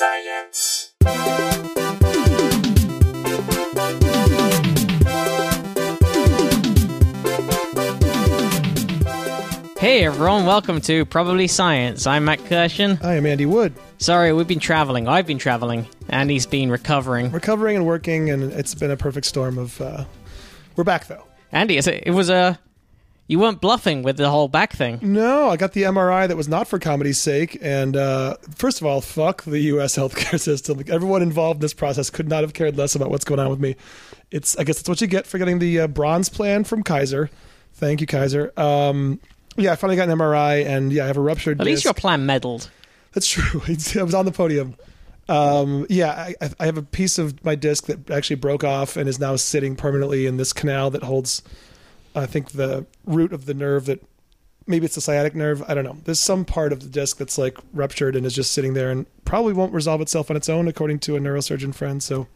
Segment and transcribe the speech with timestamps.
[0.00, 0.94] Science.
[9.78, 12.06] Hey everyone, welcome to Probably Science.
[12.06, 13.04] I'm Matt Kirshen.
[13.04, 15.06] I am Andy Wood, Sorry, we've been traveling.
[15.06, 15.86] I've been traveling.
[16.08, 17.30] Andy's been recovering.
[17.30, 19.78] recovering and working, and it's been a perfect storm of.
[19.82, 20.06] Uh,
[20.76, 21.24] we're back though.
[21.52, 22.58] Andy, is it, it was a.
[23.30, 24.98] You weren't bluffing with the whole back thing.
[25.02, 28.86] No, I got the MRI that was not for comedy's sake, and uh, first of
[28.88, 29.96] all, fuck the U.S.
[29.98, 30.78] healthcare system.
[30.78, 33.48] Like, everyone involved in this process could not have cared less about what's going on
[33.48, 33.76] with me.
[34.32, 37.30] It's, I guess, that's what you get for getting the uh, bronze plan from Kaiser.
[37.74, 38.52] Thank you, Kaiser.
[38.56, 39.20] Um,
[39.56, 41.60] yeah, I finally got an MRI, and yeah, I have a ruptured.
[41.60, 41.84] At least disc.
[41.84, 42.68] your plan meddled.
[43.12, 43.62] That's true.
[43.64, 44.74] I was on the podium.
[45.28, 49.08] Um, yeah, I, I have a piece of my disc that actually broke off and
[49.08, 51.44] is now sitting permanently in this canal that holds,
[52.14, 54.02] I think, the root of the nerve that
[54.66, 55.62] maybe it's the sciatic nerve.
[55.68, 55.96] I don't know.
[56.04, 59.06] There's some part of the disc that's like ruptured and is just sitting there and
[59.24, 62.02] probably won't resolve itself on its own, according to a neurosurgeon friend.
[62.02, 62.26] So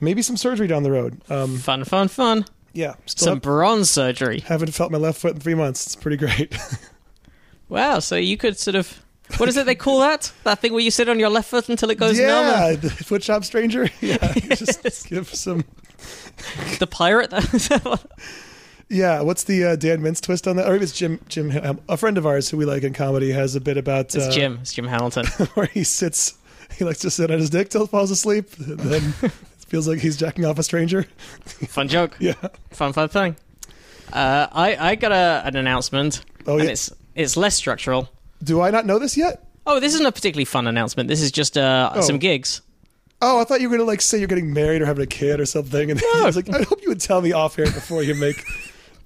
[0.00, 1.20] maybe some surgery down the road.
[1.30, 2.44] Um, Fun, fun, fun.
[2.72, 4.40] yeah, still Some have, bronze surgery.
[4.40, 5.86] haven't felt my left foot in three months.
[5.86, 6.56] It's pretty great.
[7.68, 9.02] Wow, so you could sort of.
[9.38, 10.30] What is it they call that?
[10.44, 12.26] That thing where you sit on your left foot until it goes numb?
[12.28, 13.88] yeah, the foot shop stranger.
[14.02, 15.64] Yeah, just give some.
[16.80, 17.32] The pirate?
[18.92, 20.66] Yeah, what's the uh, Dan Mintz twist on that?
[20.68, 21.18] Or maybe it's Jim.
[21.28, 24.26] Jim, a friend of ours who we like in comedy, has a bit about it's
[24.26, 24.58] uh, Jim.
[24.60, 25.26] It's Jim Hamilton.
[25.54, 26.34] where he sits.
[26.76, 29.32] He likes to sit on his dick till he falls asleep, and then it
[29.68, 31.04] feels like he's jacking off a stranger.
[31.44, 32.16] Fun joke.
[32.20, 32.34] Yeah.
[32.70, 33.36] Fun, fun thing.
[34.12, 36.24] Uh, I, I got a, an announcement.
[36.46, 36.70] Oh, yeah.
[36.70, 38.10] it's, it's less structural.
[38.42, 39.46] Do I not know this yet?
[39.66, 41.08] Oh, this isn't a particularly fun announcement.
[41.08, 42.00] This is just uh, Oh.
[42.02, 42.60] some gigs.
[43.22, 45.38] Oh, I thought you were gonna like say you're getting married or having a kid
[45.40, 48.02] or something, and I was like, I hope you would tell me off air before
[48.02, 48.44] you make.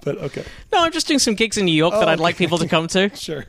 [0.07, 2.59] But okay, No, I'm just doing some gigs in New York that I'd like people
[2.59, 3.09] to come to.
[3.17, 3.45] sure.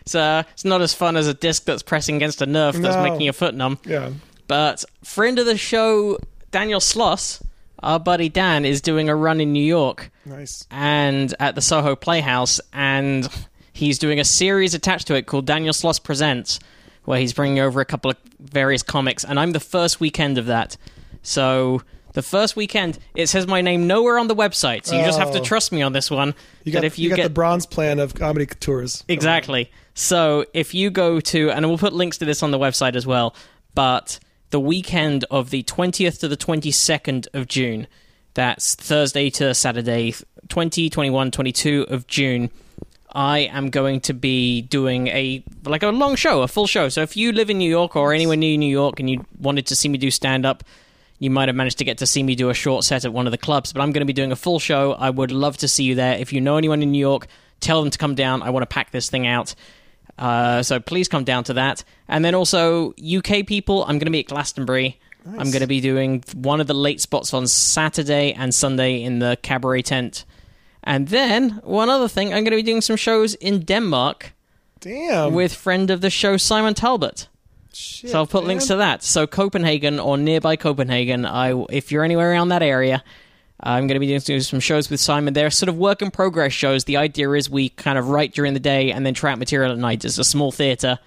[0.00, 2.96] It's, uh, it's not as fun as a disc that's pressing against a nerve that's
[2.96, 3.02] No.
[3.04, 3.78] making your foot numb.
[3.86, 4.10] Yeah.
[4.48, 6.18] But friend of the show,
[6.50, 7.40] Daniel Sloss,
[7.82, 10.66] our buddy Dan, is doing a run in New York Nice.
[10.70, 13.28] and at the Soho Playhouse, and
[13.72, 16.58] he's doing a series attached to it called Daniel Sloss Presents,
[17.04, 20.46] where he's bringing over a couple of various comics, and I'm the first weekend of
[20.46, 20.76] that.
[21.22, 21.82] So
[22.14, 25.32] the first weekend, it says my name nowhere on the website, so you just have
[25.32, 25.44] to Oh.
[25.44, 26.34] trust me on this one.
[26.64, 29.04] You that got, if you you, got get the bronze plan of comedy tours.
[29.08, 29.70] Exactly.
[29.94, 33.06] So if you go to, and we'll put links to this on the website as
[33.06, 33.34] well,
[33.74, 34.18] but
[34.50, 37.86] the weekend of the 20th to the 22nd of June,
[38.34, 40.14] that's Thursday to Saturday,
[40.48, 42.50] 20, 21, 22 of June,
[43.12, 46.88] I am going to be doing a like a long show, a full show.
[46.88, 49.66] So if you live in New York or anywhere near New York and you wanted
[49.66, 50.64] to see me do stand up,
[51.18, 53.26] you might have managed to get to see me do a short set at one
[53.26, 54.92] of the clubs, but I'm going to be doing a full show.
[54.92, 56.16] I would love to see you there.
[56.16, 57.26] If you know anyone in New York,
[57.60, 58.42] tell them to come down.
[58.42, 59.54] I want to pack this thing out.
[60.18, 61.84] Uh, so please come down to that.
[62.08, 64.98] And then also, UK people, I'm going to be at Glastonbury.
[65.26, 69.20] I'm going to be doing one of the late spots on Saturday and Sunday in
[69.20, 70.26] the cabaret tent.
[70.82, 74.34] And then, one other thing, I'm going to be doing some shows in Denmark
[74.80, 75.32] Damn.
[75.32, 77.28] with friend of the show, Simon Talbot.
[77.74, 78.48] Shit, So I'll put man.
[78.48, 79.02] links to that.
[79.02, 83.02] So Copenhagen or nearby Copenhagen, I if you're anywhere around that area,
[83.60, 85.32] I'm going to be doing some shows with Simon.
[85.34, 86.84] They're sort of work in progress shows.
[86.84, 89.72] The idea is we kind of write during the day and then try out material
[89.72, 90.04] at night.
[90.04, 90.98] It's a small theater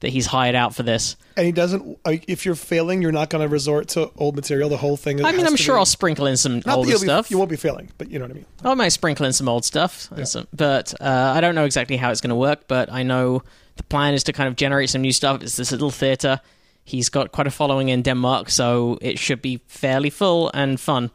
[0.00, 1.16] that he's hired out for this.
[1.36, 1.98] And he doesn't.
[2.04, 4.68] If you're failing, you're not going to resort to old material.
[4.68, 5.18] The whole thing.
[5.18, 5.24] Is.
[5.24, 7.30] I mean, I'm sure be- I'll sprinkle in some old be- stuff.
[7.30, 8.46] you won't be failing, but you know what I mean.
[8.64, 11.96] I might sprinkle in some old stuff, and some- but uh, I don't know exactly
[11.96, 12.68] how it's going to work.
[12.68, 13.42] But I know
[13.76, 15.42] the plan is to kind of generate some new stuff.
[15.42, 16.40] It's this little theater.
[16.84, 21.10] He's got quite a following in Denmark, so it should be fairly full and fun.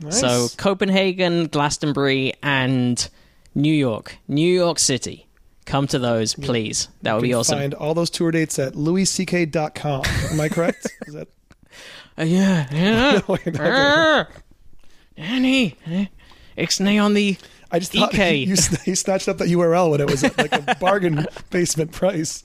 [0.00, 0.20] Nice.
[0.20, 3.08] So Copenhagen, Glastonbury, and
[3.54, 5.26] New York, New York City.
[5.66, 6.88] Come to those, please.
[7.02, 7.58] That would be awesome.
[7.58, 10.02] Find all those tour dates at louisck.com.
[10.04, 10.86] Am I correct?
[11.06, 11.28] Is that?
[12.18, 13.20] Uh, yeah, yeah.
[13.58, 14.28] Arr!
[15.16, 16.06] Annie, eh,
[16.58, 17.36] ixnay on the
[17.72, 18.36] I just thought EK.
[18.38, 22.42] you, you, snatched up that URL when it was like a bargain basement price.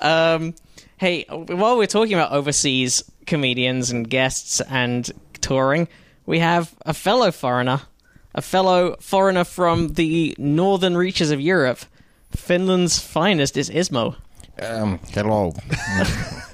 [0.00, 0.54] Um,
[0.96, 5.10] hey, while we're talking about overseas comedians and guests and
[5.40, 5.88] touring,
[6.26, 7.82] we have a fellow foreigner,
[8.34, 11.80] a fellow foreigner from the northern reaches of Europe.
[12.30, 14.16] Finland's finest is Ismo.
[14.60, 15.52] Um, hello.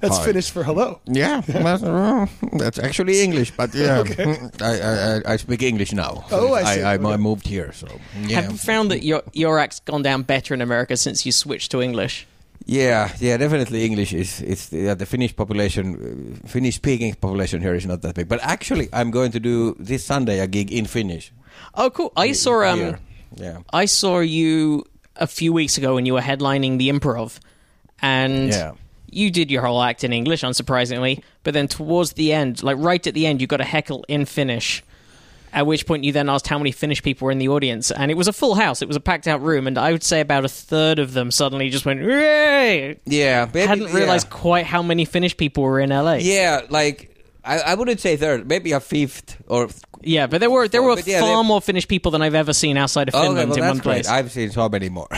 [0.00, 0.24] That's Hi.
[0.26, 1.00] Finnish for hello.
[1.06, 4.02] Yeah, that's, uh, that's actually English, but yeah,
[4.60, 6.24] I, I, I- I speak English now.
[6.30, 6.82] Oh, I see.
[6.82, 7.16] I, I, Okay.
[7.16, 7.86] moved here, so
[8.26, 8.40] yeah.
[8.40, 11.70] Have you found that your your act's gone down better in America since you switched
[11.70, 12.26] to English?
[12.66, 15.94] Yeah, yeah, definitely English is it's yeah, the Finnish population,
[16.44, 18.28] uh, Finnish speaking population here is not that big.
[18.28, 21.32] But actually, I'm going to do this Sunday a gig in Finnish.
[21.74, 22.12] Oh, cool!
[22.16, 22.98] I saw um, Here.
[23.36, 24.84] yeah, I saw you
[25.16, 27.38] a few weeks ago when you were headlining the Improv,
[28.02, 28.72] and Yeah.
[29.10, 33.04] You did your whole act in English, unsurprisingly, but then towards the end, like right
[33.06, 34.82] at the end, you got a heckle in Finnish.
[35.50, 38.10] At which point you then asked how many Finnish people were in the audience, and
[38.10, 38.82] it was a full house.
[38.82, 41.30] It was a packed out room, and I would say about a third of them
[41.30, 45.88] suddenly just went, "Yay!" Yeah, maybe, Hadn't realized quite how many Finnish people were in
[45.88, 46.16] LA.
[46.16, 49.68] Yeah, like I, I wouldn't say third, maybe a fifth or.
[50.02, 52.52] Yeah, but there were there were But yeah, far more Finnish people than I've ever
[52.52, 54.06] seen outside of Oh, Finland well, in that's one place.
[54.06, 54.14] great.
[54.16, 55.08] I've seen so many more,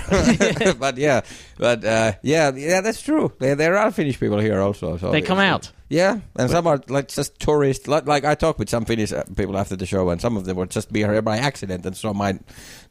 [0.78, 1.20] but yeah,
[1.58, 3.32] but uh, yeah, yeah, that's true.
[3.40, 4.96] There, there are Finnish people here also.
[4.96, 5.70] So They come out.
[5.90, 7.88] Yeah, and some are like just tourists.
[7.88, 10.44] Like, like I talked with some Finnish uh, people after the show, and some of
[10.44, 12.38] them were just be here by accident and saw my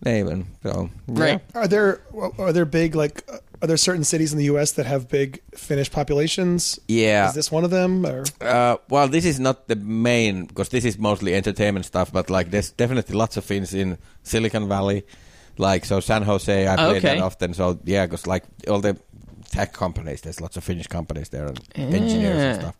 [0.03, 1.23] name, and so yeah.
[1.23, 1.41] Right.
[1.55, 2.01] Are there
[2.37, 4.71] are there big like uh, are there certain cities in the U.S.
[4.73, 6.79] that have big Finnish populations?
[6.87, 7.27] Yeah.
[7.29, 8.05] Is this one of them?
[8.05, 12.11] Or Uh, well, this is not the main because this is mostly entertainment stuff.
[12.11, 15.03] But like, there's definitely lots of Finns in Silicon Valley,
[15.57, 16.67] like so San Jose.
[16.67, 16.99] I play Okay.
[17.15, 17.53] that often.
[17.53, 18.95] So yeah, because like all the
[19.51, 22.75] tech companies, there's lots of Finnish companies there and engineers and stuff.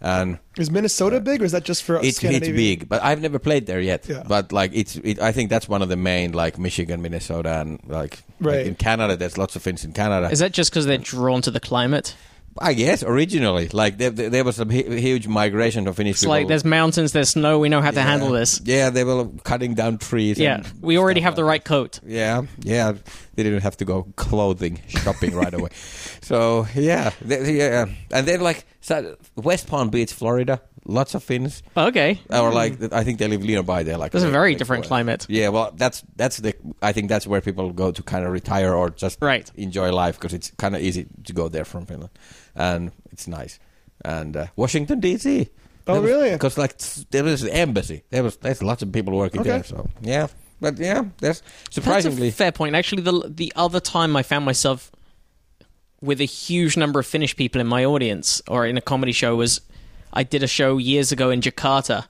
[0.00, 3.38] And is Minnesota big, or is that just for it's it's big, but I've never
[3.38, 4.08] played there yet.
[4.08, 4.22] Yeah.
[4.26, 7.80] But like it's, it, I think that's one of the main like Michigan, Minnesota, and
[7.86, 9.16] like, like in Canada.
[9.16, 10.30] There's lots of Finns in Canada.
[10.30, 12.14] Is that just because they're drawn to the climate?
[12.60, 16.32] I guess originally, like there, there, was a huge migration of Finnish It's people.
[16.32, 17.58] like there's mountains, there's snow.
[17.58, 18.02] We know how to Yeah.
[18.02, 18.60] handle this.
[18.64, 20.38] Yeah, they were cutting down trees.
[20.38, 22.00] Yeah, and we already have the right coat.
[22.06, 22.92] Yeah, yeah.
[23.34, 25.70] They didn't have to go clothing shopping right away.
[26.22, 27.86] So yeah, they, yeah.
[28.12, 31.62] And then like so West Palm Beach, Florida, lots of Finns.
[31.76, 33.96] Oh, okay, Or like I think they live nearby there.
[33.96, 34.88] Like That's a uh, very way different forward.
[35.06, 35.26] climate.
[35.28, 38.72] Yeah, well, that's that's the I think that's where people go to kind of retire
[38.74, 39.50] or just Right.
[39.56, 42.10] enjoy life because it's kind of easy to go there from Finland,
[42.54, 43.58] and it's nice.
[44.04, 45.48] And uh, Washington D.C.
[45.86, 46.30] Oh, really?
[46.32, 46.78] Because like
[47.10, 48.02] there was the embassy.
[48.10, 49.50] There was there's lots of people working Okay.
[49.50, 49.64] there.
[49.64, 50.28] So yeah,
[50.60, 52.28] but yeah, That's surprisingly.
[52.28, 52.74] a fair point.
[52.76, 54.90] Actually, the the other time I found myself
[56.00, 59.36] with a huge number of Finnish people in my audience or in a comedy show
[59.36, 59.60] was
[60.12, 62.06] I did a show years ago in Jakarta,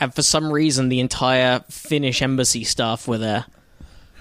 [0.00, 3.46] and for some reason the entire Finnish embassy staff were there.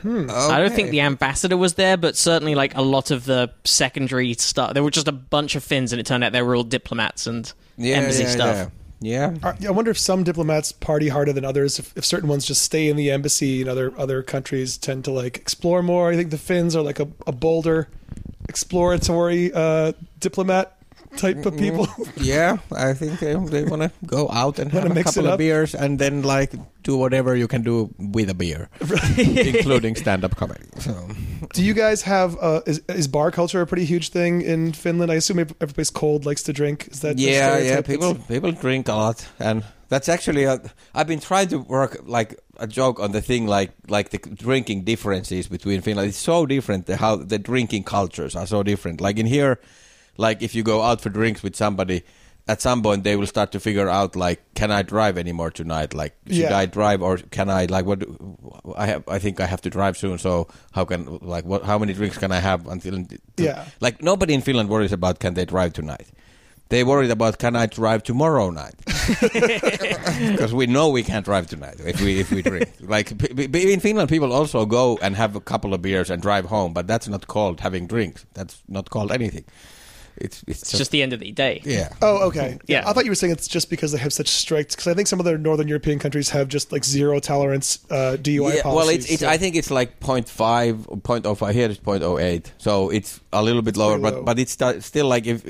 [0.06, 4.34] I don't think the ambassador was there, but certainly like a lot of the secondary
[4.34, 4.74] stuff.
[4.74, 7.28] There were just a bunch of Finns, and it turned out they were all diplomats
[7.28, 8.72] and yeah, embassy yeah, stuff.
[9.00, 9.34] Yeah.
[9.44, 9.68] yeah.
[9.68, 11.80] I wonder if some diplomats party harder than others.
[11.80, 15.12] If, if certain ones just stay in the embassy, and other other countries tend to
[15.12, 16.12] like explore more.
[16.12, 17.88] I think the Finns are like a, a bolder,
[18.50, 20.78] exploratory uh, diplomat
[21.18, 21.88] type of people.
[22.18, 25.76] Yeah, I think they, they want to go out and have a couple of beers
[25.76, 28.70] and then like do whatever you can do with a beer,
[29.18, 30.66] including stand-up comedy.
[30.80, 31.08] So
[31.54, 35.12] Do you guys have uh, is, is bar culture a pretty huge thing in Finland?
[35.12, 36.88] I assume every place cold likes to drink.
[36.92, 40.60] Is that yeah, yeah, people people drink a lot, and that's actually a,
[40.96, 44.84] I've been trying to work like a joke on the thing like like the drinking
[44.84, 46.10] differences between Finland.
[46.10, 49.02] It's so different the, how the drinking cultures are so different.
[49.02, 49.60] Like in here,
[50.18, 52.04] like if you go out for drinks with somebody.
[52.46, 55.94] At some point, they will start to figure out like, can I drive anymore tonight?
[55.94, 56.58] Like, should Yeah.
[56.58, 58.04] I drive or can I like what?
[58.76, 59.08] I have.
[59.08, 60.18] I think I have to drive soon.
[60.18, 61.64] So how can like what?
[61.64, 63.06] How many drinks can I have until?
[63.38, 63.64] Yeah.
[63.80, 66.08] Like nobody in Finland worries about can they drive tonight.
[66.68, 68.76] They worried about can I drive tomorrow night
[70.32, 72.70] because we know we can't drive tonight if we if we drink.
[72.82, 73.12] like
[73.72, 76.88] in Finland, people also go and have a couple of beers and drive home, but
[76.88, 78.26] that's not called having drinks.
[78.34, 79.46] That's not called anything.
[80.18, 81.62] It's it's, It's just the end of the day.
[81.66, 81.90] yeah.
[82.02, 82.60] Oh, okay.
[82.68, 82.88] Yeah.
[82.88, 84.72] I thought you were saying it's just because they have such strict.
[84.72, 88.18] Because I think some of the northern European countries have just like zero tolerance uh,
[88.20, 88.64] DUI Yeah, policies.
[88.76, 92.90] well, it's, it's so- I think it's like 0.5 or 0.05 here it's 0.08, so
[92.90, 94.24] it's a little bit lower, pretty but low.
[94.24, 94.52] but it's
[94.86, 95.44] still like if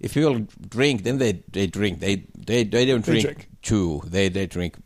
[0.00, 2.00] if people drink, then they they drink.
[2.00, 3.48] They they they don't They drink, drink.
[3.62, 4.02] two.
[4.06, 4.76] They they drink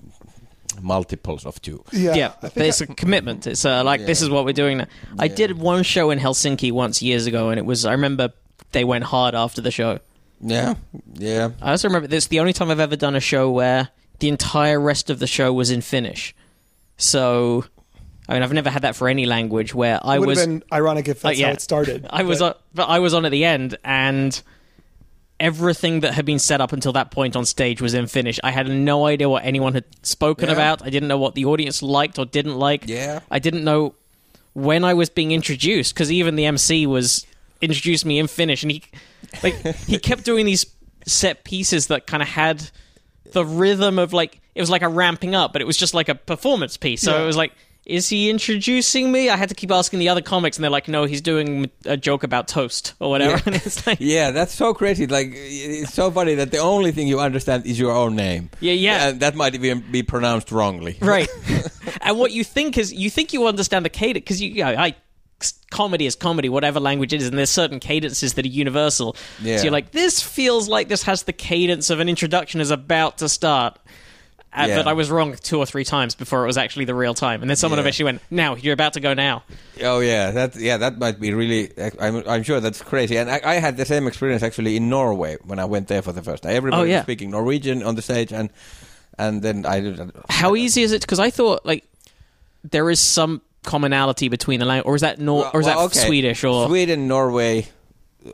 [0.83, 1.85] multiples of two.
[1.93, 2.15] yeah.
[2.15, 3.47] Yeah, I but it's a commitment.
[3.47, 4.87] It's uh, like this is what we're doing now.
[5.19, 5.35] I Yeah.
[5.37, 8.33] did one show in Helsinki once years ago, and it was I remember
[8.73, 9.99] they went hard after the show.
[10.41, 10.75] Yeah,
[11.15, 11.51] yeah.
[11.63, 14.81] I also remember this the only time I've ever done a show where the entire
[14.81, 16.35] rest of the show was in Finnish.
[16.97, 17.65] So,
[18.29, 20.49] I mean, I've never had that for any language where I it would was have
[20.49, 21.47] been ironic if that's Uh, yeah.
[21.47, 22.07] how it started.
[22.11, 24.41] I was but- on, but I was on at the end, and
[25.41, 28.39] everything that had been set up until that point on stage was in Finnish.
[28.45, 30.55] I had no idea what anyone had spoken Yeah.
[30.55, 30.83] about.
[30.87, 32.85] I didn't know what the audience liked or didn't like.
[32.87, 33.21] Yeah.
[33.31, 33.95] I didn't know
[34.53, 37.27] when I was being introduced because even the MC was
[37.65, 38.83] introduced me in Finnish, and he
[39.43, 39.55] like
[39.87, 40.67] he kept doing these
[41.07, 42.71] set pieces that kind of had
[43.33, 46.09] the rhythm of like it was like a ramping up, but it was just like
[46.09, 47.03] a performance piece.
[47.03, 47.23] So Yeah.
[47.23, 47.53] it was like.
[47.87, 49.29] Is he introducing me?
[49.29, 51.99] I had to keep asking the other comics, and they're like, "No, he's doing a
[51.99, 53.43] joke about toast or whatever." Yeah.
[53.47, 55.07] And it's like, Yeah, that's so crazy.
[55.07, 58.49] Like, it's so funny that the only thing you understand is your own name.
[58.61, 59.09] Yeah, yeah.
[59.09, 60.97] And that might even be pronounced wrongly.
[61.03, 61.29] right.
[62.01, 64.71] and what you think is, you think you understand the cadence because you, you know,
[64.71, 64.95] I
[65.71, 69.17] comedy is comedy, whatever language it is, and there's certain cadences that are universal.
[69.43, 69.57] Yeah.
[69.59, 73.19] So you're like, this feels like this has the cadence of an introduction is about
[73.19, 73.79] to start.
[74.57, 74.77] Uh, Yeah.
[74.77, 77.43] But I was wrong two or three times before it was actually the real time,
[77.43, 77.83] and then someone Yeah.
[77.83, 79.43] eventually went, "Now you're about to go now."
[79.83, 81.73] Oh yeah, that yeah that might be really.
[82.01, 83.19] I'm I'm sure that's crazy.
[83.19, 86.13] And I, I had the same experience actually in Norway when I went there for
[86.13, 86.53] the first time.
[86.55, 86.99] Everybody Oh, yeah.
[86.99, 88.49] was speaking Norwegian on the stage, and
[89.19, 89.83] and then I.
[90.29, 91.01] How easy is it?
[91.01, 91.83] Because I thought like
[92.63, 95.97] there is some commonality between the language, or is that Nor- or is Well, that
[95.97, 96.07] okay.
[96.07, 97.67] Swedish or Sweden, Norway,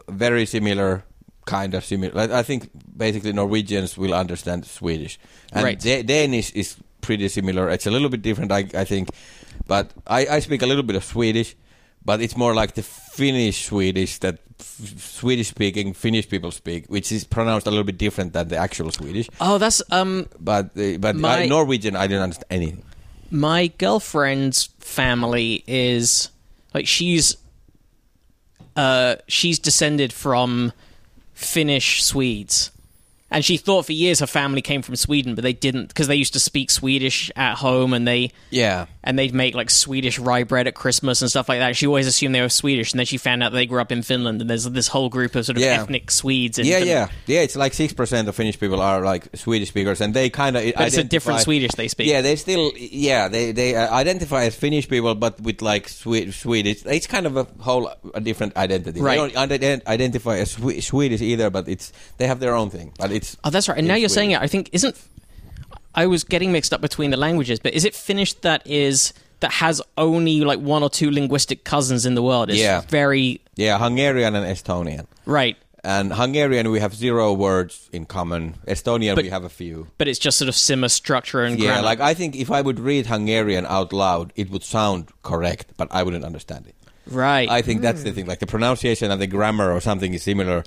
[0.09, 1.05] very similar,
[1.47, 2.13] kind of similar.
[2.33, 5.19] I think basically Norwegians will understand Swedish,
[5.53, 5.79] and Right.
[5.81, 7.71] Da- Danish is pretty similar.
[7.71, 9.09] It's a little bit different, I, I think,
[9.67, 11.57] but I, I speak a little bit of Swedish,
[12.05, 17.25] but it's more like the Finnish Swedish that Swedish speaking Finnish people speak, which is
[17.25, 19.29] pronounced a little bit different than the actual Swedish.
[19.41, 22.85] oh, that's um But uh, but My- I, Norwegian, I don't understand anything.
[23.31, 26.31] My girlfriend's family is
[26.75, 27.37] like she's
[28.77, 30.73] uh she's descended from
[31.33, 32.71] Finnish Swedes.
[33.31, 36.17] And she thought for years her family came from Sweden, but they didn't because they
[36.17, 38.87] used to speak Swedish at home and they Yeah.
[39.05, 41.77] and they'd make like Swedish rye bread at Christmas and stuff like that.
[41.77, 44.03] She always assumed they were Swedish, and then she found out they grew up in
[44.03, 45.81] Finland, and there's this whole group of sort of Yeah.
[45.83, 46.59] ethnic Swedes.
[46.59, 47.11] In Yeah, Finland.
[47.27, 47.41] yeah, yeah.
[47.43, 50.65] It's like six percent of Finnish people are like Swedish speakers, and they kind of.
[50.65, 52.09] It's a different Swedish they speak.
[52.09, 52.73] Yeah, they still.
[52.77, 56.83] Yeah, they they uh, identify as Finnish people, but with like Swe- Swedish.
[56.85, 59.01] It's kind of a whole a different identity.
[59.01, 59.21] Right.
[59.21, 62.93] They don't ident- identify as Swe- Swedish either, but it's they have their own thing.
[62.99, 63.37] But it's.
[63.45, 63.79] Oh, that's right.
[63.79, 64.41] And now you're saying it.
[64.41, 64.97] I think isn't.
[65.95, 69.53] I was getting mixed up between the languages, but is it Finnish that is that
[69.53, 72.50] has only like one or two linguistic cousins in the world?
[72.50, 72.83] It's Yeah.
[72.89, 75.07] very Yeah, Hungarian and Estonian.
[75.27, 78.57] right, And Hungarian, we have zero words in common.
[78.69, 79.87] Estonian, But- we have a few.
[79.97, 81.69] but it's just sort of similar structure and grammar.
[81.69, 81.87] Yeah, grammar.
[81.87, 85.89] like I think if I would read Hungarian out loud, it would sound correct, but
[85.91, 86.75] I wouldn't understand it.
[87.11, 87.49] right.
[87.49, 88.17] I think that's the hmm.
[88.17, 88.27] thing.
[88.27, 90.62] Like the pronunciation and the grammar or something is similar.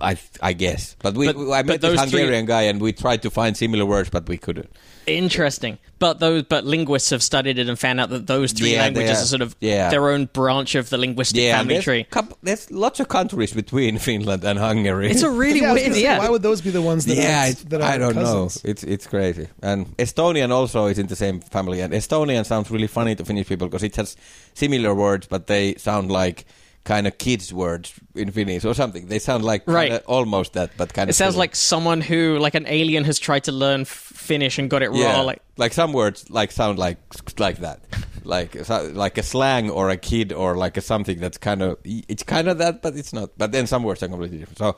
[0.00, 2.92] I I guess, but we But- I met this those three- Hungarian guy and we
[2.92, 4.68] tried to find similar words, but we couldn't.
[5.06, 8.82] Interesting, but those but linguists have studied it and found out that those three Yeah,
[8.82, 9.88] languages are- are sort of yeah.
[9.88, 12.06] their own branch of the linguistic Yeah, family there's, tree.
[12.10, 15.08] coup- there's lots of countries between Finland and Hungary.
[15.10, 15.86] It's a really yeah, weird.
[15.92, 18.14] gonna Yeah, Why would those be the ones that yeah, are, that are I don't
[18.14, 18.64] cousins?
[18.64, 18.70] know.
[18.70, 19.46] It's it's crazy.
[19.62, 21.80] And Estonian also is in the same family.
[21.80, 24.16] And Estonian sounds really funny to Finnish people because it has
[24.54, 26.44] similar words, but they sound like
[26.86, 29.08] kind of kids' words in Finnish or something.
[29.08, 30.02] They sound like Right.
[30.06, 31.14] almost that, but kind of.
[31.14, 33.88] it sounds like someone who like an alien has tried to learn f-
[34.28, 35.20] Finnish and got it yeah, raw.
[35.22, 36.98] Like like some words like sound like
[37.38, 37.78] like that,
[38.24, 38.56] like
[38.94, 42.48] like a slang or a kid or like a something that's kind of it's kind
[42.48, 43.30] of that, but it's not.
[43.38, 44.58] But then some words are completely different.
[44.58, 44.72] So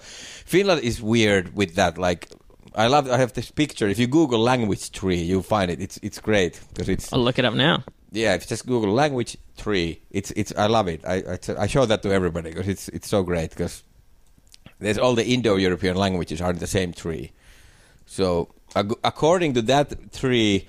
[0.47, 1.99] Finland is weird with that.
[1.99, 2.29] Like
[2.75, 3.11] I love.
[3.11, 3.91] I have this picture.
[3.91, 5.81] If you Google language tree, you find it.
[5.81, 7.83] It's it's great because it's I'll look it up now.
[8.13, 8.35] Yeah.
[8.35, 10.53] If you just Google language tree, it's it's.
[10.57, 11.05] I love it.
[11.05, 13.83] I I, I show that to everybody because it's it's so great because
[14.79, 17.33] there's all the Indo-European languages are in the same tree.
[18.07, 20.67] So ac- according to that tree,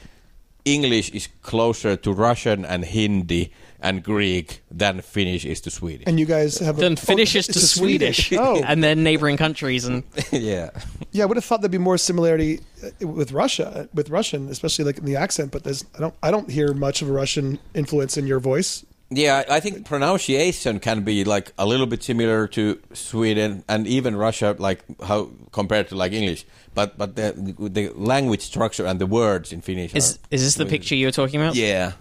[0.66, 6.04] English is closer to Russian and Hindi and Greek than Finnish is to Swedish.
[6.08, 8.84] And you guys have Then a, Finnish oh, is to it's a Swedish, Oh, and
[8.84, 10.70] then neighboring countries, and yeah.
[11.12, 11.24] yeah.
[11.24, 14.98] I would have thought there'd be more similarity uh, with Russia, with Russian, especially like
[14.98, 15.52] in the accent.
[15.52, 18.86] But there's I don't I don't hear much of a Russian influence in your voice.
[19.12, 24.16] Yeah, I think pronunciation can be like a little bit similar to Sweden and even
[24.16, 26.46] Russia, like how compared to like English.
[26.76, 29.96] But but the the language structure and the words in Finnish.
[29.96, 31.56] is are, is this the picture you were talking about?
[31.56, 31.94] Yeah,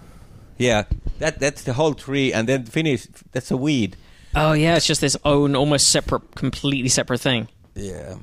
[0.59, 0.85] yeah.
[1.19, 3.07] That that's the whole tree, and then Finnish.
[3.33, 3.97] That's a weed.
[4.35, 7.49] Oh yeah, it's just this own, almost separate, completely separate thing.
[7.75, 8.17] Yeah.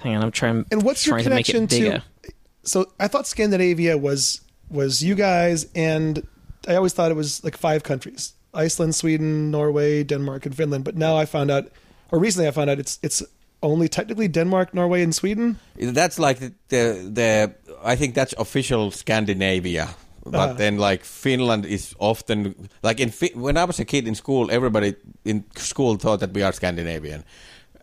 [0.00, 0.66] Hang on, I'm trying.
[0.70, 2.32] And what's your trying to make connection it to?
[2.62, 4.40] So I thought Scandinavia was
[4.70, 6.26] was you guys, and
[6.66, 10.84] I always thought it was like five countries: Iceland, Sweden, Norway, Denmark, and Finland.
[10.84, 11.70] But now I found out,
[12.10, 13.22] or recently I found out, it's it's
[13.62, 15.58] only technically Denmark, Norway, and Sweden.
[15.76, 17.54] That's like the the, the
[17.84, 19.90] I think that's official Scandinavia.
[20.24, 20.52] But Uh-huh.
[20.54, 24.50] then, like Finland is often like in Fi- when I was a kid in school,
[24.50, 27.24] everybody in school thought that we are Scandinavian,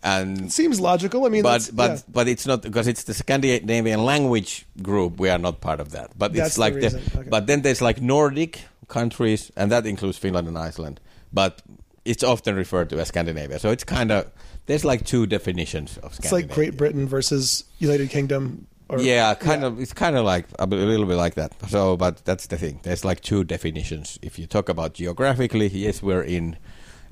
[0.04, 1.26] and It seems logical.
[1.26, 2.00] I mean, but but yeah.
[2.14, 5.20] but it's not because it's the Scandinavian language group.
[5.20, 6.12] We are not part of that.
[6.18, 7.02] But That's it's the like reason.
[7.16, 7.30] Okay.
[7.30, 11.00] But then there's like Nordic countries, and that includes Finland and Iceland.
[11.34, 11.62] But
[12.06, 13.60] it's often referred to as Scandinavia.
[13.60, 14.26] So it's kind of
[14.68, 16.48] there's like two definitions of it's Scandinavia.
[16.48, 18.68] like Great Britain versus United Kingdom.
[18.90, 19.80] Or, yeah, kind of.
[19.82, 21.54] It's kind of like a, little bit like that.
[21.70, 22.80] So, but that's the thing.
[22.84, 24.18] There's like two definitions.
[24.22, 26.58] If you talk about geographically, yes, we're in,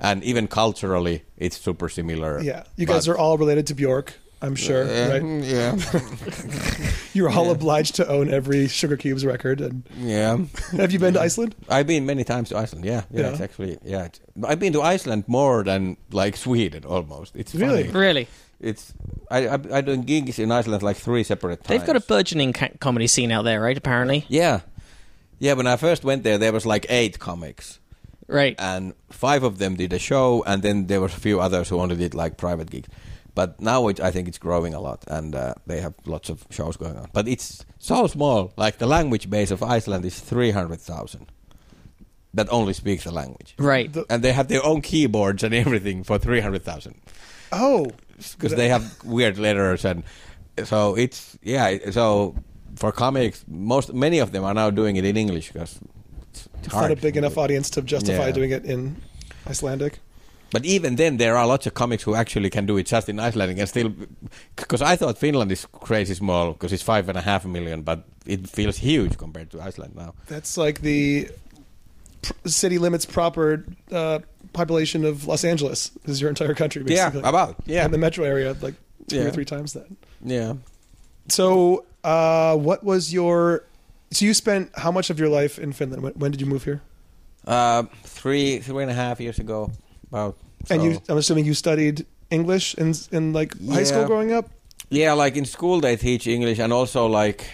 [0.00, 2.40] and even culturally, it's super similar.
[2.40, 4.14] Yeah, you guys are all related to Bjork.
[4.42, 5.42] I'm sure, Uh, right?
[5.44, 5.76] Yeah,
[7.14, 9.60] You're all obliged to own every Sugarcubes record.
[9.62, 10.36] And yeah.
[10.76, 11.54] have you been to Iceland?
[11.70, 12.84] I've been many times to Iceland.
[12.84, 13.20] Yeah, yeah.
[13.22, 13.28] Yeah.
[13.30, 14.04] It's actually yeah.
[14.06, 17.34] it's- I've been to Iceland more than like Sweden almost.
[17.34, 17.84] It's Really?
[17.84, 17.98] funny.
[17.98, 18.28] Really?
[18.60, 18.94] It's
[19.30, 21.68] I I I done gigs in Iceland like three separate times.
[21.68, 23.76] They've got a burgeoning ca- comedy scene out there, right?
[23.76, 24.24] Apparently.
[24.28, 24.60] yeah,
[25.38, 25.52] yeah.
[25.54, 27.78] When I first went there, there was like eight comics,
[28.28, 28.54] Right.
[28.58, 31.78] and five of them did a show, and then there was a few others who
[31.80, 32.88] only did like private gigs.
[33.34, 36.46] But now it, I think it's growing a lot, and uh, they have lots of
[36.48, 37.10] shows going on.
[37.12, 38.52] But it's so small.
[38.56, 41.26] Like the language base of Iceland is three hundred thousand
[42.32, 43.54] that only speaks the language.
[43.58, 43.92] Right.
[43.92, 46.94] The- and they have their own keyboards and everything for 300,000
[47.52, 50.02] Oh, because they have weird letters and
[50.64, 52.34] so it's yeah so
[52.76, 55.78] for comics most many of them are now doing it in English because
[56.30, 58.32] it's, it's not a big enough audience to justify Yeah.
[58.32, 58.96] doing it in
[59.46, 59.98] Icelandic.
[60.52, 63.18] but even then there are lots of comics who actually can do it just in
[63.20, 63.92] Icelandic and still
[64.56, 67.98] because I thought Finland is crazy small because it's five and a half million but
[68.26, 71.28] it feels huge compared to Iceland now That's like the
[72.22, 74.18] pr- city limits proper uh,
[74.56, 75.90] population of Los Angeles.
[76.08, 77.20] Is your entire country, basically.
[77.22, 78.74] yeah about yeah And the metro area, like
[79.08, 79.86] two or three times that.
[80.24, 80.54] yeah
[81.28, 83.62] So, uh, what was your?
[84.12, 86.02] So you spent how much of your life in Finland?
[86.02, 86.80] When, when did you move here?
[87.46, 89.70] uh, three three and a half years ago
[90.10, 90.34] about
[90.70, 94.44] And you, I'm assuming you studied English in in like high school growing up.
[94.90, 97.44] Yeah, like in school they teach English, and also like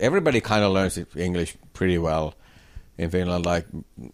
[0.00, 2.32] everybody kind of learns English pretty well
[2.98, 3.46] in Finland.
[3.46, 3.66] Like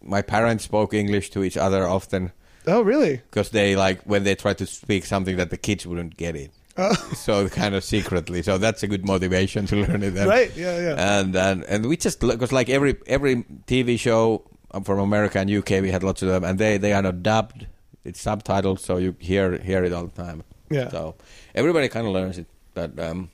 [0.03, 2.33] my parents spoke English to each other often
[2.67, 3.17] Oh, really?
[3.31, 6.51] because they like when they try to speak something that the kids wouldn't get it.
[6.77, 6.95] Oh.
[7.17, 10.17] So kind of secretly, so that's a good motivation to learn it.
[10.17, 10.53] And, right?
[10.57, 11.19] Yeah, yeah.
[11.21, 15.51] And and and we just because like every every TV show um, from America and
[15.51, 17.67] UK, we had lots of them, and they they are not dubbed.
[18.05, 20.43] It's subtitled, so you hear hear it all the time.
[20.71, 20.89] Yeah.
[20.91, 21.15] So
[21.55, 23.31] everybody kind of learns it, but um,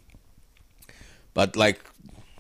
[1.34, 1.80] but like,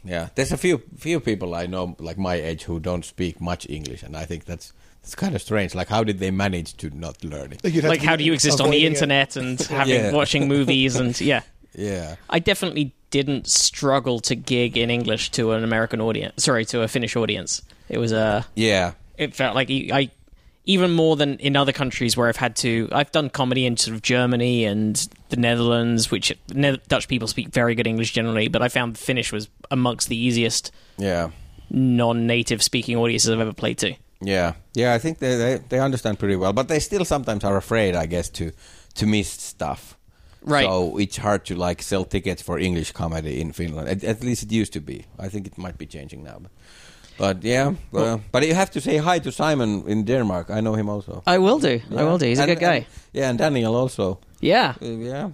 [0.04, 3.66] yeah, there's a few few people I know like my age who don't speak much
[3.68, 5.74] English, and I think that's that's kind of strange.
[5.74, 7.62] Like, how did they manage to not learn it?
[7.64, 8.94] Like, you'd have Like, to how do you exist on the avoiding it.
[8.94, 10.12] internet and having Yeah.
[10.12, 11.42] watching movies and yeah.
[11.76, 16.44] Yeah, I definitely didn't struggle to gig in English to an American audience.
[16.44, 17.62] Sorry, to a Finnish audience.
[17.88, 18.46] It was a.
[18.54, 20.10] yeah, It felt like I,
[20.66, 22.88] even more than in other countries where I've had to.
[22.92, 24.96] I've done comedy in sort of Germany and
[25.28, 29.32] the Netherlands, which ne- Dutch people speak very good English generally, but I found Finnish
[29.32, 31.30] was amongst the easiest yeah.
[31.70, 33.94] non-native speaking audiences I've ever played to.
[34.20, 34.94] Yeah, yeah.
[34.94, 38.06] I think they, they they understand pretty well, but they still sometimes are afraid, I
[38.06, 38.52] guess, to
[38.94, 39.98] to miss stuff.
[40.44, 40.66] Right.
[40.66, 43.88] So it's hard to like sell tickets for English comedy in Finland.
[43.88, 45.06] At, at least it used to be.
[45.18, 46.38] I think it might be changing now.
[46.40, 46.52] But,
[47.18, 50.50] but yeah, well, but you have to say hi to Simon in Denmark.
[50.50, 51.22] I know him also.
[51.26, 51.80] I will do.
[51.96, 52.26] I will do.
[52.26, 52.74] He's a good guy.
[52.76, 54.18] and- yeah, and Daniel also.
[54.42, 54.74] yeah.
[54.82, 55.30] Uh, yeah.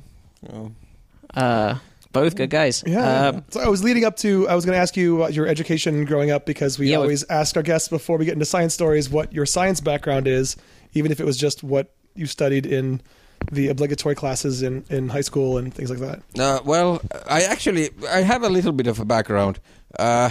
[1.35, 1.75] Uh,
[2.13, 2.83] both good guys.
[2.87, 3.29] Yeah.
[3.29, 4.49] Um, so I was leading up to.
[4.49, 7.25] I was going to ask you about your education growing up because we Yeah, always
[7.31, 10.57] ask our guests before we get into science stories what your science background is,
[10.93, 13.01] even if it was just what you studied in
[13.53, 16.21] the obligatory classes in, in high school and things like that.
[16.39, 19.61] Uh, well, I actually I have a little bit of a background.
[19.99, 20.31] Uh,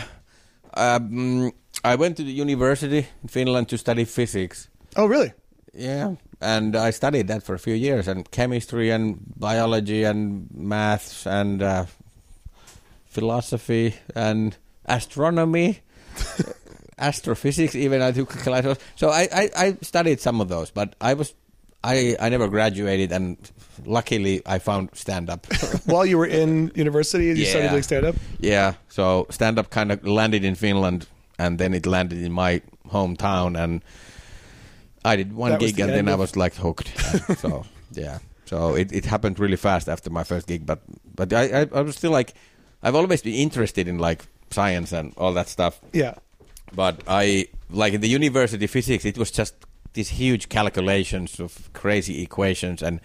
[0.74, 1.52] um,
[1.84, 4.70] I went to the university in Finland to study physics.
[4.96, 5.34] Oh, really?
[5.74, 11.28] Yeah, and I studied that for a few years, and chemistry and biology and maths
[11.28, 11.86] and uh,
[13.06, 15.80] philosophy and astronomy,
[16.98, 17.76] astrophysics.
[17.76, 18.78] Even I took classes.
[18.96, 21.34] So I, I, I studied some of those, but I was
[21.84, 23.38] I I never graduated, and
[23.86, 25.46] luckily I found stand up.
[25.86, 28.16] While you were in university, you started doing stand up.
[28.40, 31.08] Yeah, so stand up kind of landed in Finland
[31.40, 33.82] and then it landed in my hometown and
[35.06, 36.92] I did one That gig the and then end I was like hooked.
[37.40, 38.20] So yeah.
[38.46, 40.82] So it, it happened really fast after my first gig but
[41.16, 42.34] but I, I I was still like
[42.84, 45.80] I've always been interested in like science and all that stuff.
[45.94, 46.16] Yeah.
[46.76, 49.56] But I like in the university physics it was just
[50.00, 53.00] these huge calculations of crazy equations and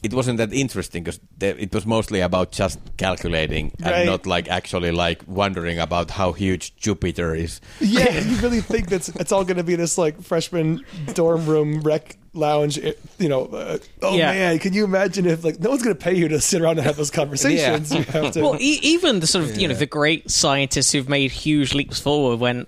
[0.00, 4.06] it wasn't that interesting because it was mostly about just calculating and Right.
[4.06, 7.60] not like actually like wondering about how huge Jupiter is.
[7.80, 10.84] Yeah, you really think that's it's all going to be this like freshman
[11.14, 12.78] dorm room rec lounge?
[12.78, 14.30] eh, You know, uh, oh Yeah.
[14.30, 16.78] man, can you imagine if like no one's going to pay you to sit around
[16.78, 17.90] and have those conversations?
[17.90, 17.98] Yeah.
[17.98, 18.42] You have to.
[18.42, 21.98] well, e- even the sort of you know the great scientists who've made huge leaps
[21.98, 22.66] forward when,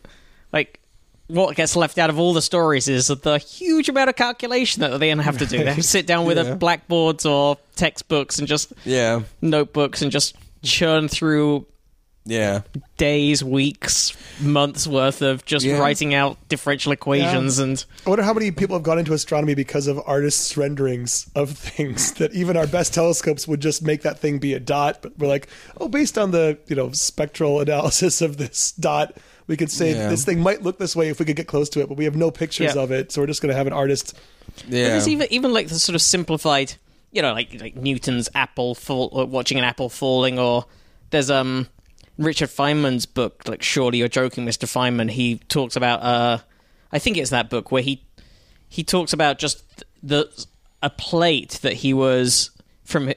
[0.53, 0.80] like,
[1.31, 4.91] what gets left out of all the stories is the huge amount of calculation that
[4.99, 5.59] they then have to do.
[5.59, 6.45] They have to sit down with Yeah.
[6.53, 9.23] a blackboards or textbooks and just Yeah.
[9.41, 11.67] notebooks and just churn through
[12.27, 12.61] Yeah.
[12.99, 15.79] days, weeks, months worth of just Yeah.
[15.79, 19.87] writing out differential equations and I wonder how many people have gone into astronomy because
[19.87, 24.39] of artists' renderings of things that even our best telescopes would just make that thing
[24.39, 24.99] be a dot.
[25.01, 25.49] But we're like,
[25.81, 29.17] oh, based on the you know spectral analysis of this dot,
[29.51, 30.09] we could say Yeah.
[30.09, 32.05] this thing might look this way if we could get close to it, but we
[32.05, 32.83] have no pictures Yeah.
[32.83, 34.15] of it, so we're just going to have an artist.
[34.57, 34.89] But Yeah.
[34.91, 36.75] there's even even like the sort of simplified,
[37.11, 40.67] you know, like like Newton's apple fall, or watching an apple falling, or
[41.11, 41.67] there's um
[42.17, 44.67] Richard Feynman's book, like Surely You're Joking, Mr.
[44.69, 45.11] Feynman.
[45.11, 46.39] He talks about uh,
[46.93, 48.05] I think it's that book where he
[48.69, 49.65] he talks about just
[50.03, 50.29] the
[50.83, 52.51] a plate that he was
[52.85, 53.13] from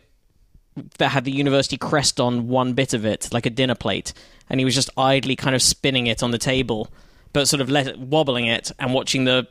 [0.97, 4.13] that had the university crest on one bit of it, like a dinner plate,
[4.49, 6.89] and he was just idly kind of spinning it on the table,
[7.31, 9.47] but sort of let wobbling it and watching the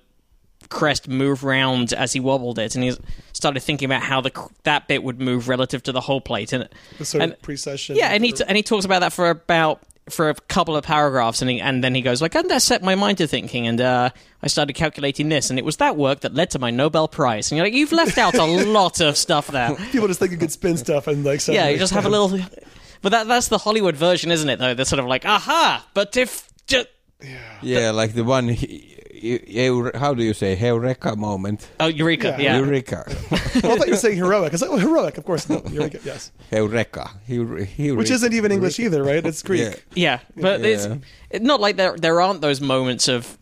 [0.68, 2.92] crest move round as he wobbled it, and he
[3.32, 4.30] started thinking about how the
[4.62, 7.96] that bit would move relative to the whole plate, and The sort and, of precession.
[7.96, 10.84] yeah, and he t- and he talks about that for about for a couple of
[10.84, 13.66] paragraphs, and he, and then he goes like, and that set my mind to thinking,
[13.66, 14.10] and uh,
[14.42, 17.50] I started calculating this, and it was that work that led to my Nobel Prize,
[17.50, 19.74] and you're like, you've left out a lot of stuff there.
[19.92, 22.38] people just think you could spin stuff and like Yeah, you just have a little.
[23.02, 24.60] But that that's the Hollywood version, isn't it?
[24.60, 25.84] Though they're sort of like, aha!
[25.92, 26.84] But if ju-
[27.60, 28.46] yeah, like the one.
[28.48, 29.01] he- he- eu-
[29.94, 31.68] How do you say Eureka moment?
[31.80, 32.56] oh Eureka, Yeah.
[32.56, 33.04] yeah, Eureka.
[33.06, 34.50] Well, oh, I thought you were saying heroic.
[34.52, 35.48] I was like, oh, heroic, of course.
[35.48, 36.32] No, Eureka, yes.
[36.50, 37.10] Eureka.
[37.26, 39.24] Heure- Heure- Which isn't even English either, right?
[39.24, 39.84] It's Greek.
[39.94, 40.20] Yeah.
[40.36, 40.42] yeah.
[40.42, 40.66] But Yeah.
[40.66, 40.88] it's
[41.30, 43.38] it's not like there there aren't those moments of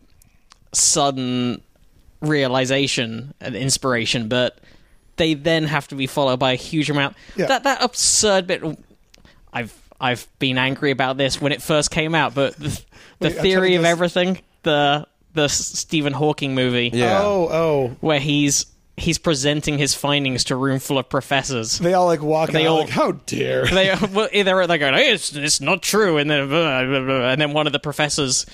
[0.73, 1.61] sudden
[2.21, 4.59] realization and inspiration, but
[5.17, 7.15] they then have to be followed by a huge amount.
[7.35, 7.47] Yeah.
[7.47, 8.61] That that absurd bit.
[9.53, 12.69] I've I've been angry about this when it first came out, but the,
[13.19, 16.89] the Wait, theory of guess- everything, the the Stephen Hawking movie.
[16.93, 17.21] Yeah.
[17.21, 17.97] Oh, oh.
[18.01, 18.65] where he's
[18.97, 21.79] he's presenting his findings to a room full of professors.
[21.79, 23.65] They all like walk They out all- like, how dare.
[23.65, 27.29] They well, either they're going, hey, it's, it's not true, and then blah, blah, blah,
[27.31, 28.45] and then one of the professors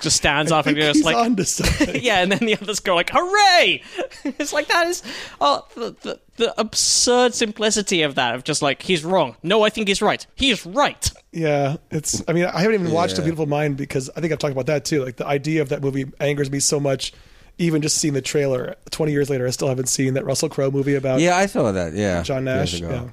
[0.00, 2.00] just stands I up and goes like, onto something.
[2.02, 3.82] yeah, and then the others go like, hooray!
[4.24, 5.02] it's like that is
[5.40, 9.36] oh the, the the absurd simplicity of that of just like he's wrong.
[9.42, 10.26] No, I think he's right.
[10.34, 11.10] He's right.
[11.32, 12.22] Yeah, it's.
[12.28, 14.66] I mean, I haven't even watched A Beautiful Mind because I think I've talked about
[14.66, 15.02] that too.
[15.04, 17.12] Like the idea of that movie angers me so much.
[17.58, 20.70] Even just seeing the trailer, twenty years later, I still haven't seen that Russell Crowe
[20.70, 21.92] movie about Yeah, I saw that.
[21.92, 22.22] Yeah.
[22.22, 22.80] John Nash.
[22.80, 23.08] Yeah.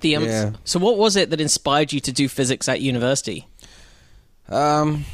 [0.00, 0.52] The um, Yeah.
[0.64, 3.46] so what was it that inspired you to do physics at university?
[4.48, 5.04] Um,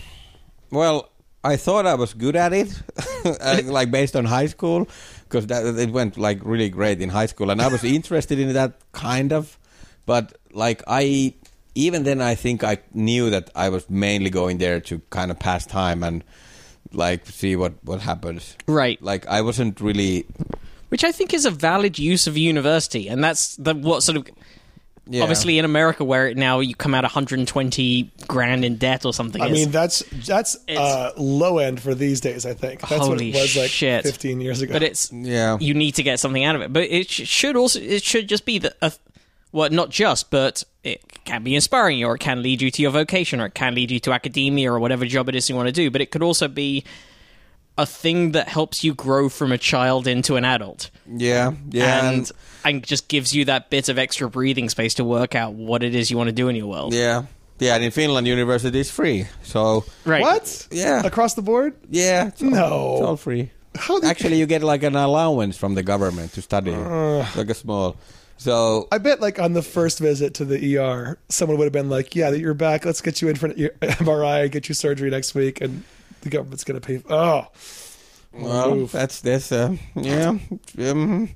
[0.71, 1.11] well,
[1.45, 2.83] I thought I was good at it,
[3.25, 4.89] uh, like based on high school,
[5.29, 8.75] because it went like really great in high school, and I was interested in that
[8.93, 9.59] kind of.
[10.07, 11.35] But like I,
[11.75, 15.39] even then, I think I knew that I was mainly going there to kind of
[15.39, 16.23] pass time and
[16.93, 18.57] like see what what happens.
[18.67, 19.01] Right.
[19.03, 20.27] Like I wasn't really.
[20.91, 24.27] Which I think is a valid use of university, and that's the what sort of
[25.09, 25.23] Yeah.
[25.23, 29.41] obviously in America where it now you come out 120 grand in debt or something.
[29.43, 32.45] I it's- mean, that's that's uh, low end for these days.
[32.47, 34.05] I think that's what Holy it was like shit.
[34.05, 34.73] fifteen years ago.
[34.75, 35.57] but it's Yeah.
[35.61, 36.73] you need to get something out of it.
[36.73, 38.91] But it sh- should also it should just be the uh,
[39.51, 42.91] well, not just, but it can be inspiring or it can lead you to your
[42.91, 45.69] vocation, or it can lead you to academia, or whatever job it is you want
[45.69, 45.91] to do.
[45.91, 46.85] But it could also be
[47.79, 50.91] a thing that helps you grow from a child into an adult.
[51.07, 51.53] Yeah.
[51.71, 52.11] Yeah.
[52.11, 52.31] and
[52.65, 55.95] and just gives you that bit of extra breathing space to work out what it
[55.95, 56.93] is you want to do in your world.
[56.95, 57.23] yeah.
[57.59, 57.77] Yeah.
[57.77, 59.27] And in Finland, university is free.
[59.43, 60.21] So Right.
[60.23, 60.67] what?
[60.71, 61.07] Yeah.
[61.07, 61.75] across the board?
[61.91, 62.29] yeah.
[62.29, 62.93] It's all, No.
[62.97, 63.51] It's all free.
[63.77, 67.55] How the- Actually, you get like an allowance from the government to study, like a
[67.55, 67.97] small.
[68.37, 71.91] So I bet, like on the first visit to the ER, someone would have been
[71.91, 72.85] like, "Yeah, you're back.
[72.85, 75.85] Let's get you in for an MRI, get you surgery next week, and
[76.23, 77.47] the government's going to pay." Oh,
[78.33, 78.93] well, Oof.
[78.93, 79.53] that's this.
[79.53, 80.39] Uh, yeah.
[80.79, 81.31] Um,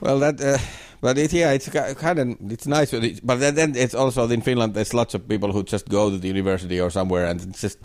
[0.00, 0.40] well, that.
[0.40, 0.58] Uh,
[1.00, 2.90] but it, yeah, it's kind of it's nice,
[3.22, 4.74] but then- then it's also in Finland.
[4.74, 7.78] There's lots of people who just go to the university or somewhere and just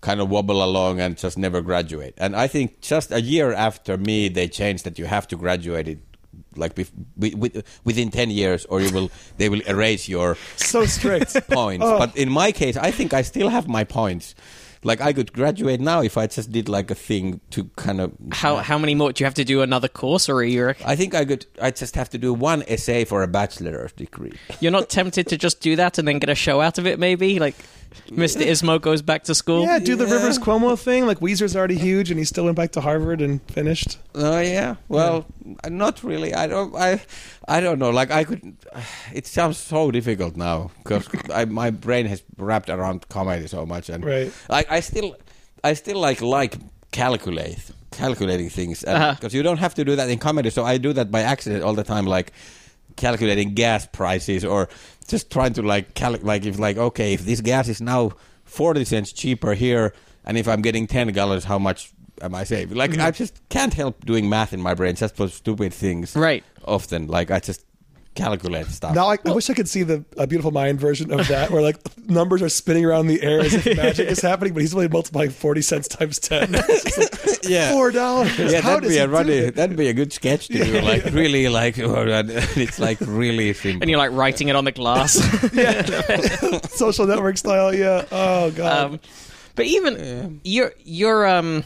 [0.00, 2.14] kind of wobble along and just never graduate.
[2.18, 5.88] And I think just a year after me, they changed that you have to graduate
[5.88, 5.98] it
[6.56, 10.84] like bef- wi- wi- within ten years, or you will they will erase your so
[10.86, 11.34] strict.
[11.50, 11.84] points.
[11.86, 11.98] Oh.
[11.98, 14.34] But in my case, I think I still have my points.
[14.82, 18.12] Like I could graduate now if I just did like a thing to kind of.
[18.32, 20.96] How how many more do you have to do another course, or are you I
[20.96, 21.44] think I could.
[21.60, 24.32] I just have to do one essay for a bachelor's degree.
[24.60, 26.98] you're not tempted to just do that and then get a show out of it?
[26.98, 27.56] Maybe like
[28.10, 28.42] Mr.
[28.46, 29.62] Ismo goes back to school.
[29.62, 30.14] yeah, do the Yeah.
[30.14, 31.06] Rivers Cuomo thing.
[31.06, 33.98] Like Weezer's already huge, and he still went back to Harvard and finished.
[34.14, 34.76] Oh yeah.
[34.88, 35.26] Well,
[35.68, 36.34] not really.
[36.34, 36.74] I don't.
[36.74, 37.02] I.
[37.48, 37.90] I don't know.
[37.90, 38.56] Like I could.
[39.12, 41.08] It sounds so difficult now because
[41.48, 44.32] my brain has wrapped around comedy so much, and Right.
[44.48, 45.16] I, I still,
[45.64, 46.56] I still like like
[46.92, 47.58] calculate
[47.90, 49.28] calculating things because Uh-huh.
[49.32, 50.50] you don't have to do that in comedy.
[50.50, 52.06] So I do that by accident all the time.
[52.06, 52.32] Like
[52.96, 54.68] calculating gas prices or
[55.10, 58.10] just trying to like cal- like if like okay if this gas is now
[58.44, 59.92] 40 cents cheaper here
[60.24, 61.92] and if I'm getting 10 gallons how much
[62.22, 63.00] am I saving like Mm-hmm.
[63.02, 66.44] I just can't help doing math in my brain just for stupid things Right.
[66.64, 67.64] often like I just
[68.14, 71.28] calculate stuff Now I, I wish I could see the a beautiful mind version of
[71.28, 74.60] that, where like numbers are spinning around the air as if magic is happening, but
[74.62, 76.52] he's only multiplying forty cents times ten.
[77.42, 78.36] yeah Four dollars.
[78.38, 80.80] yeah, How that'd does be a do runny, that'd be a good sketch to do.
[80.80, 83.82] Like really, like it's like really simple.
[83.82, 85.14] And you're like writing it on the glass.
[86.74, 87.74] social network style.
[87.74, 88.04] Yeah.
[88.10, 88.92] Oh god.
[88.92, 89.00] um,
[89.54, 91.64] but even your your um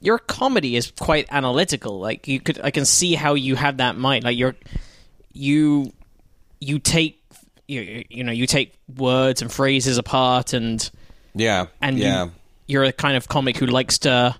[0.00, 1.98] your comedy is quite analytical.
[1.98, 4.24] Like you could, I can see how you have that mind.
[4.24, 4.54] Like you're
[5.34, 5.92] you
[6.60, 7.20] you take
[7.68, 10.90] you, you know you take words and phrases apart and
[11.34, 12.30] yeah, and yeah, you,
[12.68, 14.34] you're a kind of comic who likes to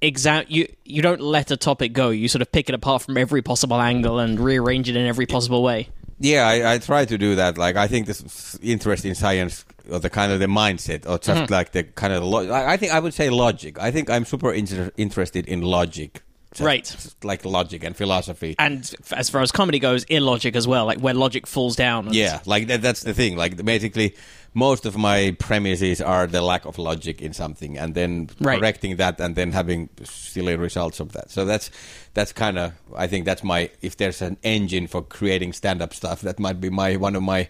[0.00, 3.18] exact you you don't let a topic go you sort of pick it apart from
[3.18, 5.88] every possible angle and rearrange it in every possible way
[6.22, 6.46] yeah.
[6.46, 7.56] I, I try to do that.
[7.56, 11.28] Like I think this interest in science or the kind of the mindset or just
[11.44, 11.52] Mm-hmm.
[11.52, 13.78] like the kind of lo- I I think I would say logic.
[13.80, 16.20] I think I'm super inter- interested in logic.
[16.58, 17.14] Right.
[17.22, 18.56] like logic and philosophy.
[18.58, 22.06] and f- as far as comedy goes illogic as well like where logic falls down
[22.06, 23.36] and- Yeah, like that, that's the thing.
[23.36, 24.16] Like basically,
[24.52, 28.58] most of my premises are the lack of logic in something, and then Right.
[28.58, 31.30] correcting that, and then having silly results of that.
[31.30, 31.70] So that's
[32.14, 36.20] that's kind of I think that's my if there's an engine for creating stand-up stuff,
[36.22, 37.48] that might be my one of my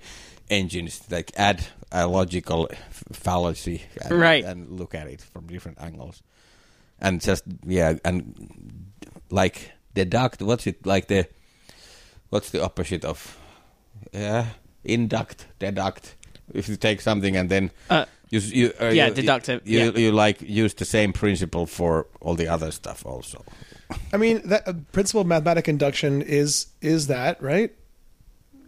[0.51, 1.01] engines.
[1.11, 2.69] Like add a logical
[3.13, 4.45] fallacy, and, Right.
[4.45, 6.23] and look at it from different angles,
[7.01, 8.35] and just yeah, and
[9.31, 10.43] like deduct.
[10.43, 11.27] What's it like the
[12.31, 13.37] what's the opposite of
[14.13, 14.47] yeah
[14.85, 16.17] induct deduct
[16.55, 19.91] if you take something and then Uh, you, you uh, yeah, you, deductive, you, yeah.
[19.99, 23.45] you like use the same principle for all the other stuff also
[24.13, 27.73] I mean, that uh, principle of mathematic induction is is that right?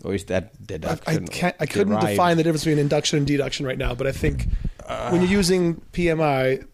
[0.05, 1.57] or is that I, deduction I can't.
[1.61, 2.09] I couldn't derived?
[2.09, 4.49] define the difference between induction and deduction right now, but I think
[4.87, 5.11] Uh.
[5.11, 6.67] when you're using PMI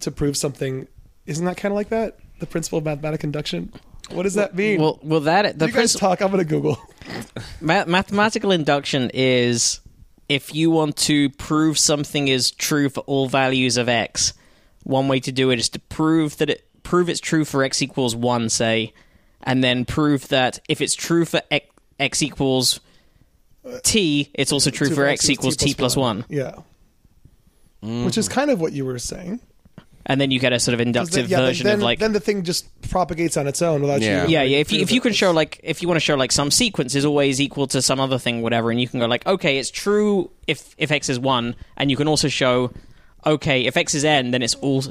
[0.00, 0.86] to prove something,
[1.26, 2.18] isn't that kind of like that?
[2.40, 3.72] The principle of mathematic induction.
[4.10, 4.80] What does that mean?
[4.80, 6.20] well well that the you guys princi- talk.
[6.20, 6.78] I'm gonna Google.
[7.60, 9.80] Ma- mathematical induction is
[10.28, 14.32] if you want to prove something is true for all values of x.
[14.84, 17.82] One way to do it is to prove that it prove it's true for x
[17.82, 18.92] equals one, say,
[19.42, 21.66] and then prove that if it's true for x,
[21.98, 22.80] x equals
[23.82, 26.24] t, it's also uh, true for x equals t plus one.
[26.28, 26.54] Yeah.
[27.82, 29.40] Which is kind of what you were saying.
[30.10, 32.12] And then you get a sort of inductive then- yeah, version then, of like then
[32.12, 34.24] the thing just propagates on its own without Yeah.
[34.26, 34.32] you.
[34.32, 34.58] yeah, yeah.
[34.58, 36.94] If you, if you can show like if you want to show like some sequence
[36.96, 39.70] is always equal to some other thing, whatever, and you can go like, okay, it's
[39.70, 42.72] true if if x is one, and you can also show,
[43.24, 44.82] okay, if x is n, then it's all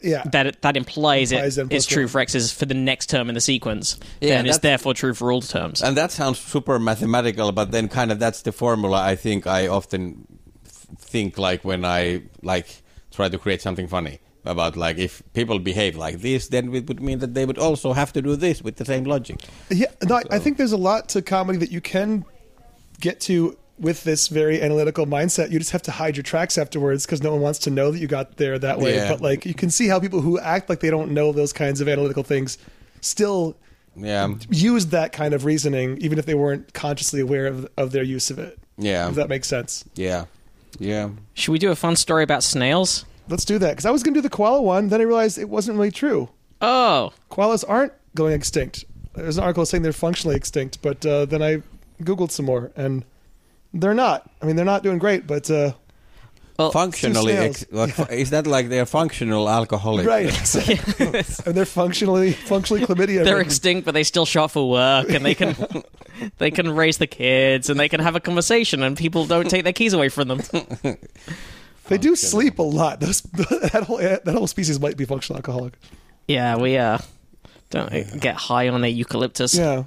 [0.00, 2.74] yeah, that that implies, Implies n it plus is true for x is for the
[2.74, 3.98] next term in the sequence.
[4.20, 5.82] Yeah, then it's therefore true for all terms.
[5.82, 9.68] and that sounds super mathematical but then kind of that's the formula i think i
[9.68, 10.26] often
[10.64, 12.82] th- think like when i like
[13.12, 17.00] try to create something funny about like if people behave like this then it would
[17.00, 19.36] mean that they would also have to do this with the same logic
[19.70, 22.24] Yeah, no, I- I think there's a lot to comedy that you can
[23.00, 25.50] get to with this very analytical mindset.
[25.50, 27.98] You just have to hide your tracks afterwards because no one wants to know that
[27.98, 28.94] you got there that way.
[28.94, 29.08] Yeah.
[29.10, 31.80] But like, you can see how people who act like they don't know those kinds
[31.80, 32.56] of analytical things
[33.00, 33.56] still
[33.96, 38.04] yeah used that kind of reasoning, even if they weren't consciously aware of, of their
[38.04, 38.58] use of it.
[38.78, 39.84] yeah If that makes sense.
[39.96, 40.26] yeah
[40.78, 43.04] yeah Should we do a fun story about snails?
[43.28, 45.38] Let's do that because I was going to do the koala one, then I realized
[45.38, 46.28] it wasn't really true.
[46.60, 48.84] Oh, Koalas aren't going extinct.
[49.14, 51.62] There's an article saying they're functionally extinct, but uh, then I
[52.02, 53.04] googled some more and
[53.72, 54.30] they're not.
[54.40, 55.72] I mean, they're not doing great, but uh,
[56.58, 57.62] well, functionally snails.
[57.62, 61.18] ex- like, fu- is that like they're functional alcoholics right, exactly.
[61.46, 63.24] and they're functionally functionally chlamydia.
[63.24, 63.46] they're ridden.
[63.46, 65.56] extinct, but they still shop for work, and they can
[66.38, 69.64] they can raise the kids, and they can have a conversation, and people don't take
[69.64, 70.40] their keys away from them.
[71.88, 73.00] They do sleep a lot.
[73.00, 75.74] Those that whole that whole species might be functional alcoholic.
[76.26, 76.98] Yeah, we uh
[77.70, 79.54] don't get high on a eucalyptus.
[79.54, 79.84] Yeah.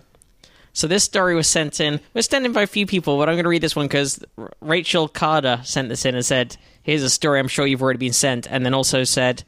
[0.73, 1.99] So this story was sent in.
[2.13, 4.23] We're sent in by a few people, but I'm going to read this one because
[4.61, 7.39] Rachel Carter sent this in and said, "Here's a story.
[7.39, 9.43] I'm sure you've already been sent." And then also said,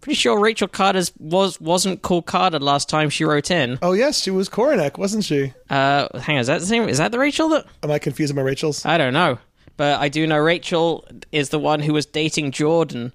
[0.00, 4.20] "Pretty sure Rachel Carter's was wasn't called Carter last time she wrote in." Oh yes,
[4.20, 5.52] she was Coronek, wasn't she?
[5.70, 6.88] Uh, hang on, is that the same?
[6.88, 7.64] Is that the Rachel that?
[7.84, 8.84] Am I confusing my Rachel's?
[8.84, 9.38] I don't know,
[9.76, 13.12] but I do know Rachel is the one who was dating Jordan,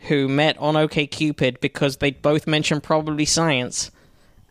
[0.00, 3.90] who met on OKCupid because they both mentioned probably science.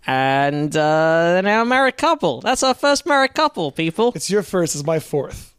[0.06, 2.40] And uh, they're now a married couple.
[2.42, 4.14] That's our first married couple, people.
[4.16, 4.74] It's your first.
[4.76, 5.54] It's my fourth.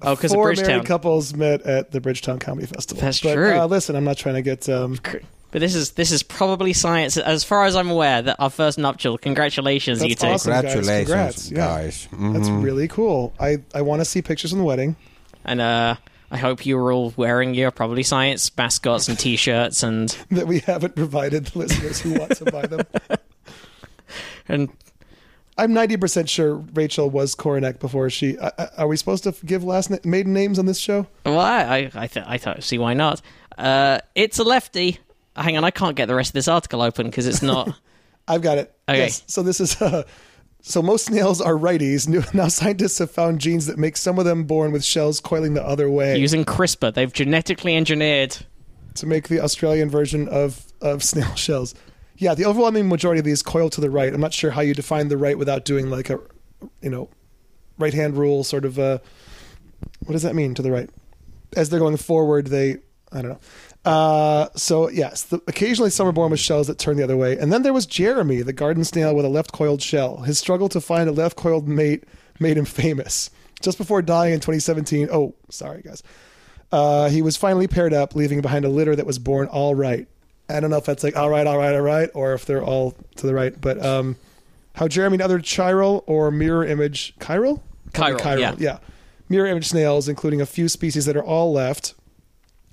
[0.00, 0.68] Oh, because of Four Bridgetown.
[0.68, 3.02] married couples met at the Bridgetown Comedy Festival.
[3.02, 3.56] That's but, true.
[3.58, 7.16] Uh, listen, I'm not trying to get um, But this is this is probably science,
[7.18, 8.22] as far as I'm aware.
[8.22, 9.18] That our first nuptial.
[9.18, 10.26] Congratulations, That's you two.
[10.26, 10.52] awesome.
[10.52, 10.62] guys.
[10.62, 11.50] Congratulations, Congrats.
[11.50, 11.56] Yeah.
[11.58, 12.08] guys.
[12.10, 12.62] That's Mhm.
[12.64, 13.34] really cool.
[13.38, 14.96] I, I want to see pictures from the wedding.
[15.44, 15.96] And uh,
[16.30, 20.60] I hope you were all wearing your probably science mascots and T-shirts and that we
[20.60, 22.80] haven't provided the listeners who want to buy them.
[24.48, 24.70] and
[25.58, 28.38] I'm 90% sure Rachel was Coronek before she.
[28.38, 31.06] I- I- Are we supposed to give last na- maiden names on this show?
[31.26, 33.20] well, I I I, th- I thought see why not.
[33.58, 34.98] Uh, it's a lefty.
[35.36, 37.74] Hang on, I can't get the rest of this article open because it's not.
[38.28, 38.74] I've got it.
[38.88, 38.98] Okay.
[39.00, 39.22] Yes.
[39.26, 39.80] So this is.
[39.80, 40.04] Uh,
[40.62, 42.08] so most snails are righties.
[42.34, 45.64] Now scientists have found genes that make some of them born with shells coiling the
[45.66, 48.36] other way Using CRISPR, they've genetically engineered.
[48.94, 51.74] to make the Australian version of of snail shells.
[52.16, 54.12] Yeah, the overwhelming majority of these coil to the right.
[54.14, 56.20] I'm not sure how you define the right without doing like a,
[56.80, 57.08] you know,
[57.78, 58.78] right hand rule sort of.
[58.78, 58.98] Uh,
[60.06, 60.88] what does that mean to the right?
[61.56, 62.78] As they're going forward, they
[63.10, 63.40] I don't know.
[63.84, 67.36] Uh, so yes, the, occasionally some are born with shells that turn the other way,
[67.36, 70.18] and then there was Jeremy, the garden snail with a left coiled shell.
[70.18, 72.04] His struggle to find a left coiled mate
[72.38, 73.30] made him famous.
[73.60, 75.08] Just before dying in 2017.
[75.12, 76.02] Oh, sorry guys.
[76.72, 80.08] Uh, he was finally paired up, leaving behind a litter that was born all right.
[80.48, 82.64] I don't know if that's like all right, all right, all right, or if they're
[82.64, 83.58] all to the right.
[83.58, 84.16] But um,
[84.74, 87.60] how Jeremy and other chiral or mirror image chiral,
[87.92, 88.54] Chiral, Probably yeah.
[88.58, 88.78] yeah,
[89.28, 91.94] mirror image snails, including a few species that are all left,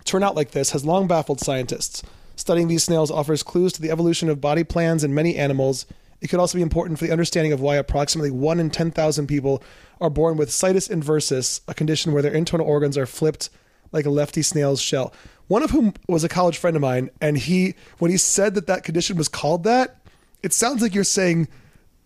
[0.10, 2.04] turn out like this has long baffled scientists.
[2.36, 5.86] Studying these snails offers clues to the evolution of body plans in many animals.
[6.20, 9.62] It could also be important for the understanding of why approximately 1 in 10,000 people
[10.02, 13.50] are born with situs inversus, a condition where their internal organs are flipped
[13.92, 15.14] like a lefty snail's shell.
[15.48, 18.68] One of whom was a college friend of mine, and he, when he said that
[18.68, 19.98] that condition was called that,
[20.42, 21.48] it sounds like you're saying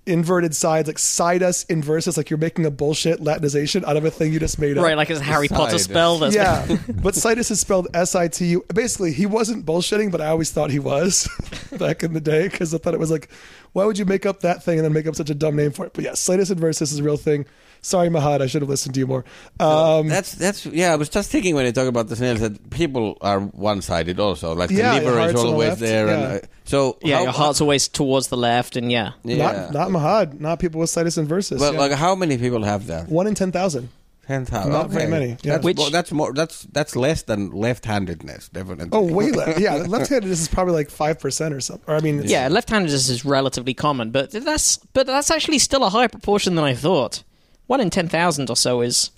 [0.06, 4.34] inverted sides, like sidus inversus, like you're making a bullshit Latinization out of a thing
[4.34, 4.84] you just made up.
[4.84, 5.92] Right, like it's a Harry Potter Side.
[5.92, 6.18] spell.
[6.20, 8.66] That's Yeah, but situs is spelled S I T U.
[8.74, 11.28] Basically, he wasn't bullshitting, but I always thought he was
[11.80, 13.30] back in the day because I thought it was like,
[13.74, 15.72] why would you make up that thing and then make up such a dumb name
[15.72, 15.94] for it?
[15.94, 17.46] But yeah, situs inversus is a real thing.
[17.86, 19.26] Sorry, Mahad, I should have listened to you more.
[19.60, 20.94] Um, that's that's yeah.
[20.94, 24.56] I was just thinking when you talk about the snails that people are one-sided also.
[24.56, 26.14] Like Yeah, the liver your is heart's the always left, there, yeah.
[26.14, 29.12] and uh, so yeah, how- your heart's always towards the left, and yeah.
[29.26, 29.36] yeah.
[29.36, 31.60] Not not Mahad, not people with situs inversus.
[31.60, 31.80] But yeah.
[31.80, 33.10] like, how many people have that?
[33.10, 33.90] one in ten thousand.
[34.26, 34.72] Ten thousand.
[34.72, 35.58] Not very many, yeah.
[35.60, 36.32] That's, Which- more, that's more.
[36.32, 38.88] That's that's less than left-handedness, definitely.
[38.94, 39.60] Oh, way less.
[39.60, 41.84] Yeah, left-handedness is probably like five percent or something.
[41.94, 45.90] Or I mean, Yeah, left-handedness is relatively common, but that's but that's actually still a
[45.90, 47.24] higher proportion than I thought.
[47.68, 49.12] One in ten thousand or so is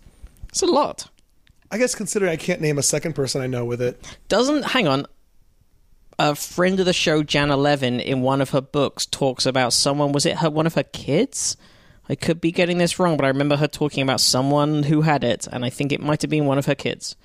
[0.50, 1.10] it's a lot.
[1.72, 4.18] I guess considering I can't name a second person I know with it.
[4.28, 5.08] Doesn't hang on.
[6.18, 10.14] A friend of the show, Jan Levin, in one of her books, talks about someone.
[10.14, 11.58] Was it her one of her kids?
[12.08, 15.24] I could be getting this wrong, but I remember her talking about someone who had
[15.24, 17.16] it, and I think it might have been one of her kids.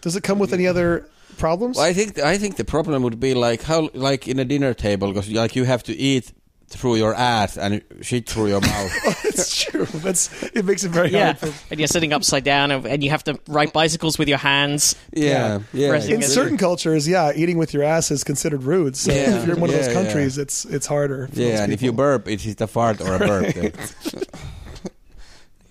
[0.00, 1.76] Does it come with any other problems?
[1.76, 4.74] Well, I think I think the problem would be like how like in a dinner
[4.74, 6.32] table because like you have to eat
[6.70, 9.24] through your ass and shit through your mouth.
[9.30, 9.86] It's true.
[9.86, 11.38] That's it makes it very Yeah, hard.
[11.38, 14.38] For, and you're sitting upside down, and- and you have to ride bicycles with your
[14.38, 14.94] hands.
[15.12, 15.88] yeah, yeah.
[15.90, 16.24] Pressing in it.
[16.28, 18.96] certain cultures, yeah, eating with your ass is considered rude.
[18.96, 19.36] So Yeah.
[19.38, 20.02] if you're in one of Yeah, those yeah.
[20.02, 21.28] countries, it's it's harder.
[21.28, 23.74] for Yeah, and if you burp, it is a fart or a burp.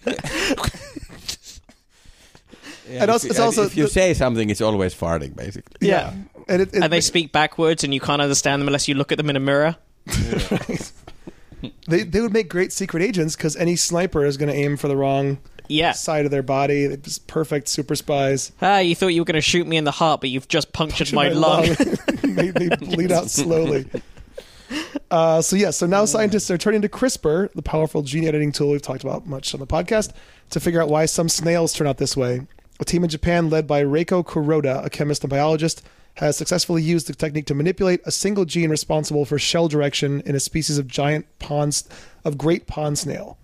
[2.90, 5.36] Yeah, And if also- you- it's also if you the- say something, it's always farting,
[5.36, 5.88] basically.
[5.88, 6.14] yeah,
[6.48, 9.12] and it, it And they speak backwards, and you can't understand them unless you look
[9.12, 9.76] at them in a mirror.
[11.88, 14.88] they they would make great secret agents because any sniper is going to aim for
[14.88, 15.92] the wrong Yeah.
[15.92, 16.88] side of their body.
[16.88, 18.52] They're just perfect super spies.
[18.62, 20.72] Ah, you thought you were going to shoot me in the heart, but you've just
[20.74, 21.68] punctured my, lung.
[22.24, 23.86] made me bleed out slowly.
[25.10, 28.70] Uh, so yeah, so now scientists are turning to CRISPR, the powerful gene editing tool
[28.70, 30.12] we've talked about much on the podcast,
[30.52, 32.42] to figure out why some snails turn out this way.
[32.80, 35.82] A team in Japan led by Reiko Kuroda, a chemist and biologist,
[36.16, 40.36] has successfully used the technique to manipulate a single gene responsible for shell direction in
[40.36, 41.84] a species of giant pond
[42.26, 43.38] of great pond snail.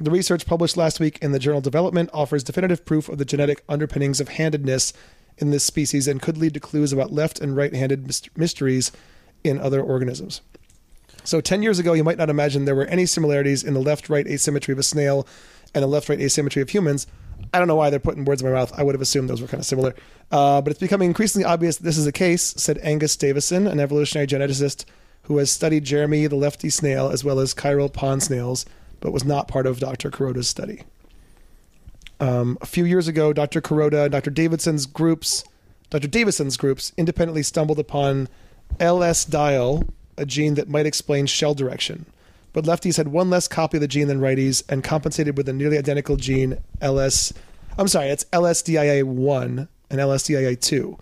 [0.00, 3.62] The research published last week in the journal Development offers definitive proof of the genetic
[3.68, 4.92] underpinnings of handedness
[5.36, 8.92] in this species and could lead to clues about left and right handed myst- mysteries
[9.44, 10.40] in other organisms.
[11.24, 14.08] So, 10 years ago, you might not imagine there were any similarities in the left
[14.08, 15.26] right asymmetry of a snail
[15.74, 17.06] and the left right asymmetry of humans.
[17.52, 18.72] I don't know why they're putting words in my mouth.
[18.78, 19.94] I would have assumed those were kind of similar.
[20.30, 24.26] Uh, but it's becoming increasingly obvious this is the case, said Angus Davison, an evolutionary
[24.26, 24.84] geneticist
[25.24, 28.66] who has studied Jeremy the lefty snail as well as chiral pond snails,
[29.00, 30.10] but was not part of Dr.
[30.10, 30.82] Kuroda's study.
[32.18, 33.60] Um, a few years ago, Dr.
[33.60, 34.30] Kuroda and Dr.
[34.30, 35.44] Davidson's groups,
[35.88, 36.08] Dr.
[36.08, 38.28] Davison's groups, independently stumbled upon
[38.78, 39.88] LSDIA1,
[40.18, 42.06] a gene that might explain shell direction.
[42.52, 45.52] But lefties had one less copy of the gene than righties and compensated with a
[45.52, 47.32] nearly identical gene, LS.
[47.78, 50.98] I'm sorry, it's LSDIA1 and LSDIA2.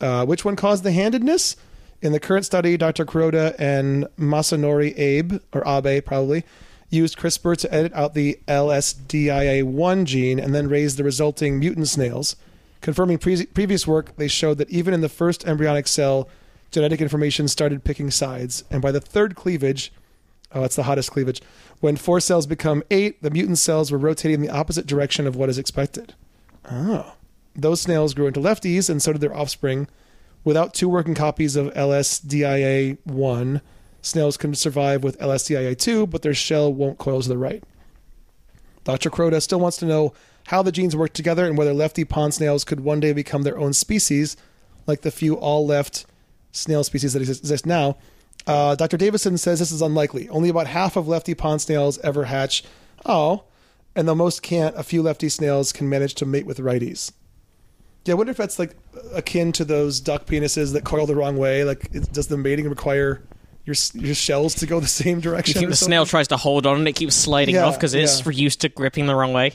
[0.00, 1.56] Uh, which one caused the handedness?
[2.02, 3.06] In the current study, Dr.
[3.06, 6.44] Kuroda and Masanori Abe, or Abe probably,
[6.90, 12.36] used CRISPR to edit out the LSDIA1 gene and then raised the resulting mutant snails.
[12.80, 16.28] Confirming pre- previous work, they showed that even in the first embryonic cell,
[16.70, 18.64] genetic information started picking sides.
[18.70, 19.90] And by the third cleavage,
[20.54, 21.42] oh, it's the hottest cleavage,
[21.80, 25.36] when four cells become eight, the mutant cells were rotating in the opposite direction of
[25.36, 26.14] what is expected.
[26.70, 27.14] Oh.
[27.54, 29.88] Those snails grew into lefties, and so did their offspring.
[30.44, 33.60] Without two working copies of LSDIA1,
[34.02, 37.62] snails can survive with LSDIA2, but their shell won't coil to the right.
[38.84, 39.10] Dr.
[39.10, 40.12] Kuroda still wants to know
[40.48, 43.58] how the genes work together and whether lefty pond snails could one day become their
[43.58, 44.36] own species,
[44.86, 46.04] like the few all left
[46.52, 47.96] snail species that exist now.
[48.46, 48.96] Uh, Dr.
[48.96, 50.28] Davison says this is unlikely.
[50.28, 52.62] Only about half of lefty pond snails ever hatch.
[53.06, 53.44] Oh,
[53.96, 57.12] and though most can't, a few lefty snails can manage to mate with righties.
[58.04, 58.76] Yeah, I wonder if that's like
[59.14, 61.64] akin to those duck penises that coil the wrong way.
[61.64, 63.22] Like, it, does the mating require
[63.64, 65.54] your your shells to go the same You direction?
[65.54, 65.88] think the something?
[65.92, 68.32] snail tries to hold on and it keeps sliding Yeah, off because it's yeah.
[68.32, 69.52] used to gripping the wrong way?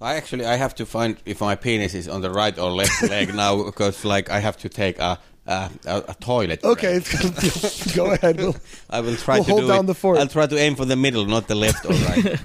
[0.00, 3.02] I actually I have to find if my penis is on the right or left
[3.02, 5.20] leg now because like I have to take a
[5.50, 6.62] a, a, a toilet.
[6.64, 7.00] Okay,
[7.94, 8.36] go ahead.
[8.38, 8.56] We'll,
[8.88, 9.86] I will try We'll to hold do down it.
[9.88, 10.18] the fort.
[10.18, 12.40] I'll try to aim for the middle, not the left or right.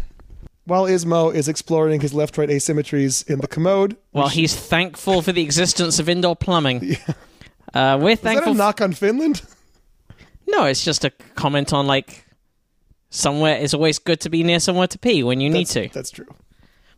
[0.64, 5.42] while Ismo is exploring his left-right asymmetries in the commode, while he's thankful for the
[5.42, 6.96] existence of indoor plumbing.
[7.74, 8.16] Uh, we're thankful.
[8.16, 8.52] is that thankful.
[8.52, 9.42] a knock on Finland?
[10.46, 12.24] no, it's just a comment on like
[13.10, 13.56] somewhere.
[13.56, 15.88] It's always good to be near somewhere to pee when you need to.
[15.92, 16.26] That's true.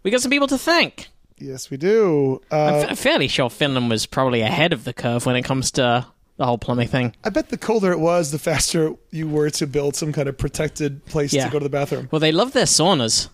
[0.02, 1.08] We got some people to thank.
[1.40, 2.40] Yes, we do.
[2.50, 5.70] I'm Uh, fa- fairly sure Finland was probably ahead of the curve when it comes
[5.72, 7.14] to the whole plumbing thing.
[7.24, 10.36] I bet the colder it was, the faster you were to build some kind of
[10.38, 11.46] protected place Yeah.
[11.46, 12.08] to go to the bathroom.
[12.10, 13.28] Well, they love their saunas.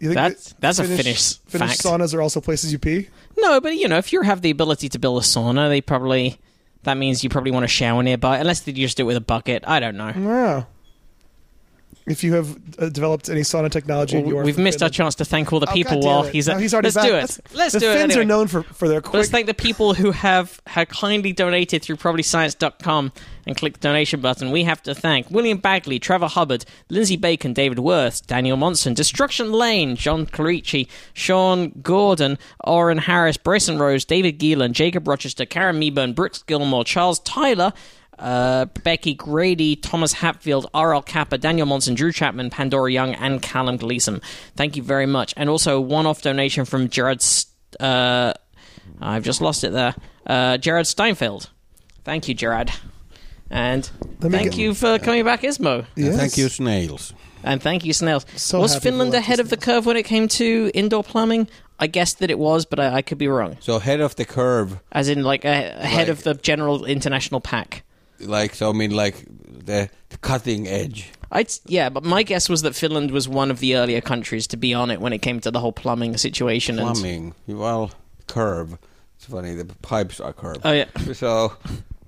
[0.00, 1.82] You think That's- that that's a Finnish Finnish fact.
[1.82, 3.08] saunas are also places you pee.
[3.36, 6.38] No, but you know, if you have the ability to build a sauna, they probably
[6.84, 9.20] that means you probably want to shower nearby, unless they just do it with a
[9.20, 9.64] bucket.
[9.66, 10.12] I don't know.
[10.16, 10.66] Wow.
[12.08, 15.24] If you have uh, developed any sauna technology, in your we've missed our chance to
[15.24, 16.32] thank all the Oh, people damn while it.
[16.34, 16.60] he's No, at.
[16.60, 17.06] he's already Let's back.
[17.06, 17.38] do it.
[17.54, 17.94] Let's the do it.
[17.94, 18.22] Finns anyway.
[18.22, 19.14] are known for, for their quick.
[19.14, 23.12] Let's thank the people who have, have kindly donated through probablyscience.com
[23.46, 24.50] and click the donation button.
[24.50, 29.52] We have to thank William Bagley, Trevor Hubbard, Lindsay Bacon, David Worth, Daniel Monson, Destruction
[29.52, 36.14] Lane, John Clarici, Sean Gordon, Oren Harris, Bryson Rose, David Geelan, Jacob Rochester, Karen Meeburn,
[36.14, 37.72] Brooks Gilmore, Charles Tyler,
[38.18, 41.02] uh, Becky Grady, Thomas Hatfield, R.L.
[41.02, 44.20] Kappa, Daniel Monson, Drew Chapman, Pandora Young, and Callum Gleason.
[44.56, 45.34] Thank you very much.
[45.36, 47.18] And also one off donation from Jared.
[47.20, 47.46] S-
[47.80, 48.32] Uh,
[49.00, 49.94] I've just lost it there.
[50.26, 51.50] Uh, Jared Steinfeld.
[52.04, 52.70] Thank you, Jared.
[53.50, 53.88] And
[54.20, 55.84] thank get- you for coming back, Ismo.
[55.96, 56.16] Yes.
[56.16, 57.12] Thank you, snails.
[57.44, 58.26] And thank you, Snails.
[58.36, 61.48] So was Finland ahead of the curve when it came to indoor plumbing?
[61.78, 63.56] I guessed that it was, but I, I could be wrong.
[63.60, 67.40] So ahead of the curve, As in, like, a- ahead Like- of the general international
[67.40, 67.84] pack.
[68.20, 68.70] Like so.
[68.70, 71.10] I mean, like the, the cutting edge.
[71.30, 74.56] I'd, yeah, but my guess was that Finland was one of the earlier countries to
[74.56, 76.78] be on it when it came to the whole plumbing situation.
[76.78, 77.34] And, Plumbing.
[77.46, 77.90] Well,
[78.26, 78.78] curve.
[79.16, 79.54] It's funny.
[79.54, 80.60] The pipes are curved.
[80.64, 80.86] oh, yeah.
[81.12, 81.52] So,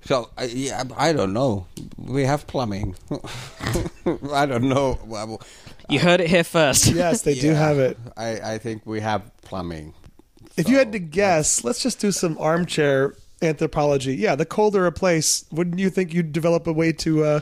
[0.03, 1.67] so I yeah, I don't know.
[1.97, 2.95] We have plumbing.
[4.33, 4.97] I don't know.
[5.05, 5.39] Well,
[5.89, 6.87] You heard it here first.
[6.93, 7.97] Yes, they do have it.
[8.17, 9.93] I, I think we have plumbing.
[10.57, 14.15] If you had to guess, let's just do some armchair anthropology.
[14.15, 17.39] Yeah, the colder a place, wouldn't you think you'd develop a way to uh,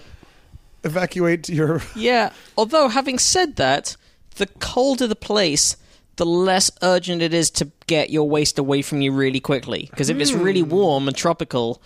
[0.84, 1.82] evacuate your?
[1.96, 3.96] Yeah, although having said that,
[4.36, 5.76] the colder the place,
[6.16, 9.88] the less urgent it is to get your waste away from you really quickly.
[9.90, 11.82] Because if it's really warm and tropical,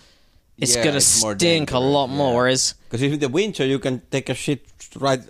[0.58, 0.80] it's Hmm.
[0.80, 2.32] Yeah, gonna it's more stink a dangerous, lot more.
[2.32, 2.38] yeah.
[2.38, 4.62] Whereas, Because in the winter you can take a shit
[5.00, 5.22] right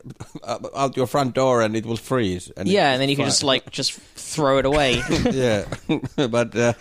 [0.76, 2.52] out your front door and it will freeze.
[2.58, 5.02] And yeah, and then you can just like just throw it away.
[5.32, 5.64] yeah,
[6.28, 6.74] but uh,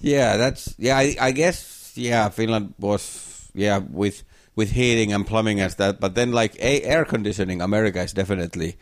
[0.00, 0.96] yeah, that's yeah.
[0.96, 4.22] I, I guess yeah, Finland was yeah with
[4.56, 6.00] with heating and plumbing and that.
[6.00, 8.76] But then like a, air conditioning, America is definitely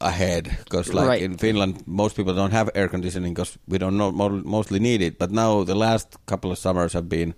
[0.00, 1.22] ahead because like Right.
[1.22, 5.18] in Finland, most people don't have air conditioning because we don't know, mostly need it.
[5.18, 7.34] But now the last couple of summers have been,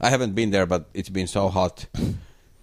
[0.00, 1.86] I haven't been there, but it's been so hot.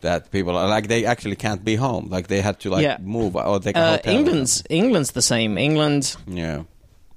[0.01, 2.97] That people are like they actually can't be home, like they had to like Yeah.
[3.01, 4.13] move or take uh, hotel.
[4.13, 5.57] England's England's the same.
[5.57, 6.63] England, yeah,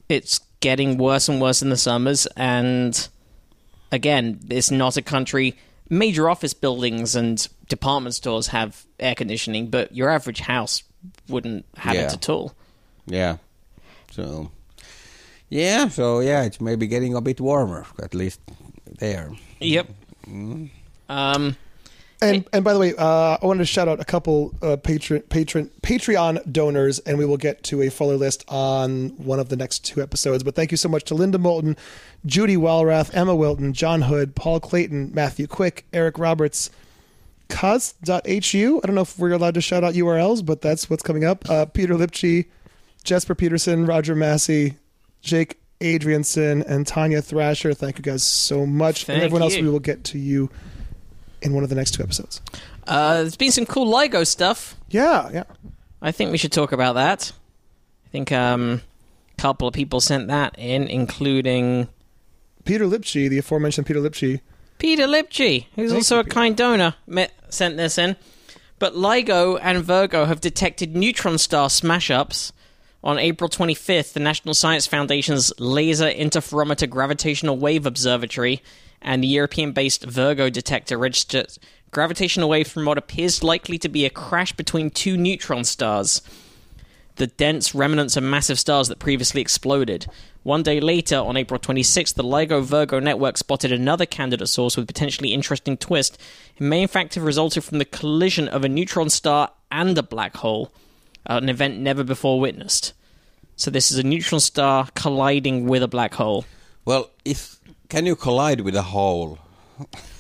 [0.09, 3.09] it's getting worse and worse in the summers, and
[3.93, 5.57] again, it's not a country.
[5.89, 10.83] Major office buildings and department stores have air conditioning, but your average house
[11.29, 12.07] wouldn't have Yeah.
[12.07, 12.55] it at all.
[13.07, 13.37] Yeah.
[14.11, 14.51] So,
[15.49, 18.41] yeah, so yeah, it's maybe getting a bit warmer, at least
[18.99, 19.31] there.
[19.61, 19.89] Yep.
[20.27, 20.71] Mm.
[21.09, 21.57] Um,
[22.21, 25.21] And and by the way, uh, I wanted to shout out a couple uh, patron
[25.23, 29.57] patron Patreon donors, and we will get to a fuller list on one of the
[29.57, 30.43] next two episodes.
[30.43, 31.77] But thank you so much to Linda Moulton,
[32.25, 36.71] Judy Walrath, Emma Wilton, John Hood, Paul Clayton, Matthew Quick, Eric Roberts,
[37.49, 38.81] Cuz.hu.
[38.83, 41.49] I don't know if we're allowed to shout out URLs, but that's what's coming up.
[41.51, 42.47] Uh, Peter Lipchi,
[43.05, 44.77] Jesper Peterson, Roger Massey,
[45.21, 47.75] Jake Adrianson, and Tanya Thrasher.
[47.75, 49.05] Thank you guys so much.
[49.05, 50.51] Thank and everyone else, we will get to you
[51.47, 52.41] in one of the next two episodes.
[52.87, 54.77] Uh, there's been some cool LIGO stuff.
[54.91, 55.45] Yeah, yeah.
[56.03, 57.33] I think we should talk about that.
[58.05, 58.83] I think um,
[59.39, 61.89] a couple of people sent that in, including
[62.65, 64.41] Peter Lipchi, the aforementioned Peter Lipchi.
[64.79, 66.35] Peter Lipchi, who's Thank also you, a Peter.
[66.35, 68.17] kind donor, met, sent this in.
[68.79, 72.53] But LIGO and Virgo have detected neutron star smash ups.
[73.05, 78.63] On April 25th, the National Science Foundation's Laser Interferometer Gravitational Wave Observatory
[79.03, 81.57] and the European based Virgo detector registered
[81.91, 86.21] gravitational waves from what appears likely to be a crash between two neutron stars
[87.17, 90.07] the dense remnants of massive stars that previously exploded.
[90.43, 94.87] One day later, on April 26th, the LIGO Virgo network spotted another candidate source with
[94.87, 96.19] potentially interesting twist.
[96.57, 100.03] It may in fact have resulted from the collision of a neutron star and a
[100.03, 100.73] black hole,
[101.29, 102.93] uh, an event never before witnessed.
[103.57, 106.45] So this is a neutron star colliding with a black hole.
[106.85, 107.56] Well, if
[107.89, 109.39] can you collide with a hole?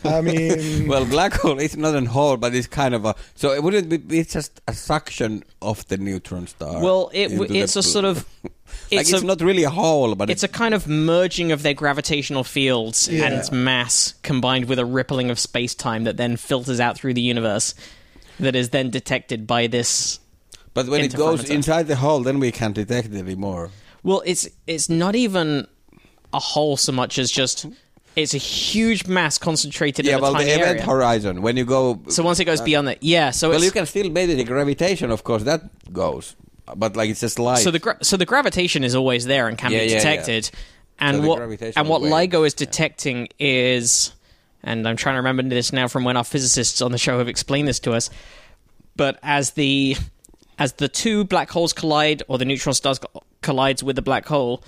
[0.04, 3.14] I mean, Well, black hole is not a hole, but it's kind of a.
[3.34, 6.82] So it wouldn't be be just a suction of the neutron star.
[6.82, 8.52] Well, it w- it's the a sort of like
[8.90, 11.72] it's, it's, a, not really a hole, but it's a kind of merging of their
[11.74, 13.24] gravitational fields Yeah.
[13.24, 17.14] and its mass combined with a rippling of space time that then filters out through
[17.14, 17.74] the universe
[18.38, 20.20] that is then detected by this
[20.74, 23.70] But when it goes inside the hole, then we can't detect it anymore.
[24.02, 25.66] well it's it's not even
[26.32, 27.66] a hole so much as just
[28.16, 30.82] it's a huge mass concentrated yeah, in a well, the event area.
[30.82, 32.00] horizon when you go.
[32.08, 35.10] so once it goes beyond that yeah so well, you can still measure the gravitation,
[35.10, 35.42] of course.
[35.44, 35.62] That
[35.92, 36.34] goes,
[36.76, 37.58] but like it's just light.
[37.58, 39.98] so the gra- so the gravitation is always there and can Yeah, be yeah, yeah.
[39.98, 40.50] detected
[40.98, 41.42] and So what
[41.76, 44.12] and what wave, LIGO is detecting is
[44.62, 47.28] and I'm trying to remember this now from when our physicists on the show have
[47.28, 48.08] explained this to us
[48.96, 49.96] but as the
[50.58, 52.98] as the two black holes collide or the neutron stars
[53.42, 54.64] collides with the black hole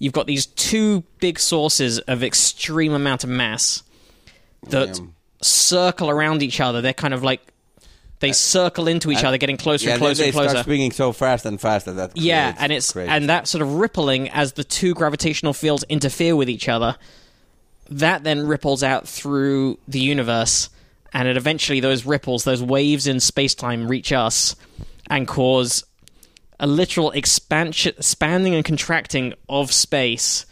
[0.00, 3.84] you've got these two big sources of extreme amount of mass
[4.70, 5.04] that Yeah.
[5.42, 7.40] circle around each other they're kind of like
[8.18, 10.50] they uh, circle into each and- other getting closer yeah, and closer they and closer
[10.50, 13.62] start swinging so fast and fast that that yeah, and it's crazy and that sort
[13.62, 16.96] of rippling as the two gravitational fields interfere with each other.
[17.88, 20.68] That then ripples out through the universe,
[21.14, 24.54] and it eventually those ripples, those waves in space time, reach us
[25.08, 25.82] and cause
[26.60, 30.46] a literal expansion, expanding and contracting of space.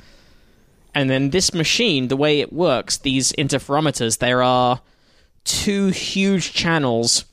[0.95, 4.81] And then this machine, the way it works, these interferometers, there are
[5.45, 7.27] two huge channels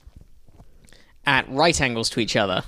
[1.25, 2.63] at right angles to each other.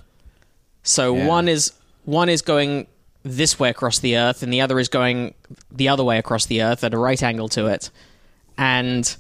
[0.82, 1.28] So Yeah.
[1.28, 1.74] one is
[2.06, 2.88] one is going
[3.24, 5.34] this way across the earth and the other is going
[5.70, 7.90] the other way across the earth at a right angle to it.
[8.58, 9.14] And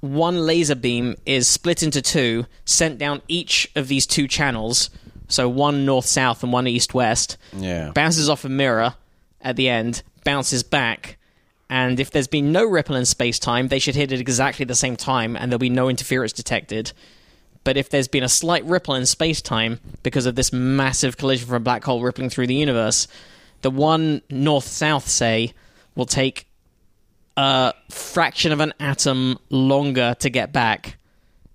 [0.00, 4.90] one laser beam is split into two, sent down each of these two channels,
[5.32, 7.90] so one north south and one east west, Yeah.
[7.94, 8.94] bounces off a mirror
[9.40, 11.16] at the end, bounces back,
[11.70, 14.74] and if there's been no ripple in space time, they should hit at exactly the
[14.74, 16.92] same time and there'll be no interference detected.
[17.64, 21.46] But if there's been a slight ripple in space time because of this massive collision
[21.46, 23.08] from a black hole rippling through the universe,
[23.62, 25.52] the one north south, say,
[25.94, 26.46] will take
[27.36, 30.98] a fraction of an atom longer to get back,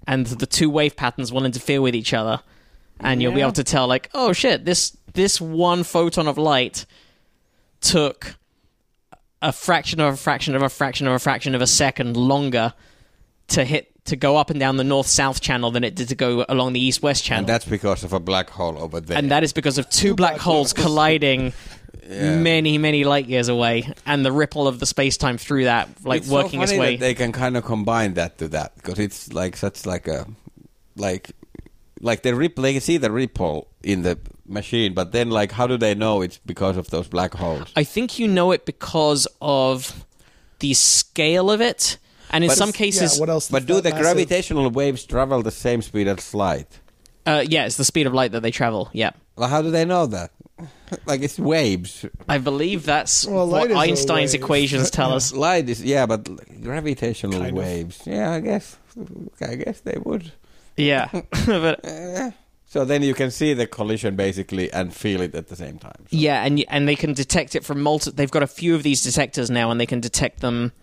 [0.07, 2.39] and the two wave patterns will interfere with each other,
[2.99, 6.85] and you'll be able to tell, like, oh shit, this this one photon of light
[7.81, 8.35] took
[9.41, 12.73] a fraction of a fraction of a fraction of a fraction of a second longer
[13.49, 16.15] to hit to go up and down the north south channel than it did to
[16.15, 17.41] go along the east west channel.
[17.41, 19.17] And that's because of a black hole over there.
[19.17, 21.53] And that is because of two black holes colliding
[22.09, 22.39] Yeah.
[22.39, 26.21] many, many light years away, and the ripple of the space time through that, like
[26.21, 26.95] it's working so its way.
[26.95, 30.25] That they can kind of combine that to that because it's like such like a
[30.95, 31.31] like
[32.01, 35.67] like the rip They can see the ripple in the machine, but then like how
[35.67, 37.71] do they know it's because of those black holes?
[37.75, 40.05] I think you know it because of
[40.59, 41.97] the scale of it,
[42.31, 43.49] and in But some cases, yeah, what else?
[43.49, 46.79] But do the massive- gravitational waves travel the same speed as light?
[47.25, 48.89] uh, yeah, it's the speed of light that they travel.
[48.93, 50.31] Yeah, Well, how do they know that?
[51.05, 52.05] like it's waves.
[52.27, 55.31] I believe that's Well, light what is a Einstein's equations tell us.
[55.47, 56.23] Light is yeah, but
[56.63, 57.63] gravitational Kind of.
[57.63, 58.01] waves.
[58.05, 58.77] Yeah, I guess.
[59.41, 60.31] I guess they would.
[60.77, 61.09] Yeah,
[61.45, 62.33] but.
[62.69, 65.95] So then you can see the collision basically and feel it at the same time.
[66.01, 68.11] So- yeah, and y- and they can detect it from multi.
[68.11, 70.73] They've got a few of these detectors now, and they can detect them.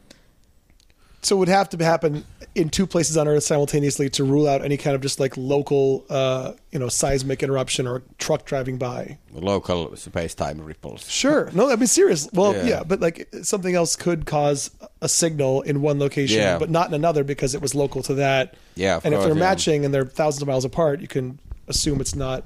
[1.22, 2.24] So it would have to happen
[2.54, 6.04] in two places on Earth simultaneously to rule out any kind of just like local,
[6.08, 9.18] uh, you know, seismic interruption or truck driving by.
[9.32, 11.10] Local space-time ripples.
[11.10, 11.50] Sure.
[11.52, 12.28] No, I mean serious.
[12.32, 12.64] Well, Yeah.
[12.64, 12.82] yeah.
[12.84, 16.58] but like something else could cause a signal in one location, Yeah.
[16.58, 18.54] but not in another because it was local to that.
[18.76, 19.34] Yeah, and if they're yeah.
[19.34, 22.44] matching and they're thousands of miles apart, you can assume it's not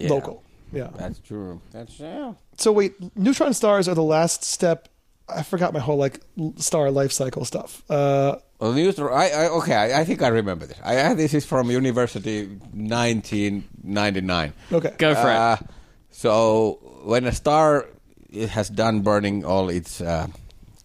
[0.00, 0.42] local.
[0.72, 0.88] Yeah.
[0.94, 1.60] That's true.
[1.72, 2.34] That's yeah.
[2.58, 4.88] So wait, neutron stars are the last step.
[5.28, 6.20] I forgot my whole like
[6.56, 7.82] star life cycle stuff.
[7.90, 9.12] Uh, Well, neutron.
[9.12, 9.74] I, I okay.
[9.74, 10.78] I, I think I remember this.
[10.84, 14.52] I, I this is from University 1999.
[14.72, 14.94] okay.
[14.98, 15.66] Go for Uh, it.
[16.10, 17.86] So when a star
[18.30, 20.26] it has done burning all its uh,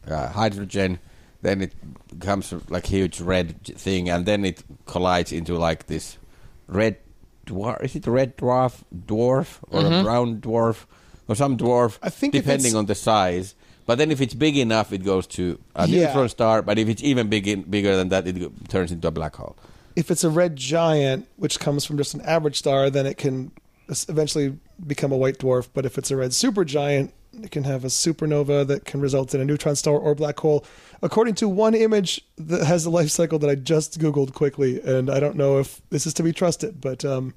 [0.07, 0.99] uh, hydrogen,
[1.41, 1.73] then it
[2.19, 6.17] becomes like huge red thing, and then it collides into like this
[6.67, 6.97] red
[7.45, 7.83] dwarf.
[7.83, 10.85] Is it a red dwarf, dwarf, or a brown dwarf,
[11.27, 11.97] or some dwarf?
[12.01, 13.55] I think depending on the size.
[13.85, 16.07] But then if it's big enough, it goes to a Yeah.
[16.07, 16.61] neutron star.
[16.61, 19.35] But if it's even big in, bigger than that, it go- turns into a black
[19.35, 19.55] hole.
[19.95, 23.51] If it's a red giant, which comes from just an average star, then it can
[24.09, 24.57] eventually
[24.87, 25.67] become a white dwarf.
[25.73, 27.11] But if it's a red supergiant,
[27.43, 30.63] it can have a supernova that can result in a neutron star or black hole.
[31.01, 35.09] According to one image that has the life cycle that I just googled quickly, and
[35.09, 37.33] I don't know if this is to be trusted, but um,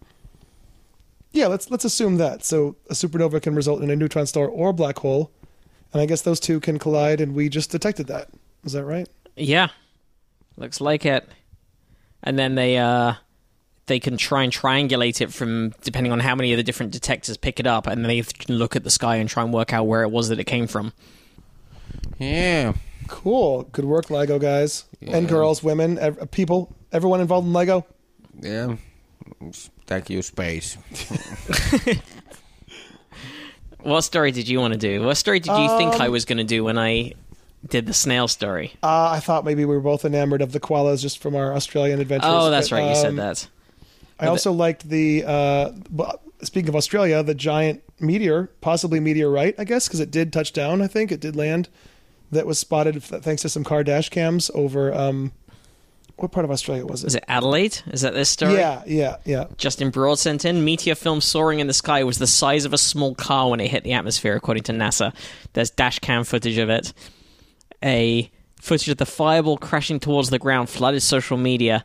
[1.32, 2.44] yeah, let's let's assume that.
[2.44, 5.30] So a supernova can result in a neutron star or black hole,
[5.96, 8.28] and I guess those two can collide, and we just detected that.
[8.64, 9.08] Is that right?
[9.34, 9.68] Yeah,
[10.58, 11.26] looks like it.
[12.22, 13.14] And then they uh,
[13.86, 17.38] they can try and triangulate it from depending on how many of the different detectors
[17.38, 19.72] pick it up, and then they can look at the sky and try and work
[19.72, 20.92] out where it was that it came from.
[22.18, 22.74] Yeah.
[23.08, 23.62] Cool.
[23.72, 27.84] Good work, LIGO guys and girls, women, ev- people, everyone involved in LIGO.
[28.38, 28.76] Yeah.
[29.86, 30.76] Thank you, space.
[33.86, 35.02] What story did you want to do?
[35.02, 37.12] What story did you think Um, I was going to do when I
[37.68, 38.74] did the snail story?
[38.82, 42.00] Uh, I thought maybe we were both enamored of the koalas just from our Australian
[42.00, 42.28] adventures.
[42.32, 42.88] Oh, that's but, right.
[42.90, 43.48] You said um, that.
[44.18, 45.24] I also liked the.
[45.24, 45.72] Uh,
[46.42, 50.82] speaking of Australia, the giant meteor, possibly meteorite, I guess, because it did touch down.
[50.82, 51.68] I think it did land.
[52.32, 54.92] That was spotted thanks to some car dash cams over.
[54.92, 55.30] Um,
[56.16, 57.08] what part of Australia was it?
[57.08, 57.82] Is it Adelaide?
[57.92, 58.54] Is that this story?
[58.54, 59.46] Yeah, yeah, yeah.
[59.58, 62.78] Justin Broad sent in meteor film soaring in the sky was the size of a
[62.78, 65.14] small car when it hit the atmosphere, according to NASA.
[65.52, 66.94] There's dash cam footage of it.
[67.84, 71.84] A footage of the fireball crashing towards the ground flooded social media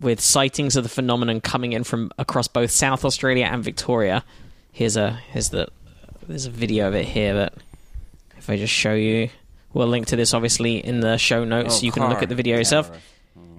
[0.00, 4.24] with sightings of the phenomenon coming in from across both South Australia and Victoria.
[4.72, 5.68] Here's a here's the
[6.26, 7.54] there's a video of it here, but
[8.38, 9.28] if I just show you,
[9.72, 11.78] we'll link to this obviously in the show notes.
[11.78, 12.86] Oh, you can look at the video yourself.
[12.86, 13.04] cameras.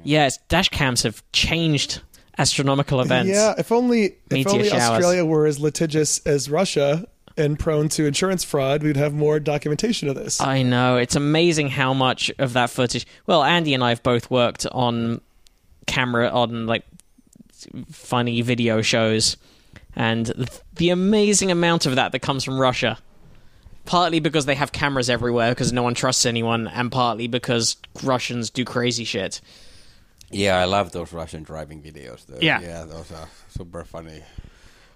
[0.03, 2.01] Yes, dash cams have changed
[2.38, 3.32] astronomical events.
[3.32, 4.82] Yeah, if only if only showers.
[4.82, 7.07] Australia were as litigious as Russia
[7.38, 10.39] and prone to insurance fraud, we'd have more documentation of this.
[10.39, 10.97] I know.
[10.97, 13.07] It's amazing how much of that footage.
[13.26, 15.21] Well, Andy and I have both worked on
[15.88, 16.84] camera on like
[17.89, 19.38] funny video shows,
[19.95, 22.97] and the amazing amount of that that comes from Russia.
[23.86, 28.49] Partly because they have cameras everywhere because no one trusts anyone, and partly because Russians
[28.49, 29.41] do crazy shit.
[30.31, 32.25] Yeah, I love those Russian driving videos.
[32.25, 32.39] Though.
[32.41, 32.61] Yeah.
[32.61, 34.23] yeah, those are super funny.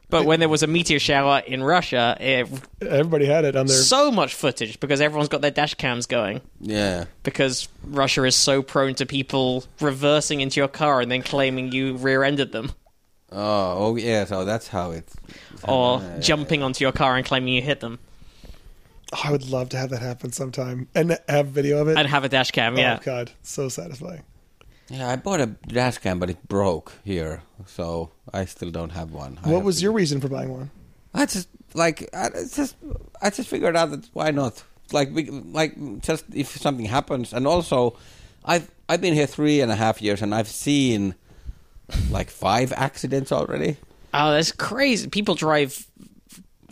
[0.09, 2.47] But when there was a meteor shower in Russia, it,
[2.81, 3.75] Everybody had it on their.
[3.75, 6.39] so much footage because everyone's got their dash cams going.
[6.61, 11.73] Yeah, because Russia is so prone to people reversing into your car and then claiming
[11.73, 12.71] you rear-ended them,
[13.33, 14.23] oh, oh yeah.
[14.23, 15.11] So that's how it.
[15.67, 17.99] or Yeah, yeah, jumping onto your car and claiming you hit them,
[19.14, 21.97] Oh, I would love to have that happen sometime and have video of it.
[21.97, 22.76] and have a dash cam.
[22.76, 24.24] Oh, yeah, Oh god, so satisfying.
[24.89, 29.12] Yeah, I bought a dash cam, but it broke here, so I still don't have
[29.12, 29.39] one.
[29.43, 30.72] I what have was to- your reason for buying one?
[31.14, 32.76] I just like I just
[33.22, 34.64] I just figured out that why not?
[34.91, 37.97] Like we, like just if something happens, and also
[38.45, 41.16] I've I've been here three and a half years, and I've seen
[42.10, 43.78] like five accidents already.
[44.14, 45.08] oh, that's crazy.
[45.10, 45.86] People drive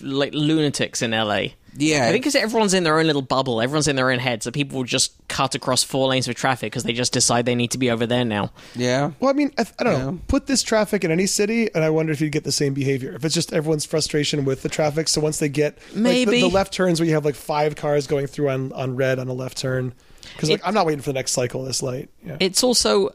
[0.01, 1.47] like lunatics in LA.
[1.77, 4.43] Yeah, I think because everyone's in their own little bubble, everyone's in their own head,
[4.43, 7.55] so people will just cut across four lanes of traffic because they just decide they
[7.55, 8.51] need to be over there now.
[8.75, 9.11] yeah.
[9.19, 10.19] Well, I mean, I, I don't know.
[10.27, 13.13] Put this traffic in any city, and I wonder if you'd get the same behavior.
[13.13, 16.41] If it's just everyone's frustration with the traffic, so once they get like, the- Maybe.
[16.41, 19.27] the, left turns where you have like five cars going through on, on red on
[19.27, 19.93] a left turn,
[20.33, 22.09] because like I'm not waiting for the next cycle this late.
[22.25, 22.37] Yeah.
[22.39, 23.09] It's also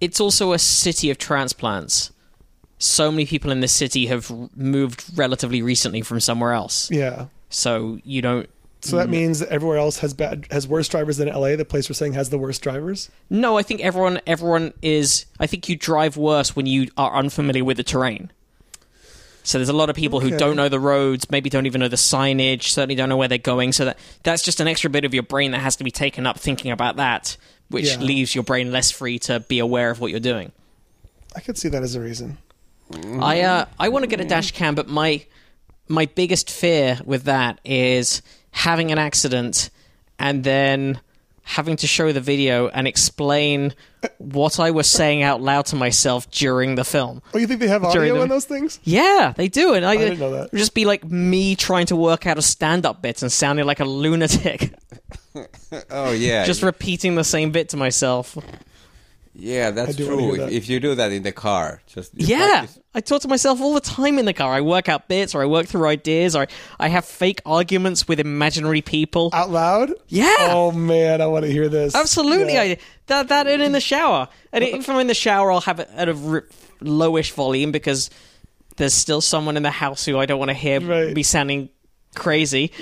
[0.00, 2.10] it's also a city of transplants.
[2.78, 6.90] So many people in this city have moved relatively recently from somewhere else.
[6.90, 7.26] yeah.
[7.50, 8.48] So you don't
[8.80, 11.88] So that means that everywhere else has bad has worse drivers than LA, the place
[11.88, 13.10] we're saying has the worst drivers.
[13.30, 17.64] No, I think everyone everyone is I think you drive worse when you are unfamiliar
[17.64, 18.30] with the terrain.
[19.42, 21.88] So there's a lot of people who don't know the roads, maybe don't even know
[21.88, 23.72] the signage, certainly don't know where they're going.
[23.72, 26.26] So that that's just an extra bit of your brain that has to be taken
[26.26, 27.36] up thinking about that
[27.68, 28.00] which Yeah.
[28.00, 30.52] leaves your brain less free to be aware of what you're doing.
[31.36, 32.38] I could see that as a reason.
[33.20, 35.24] I uh, I want to get a dash cam, but my
[35.88, 39.70] my biggest fear with that is having an accident
[40.18, 41.00] and then
[41.42, 43.72] having to show the video and explain
[44.18, 47.22] what I was saying out loud to myself during the film.
[47.32, 48.78] Oh, you think they have During audio the- in those things?
[48.84, 50.44] Yeah, they do, and I, didn't know that.
[50.46, 53.64] it would just be like me trying to work out a stand-up bit and sounding
[53.64, 54.74] like a lunatic,
[55.90, 58.36] Oh yeah, just repeating the same bit to myself.
[59.40, 60.32] Yeah, that's I do wanna true.
[60.32, 60.52] If, that.
[60.52, 63.74] if you do that in the car, just Yeah, practice- I talk to myself all
[63.74, 64.52] the time in the car.
[64.52, 66.48] I work out bits, or I work through ideas, or
[66.80, 69.30] I have fake arguments with imaginary people.
[69.32, 69.92] Out loud?
[70.08, 70.34] Yeah.
[70.50, 71.94] Oh man, I want to hear this.
[71.94, 72.62] Absolutely, Yeah.
[72.62, 74.28] I that that and in the shower.
[74.52, 76.44] And if I'm in the shower, I'll have it at a r-
[76.82, 78.10] lowish volume because
[78.76, 81.14] there's still someone in the house who I don't want to hear Right.
[81.14, 81.68] be sounding
[82.18, 82.72] crazy.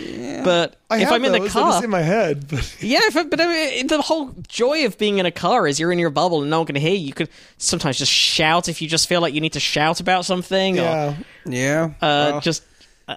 [0.45, 2.49] But I if I'm in the those, they're car, just in my head.
[2.49, 5.66] But yeah, if I, but I mean, the whole joy of being in a car
[5.66, 7.07] is you're in your bubble and no one can hear you.
[7.07, 7.28] You could
[7.59, 10.78] sometimes just shout if you just feel like you need to shout about something.
[10.78, 11.84] Or, yeah, yeah.
[11.84, 12.64] uh, well, just
[13.07, 13.16] uh,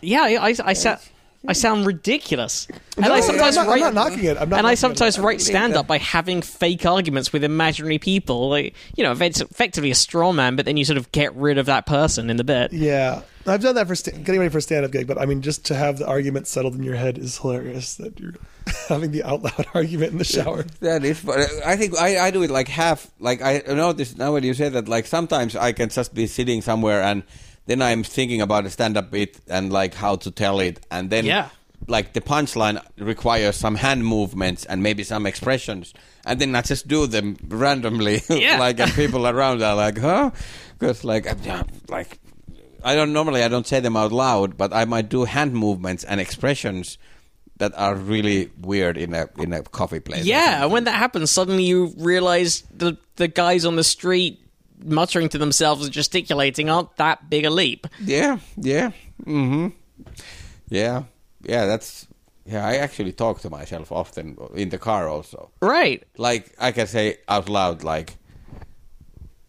[0.00, 0.98] yeah, I I, I, sa-
[1.46, 2.66] I sound ridiculous,
[2.96, 3.82] and No, I sometimes I'm not, write.
[3.82, 4.38] I'm not knocking it.
[4.40, 4.58] I'm not.
[4.58, 4.76] and I knocking it.
[4.78, 8.48] sometimes write stand up by having fake arguments with imaginary people.
[8.48, 11.58] Like, you know, it's effectively a straw man, but then you sort of get rid
[11.58, 12.72] of that person in the bit.
[12.72, 15.42] Yeah, I've done that for st- getting ready for a stand-up gig, but I mean,
[15.42, 17.96] just to have the argument settled in your head is hilarious.
[17.96, 18.32] That you're
[18.88, 20.62] having the out loud argument in the shower.
[20.80, 23.10] That is, but I think I, I do it like half.
[23.20, 26.62] Like I noticed now when you say that, like sometimes I can just be sitting
[26.62, 27.22] somewhere and
[27.66, 31.24] then I'm thinking about a stand-up bit and like how to tell it, and then
[31.24, 31.48] Yeah.
[31.88, 35.92] like the punchline requires some hand movements and maybe some expressions,
[36.26, 38.58] and then I just do them randomly, Yeah.
[38.58, 40.30] like and people around are like, huh?
[40.78, 42.18] Because like uh, I'm- like
[42.82, 46.04] I don't normally I don't say them out loud, but I might do hand movements
[46.04, 46.98] and expressions.
[47.58, 50.24] That are really weird in a in a coffee place.
[50.24, 54.43] Yeah, and when that happens, suddenly you realize the the guys on the street
[54.84, 57.86] muttering to themselves and gesticulating aren't that big a leap.
[58.00, 58.92] Yeah, yeah,
[59.24, 59.68] mm-hmm.
[60.68, 61.04] yeah,
[61.42, 61.66] yeah.
[61.66, 62.06] That's
[62.44, 62.66] yeah.
[62.66, 65.50] I actually talk to myself often in the car also.
[65.60, 66.04] Right.
[66.16, 68.16] Like I can say out loud, like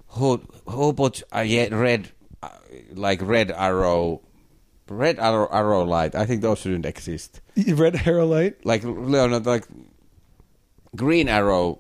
[0.07, 2.09] who who put a red,
[2.41, 2.49] uh,
[2.93, 4.21] like red arrow,
[4.89, 6.15] red arrow arrow light.
[6.15, 7.41] I think those shouldn't exist.
[7.67, 8.65] Red arrow light.
[8.65, 9.65] Like Leonard, like
[10.95, 11.79] green arrow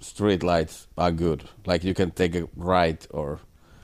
[0.00, 1.44] street lights are good.
[1.66, 3.40] Like you can take a right or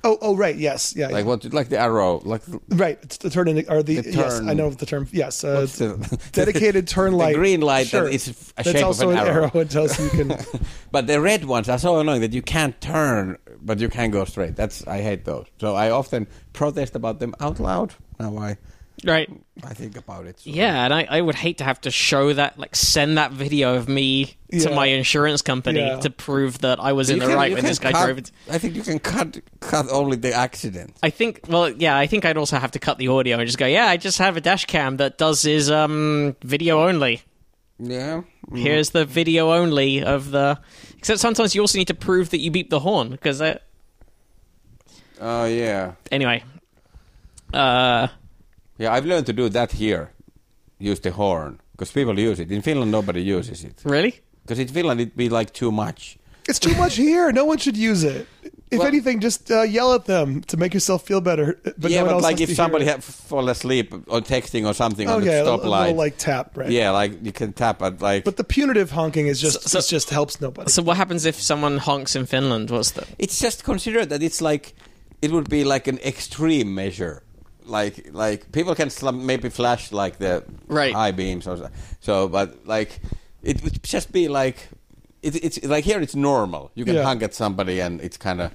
[0.06, 0.54] Oh, oh, right.
[0.54, 1.06] Yes, yeah.
[1.08, 1.28] like yeah.
[1.30, 2.98] what, like the arrow, like Right.
[3.02, 4.38] It's the turn in or the, The yes.
[4.38, 5.08] I know the term.
[5.12, 5.42] Yes.
[5.42, 7.34] Uh, the- dedicated turn the light.
[7.36, 8.04] green light Sure.
[8.04, 9.50] that is a That's shape of an an arrow.
[9.54, 10.36] It tells you you can.
[10.92, 14.26] But the red ones are so annoying that you can't turn, but you can go
[14.26, 14.56] straight.
[14.56, 15.46] That's I hate those.
[15.58, 17.94] So I often protest about them out loud.
[18.20, 18.58] Now I
[19.04, 19.30] Right.
[19.62, 20.40] I think about it.
[20.40, 20.50] So.
[20.50, 23.74] Yeah, and I, I would hate to have to show that, like, send that video
[23.76, 26.00] of me to my insurance company Yeah.
[26.00, 28.18] to prove that I was You in the can- right when this guy cut- drove
[28.18, 28.30] it.
[28.50, 30.96] I think you can cut cut only the accident.
[31.02, 33.58] I think, well, yeah, I think I'd also have to cut the audio and just
[33.58, 37.22] go, yeah, I just have a dash cam that does his um video only.
[37.78, 38.22] Yeah.
[38.50, 38.58] Mm.
[38.58, 40.58] Here's the video only of the.
[40.98, 43.62] Except sometimes you also need to prove that you beep the horn because that.
[45.20, 45.92] Oh yeah.
[46.12, 46.42] Anyway,
[47.52, 48.08] uh,
[48.78, 50.10] Yeah, I've learned to do that here.
[50.78, 52.50] Use the horn because people use it.
[52.50, 54.20] In Finland, nobody uses it really?
[54.42, 56.18] because in Finland it'd be like too much.
[56.48, 57.32] It's too much here.
[57.32, 58.26] No one should use it.
[58.70, 61.58] If Well- anything, just uh, yell at them to make yourself feel better.
[61.78, 62.88] But yeah, no but like if somebody it.
[62.88, 65.94] have fall asleep on texting or something oh on yeah, the a, a stoplight, little
[66.04, 66.70] like tap, right?
[66.70, 68.24] yeah, like you can tap at like.
[68.24, 70.70] But the punitive honking is just So- so- it just helps nobody.
[70.70, 72.70] So what happens if someone honks in Finland?
[72.70, 73.06] What's the?
[73.18, 74.74] it's just considered that it's like
[75.22, 77.22] it would be like an extreme measure
[77.66, 80.92] like like people can sl- maybe flash like the Right.
[80.94, 81.68] high beams or so,
[82.00, 83.00] so but like
[83.42, 84.68] it would just be like
[85.22, 87.04] it, it's like here it's normal you can Yeah.
[87.04, 88.50] hung at somebody and it's kind of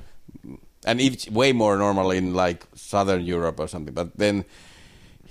[0.85, 4.45] and it's way more normal in like southern europe or something but then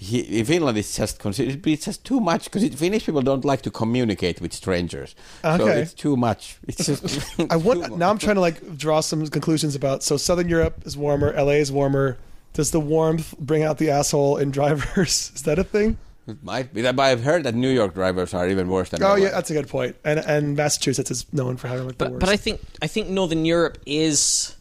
[0.01, 3.63] he, in Finland, it's just considered it's just too much because Finnish people don't like
[3.63, 5.17] to communicate with strangers.
[5.43, 5.81] So Okay.
[5.83, 6.57] it's too much.
[6.69, 7.03] It's just.
[7.51, 8.09] I want now.
[8.09, 10.05] I'm trying to like draw some conclusions about.
[10.05, 11.33] So Southern Europe is warmer.
[11.37, 12.17] LA is warmer.
[12.53, 15.31] Does the warmth bring out the asshole in drivers?
[15.37, 15.97] Is that a thing?
[16.27, 19.03] It might be that, but I've heard that New York drivers are even worse than.
[19.03, 19.15] Oh LA.
[19.17, 19.97] yeah, that's a good point.
[20.05, 22.21] And and Massachusetts is known for having like the But worst.
[22.21, 24.55] but I think I think Northern Europe is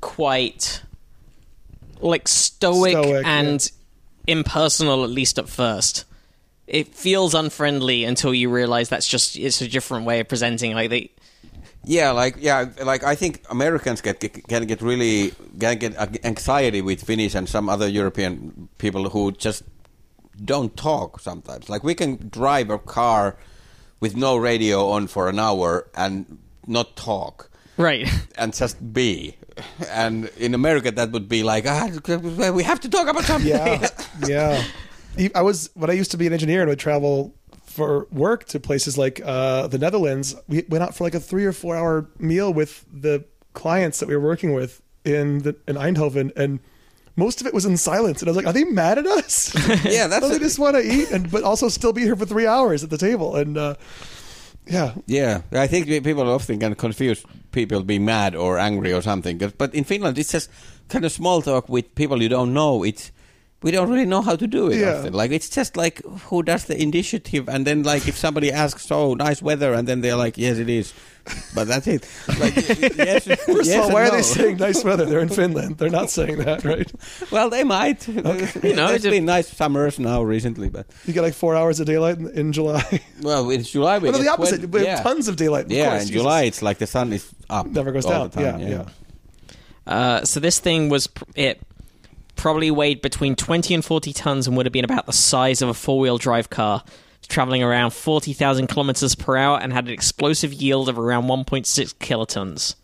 [0.00, 0.82] quite
[2.00, 3.70] like stoic, Stoic, and
[4.26, 6.04] impersonal at least at first.
[6.66, 10.74] It feels unfriendly until you realize that's just it's a different way of presenting.
[10.74, 11.10] Like they,
[11.84, 16.80] Yeah, like yeah, like I think Americans get, get can get really can get anxiety
[16.80, 19.64] with Finnish and some other European people who just
[20.44, 21.68] don't talk sometimes.
[21.68, 23.36] Like we can drive a car
[24.00, 28.08] with no radio on for an hour and not talk Right.
[28.36, 29.36] and just be.
[29.90, 31.88] And in America, that would be like, ah,
[32.52, 33.50] we have to talk about something.
[33.50, 33.88] Yeah,
[34.26, 34.64] yeah.
[35.34, 37.34] I was when I used to be an engineer and would travel
[37.72, 40.36] for work to places like uh, the Netherlands.
[40.48, 44.08] We went out for like a three or four hour meal with the clients that
[44.08, 46.60] we were working with in the in Eindhoven, and
[47.16, 48.20] most of it was in silence.
[48.20, 49.52] And I was like, "Are they mad at us?
[49.84, 52.46] yeah, that's they just want to eat and but also still be here for three
[52.46, 53.74] hours at the table." And uh,
[54.66, 59.38] yeah, Yeah, I think people often can confuse people being mad or angry or something.
[59.58, 60.50] But in Finland, it's just
[60.88, 62.84] kind of small talk with people you don't know.
[62.84, 63.10] It's
[63.62, 64.78] we don't really know how to do it.
[64.78, 64.98] Yeah.
[64.98, 65.12] Often.
[65.14, 69.14] Like it's just like who does the initiative, and then like if somebody asks, "Oh,
[69.14, 70.92] nice weather," and then they're like, "Yes, it is,"
[71.54, 72.08] but that's it.
[72.40, 74.16] Like yes, First yes of all, and why are no.
[74.16, 75.06] they saying nice weather?
[75.06, 75.78] They're in Finland.
[75.78, 76.90] They're not saying that, right?
[77.30, 78.06] Well, they might.
[78.62, 81.86] You know, it's been nice summers now recently, but You get like four hours of
[81.86, 83.00] daylight in, in July.
[83.22, 84.58] well, in July we Well, no, get the opposite.
[84.60, 85.02] 20 we have yeah.
[85.02, 85.66] tons of daylight.
[85.66, 86.22] Of yeah, course, in Jesus.
[86.22, 88.30] July it's like the sun is up, never goes all down.
[88.30, 88.84] the time, yeah, yeah.
[89.86, 91.60] Uh, so this thing was pr- it
[92.36, 95.68] probably weighed between 20 and 40 tons and would have been about the size of
[95.68, 96.82] a four-wheel drive car
[97.28, 102.74] traveling around 40,000 kilometers per hour and had an explosive yield of around 1.6 kilotons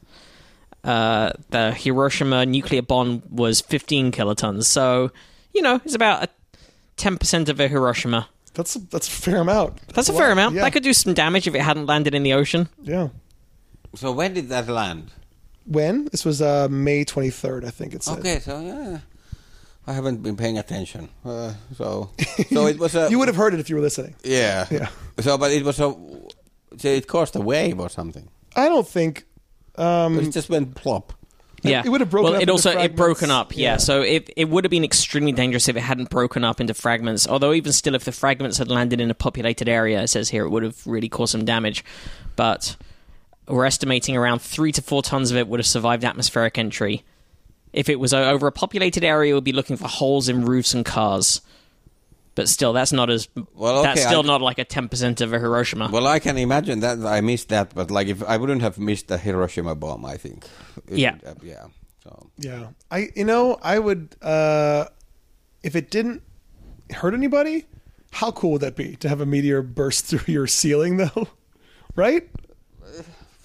[0.85, 5.11] uh, the Hiroshima nuclear bomb was 15 kilotons so
[5.53, 6.29] you know it's about a
[6.97, 9.77] 10% of a Hiroshima That's a, that's a fair amount.
[9.89, 10.19] that's a lot.
[10.19, 10.63] fair amount Yeah.
[10.63, 13.09] that could do some damage if it hadn't landed in the ocean yeah.
[13.95, 15.11] So when did that land?
[15.67, 18.19] When this was uh, May twenty third, I think it said.
[18.19, 18.99] Okay, so yeah,
[19.89, 21.09] I haven't been paying attention.
[21.25, 22.11] Uh, so,
[22.53, 23.09] so it was a.
[23.11, 24.15] You would have heard it if you were listening.
[24.23, 24.67] Yeah.
[24.71, 24.89] Yeah.
[25.21, 25.97] So, but it was a.
[26.77, 28.29] So it caused a wave or something.
[28.55, 29.25] I don't think.
[29.77, 31.13] Um, it just went plop.
[31.65, 33.57] It- Yeah, it would have broken Well, up it into also it broken up.
[33.57, 33.77] Yeah, Yeah.
[33.79, 37.27] so it it would have been extremely dangerous if it hadn't broken up into fragments.
[37.27, 40.45] Although even still, if the fragments had landed in a populated area, it says here
[40.45, 41.83] it would have really caused some damage.
[42.37, 42.77] But
[43.49, 47.05] we're estimating around three to four tons of it would have survived atmospheric entry.
[47.73, 50.85] If it was over a populated area, we'd be looking for holes in roofs and
[50.85, 51.41] cars.
[52.35, 53.29] But still, that's not as.
[53.55, 55.91] Well, that's still I- not like a ten percent of a Hiroshima.
[55.93, 59.09] Well, I can imagine that I missed that, but like if I wouldn't have missed
[59.09, 60.45] the Hiroshima bomb, I think.
[60.89, 61.13] It Yeah.
[61.15, 61.65] would have- yeah.
[62.05, 64.87] So Yeah, I you know I would uh,
[65.65, 66.23] if it didn't
[66.93, 67.67] hurt anybody.
[68.13, 71.29] How cool would that be to have a meteor burst through your ceiling, though?
[71.97, 72.29] Right?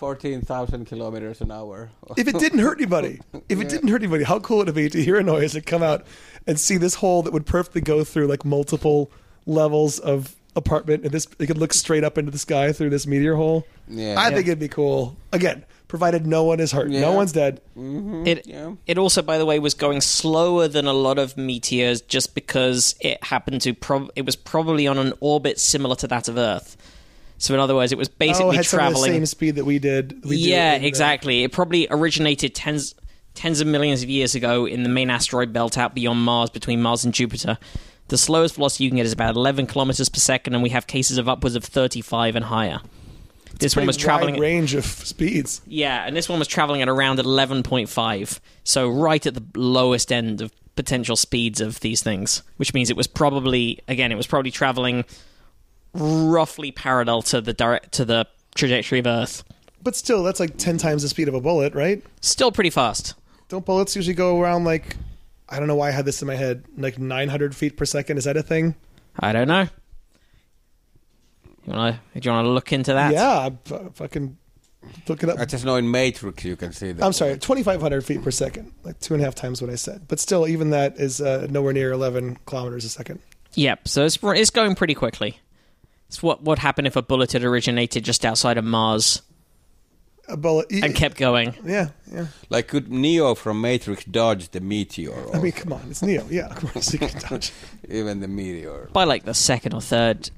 [0.04, 1.90] Fourteen thousand kilometers an hour.
[2.18, 4.90] If it didn't hurt anybody, if it didn't hurt anybody, how cool would it be
[4.90, 6.06] to hear a noise and come out
[6.46, 9.10] and see this hole that would perfectly go through like multiple
[9.46, 13.08] levels of apartment, and this it could look straight up into the sky through this
[13.08, 13.66] meteor hole.
[13.88, 14.16] Yeah.
[14.18, 14.36] I Yeah.
[14.36, 15.16] think it'd be cool.
[15.32, 17.00] Again, provided no one is hurt, Yeah.
[17.02, 17.62] no one's dead.
[17.78, 18.28] Mm-hmm.
[18.28, 18.74] It Yeah.
[18.86, 22.94] it also, by the way, was going slower than a lot of meteors, just because
[23.00, 23.74] it happened to.
[23.74, 26.76] Prob- it was probably on an orbit similar to that of Earth.
[27.44, 29.12] So, in other words, it was oh, basically it had some of the traveling.
[29.12, 30.24] same speed that we did.
[30.24, 31.44] We yeah, exactly.
[31.44, 32.96] It probably originated tens
[33.34, 36.82] tens of millions of years ago in the main asteroid belt out beyond Mars, between
[36.82, 37.58] Mars and Jupiter.
[38.08, 40.88] The slowest velocity you can get is about 11 kilometers per second, and we have
[40.88, 42.80] cases of upwards of 35 and higher.
[43.60, 44.40] This one was traveling.
[44.40, 45.60] range of speeds.
[45.68, 50.40] Yeah, and this one was traveling at around 11.5, so right at the lowest end
[50.42, 54.50] of potential speeds of these things, which means it was probably again it was probably
[54.50, 55.04] traveling
[55.94, 59.44] roughly parallel to the direct to the trajectory of Earth.
[59.82, 62.04] But still, that's like ten times the speed of a bullet, right?
[62.22, 63.16] Still pretty fast.
[63.50, 64.96] Don't bullets usually go around like
[65.50, 68.18] I don't know why I had this in my head, like 900 feet per second?
[68.18, 68.76] Is that a thing?
[69.20, 69.68] I don't know.
[71.66, 72.20] You want to?
[72.20, 73.14] Do you want to look into that?
[73.14, 74.38] Yeah, I f- fucking
[75.08, 75.38] look it up.
[75.40, 77.06] I just know in Matrix you can see that.
[77.06, 80.08] I'm sorry, 2,500 feet per second, like two and a half times what I said.
[80.08, 83.20] But still, even that is uh, nowhere near 11 kilometers a second.
[83.54, 83.88] Yep.
[83.88, 85.40] So it's it's going pretty quickly.
[86.14, 89.24] It's what what happened if a bullet had originated just outside of Mars
[90.28, 91.56] A bullet, and kept going.
[91.66, 92.28] yeah, yeah.
[92.52, 95.10] Like could Neo from Matrix dodge the meteor?
[95.12, 96.24] Or I mean, come on, it's Neo.
[96.30, 97.52] Yeah, of course he can dodge.
[97.90, 98.90] even the meteor.
[98.94, 100.30] By like the second or third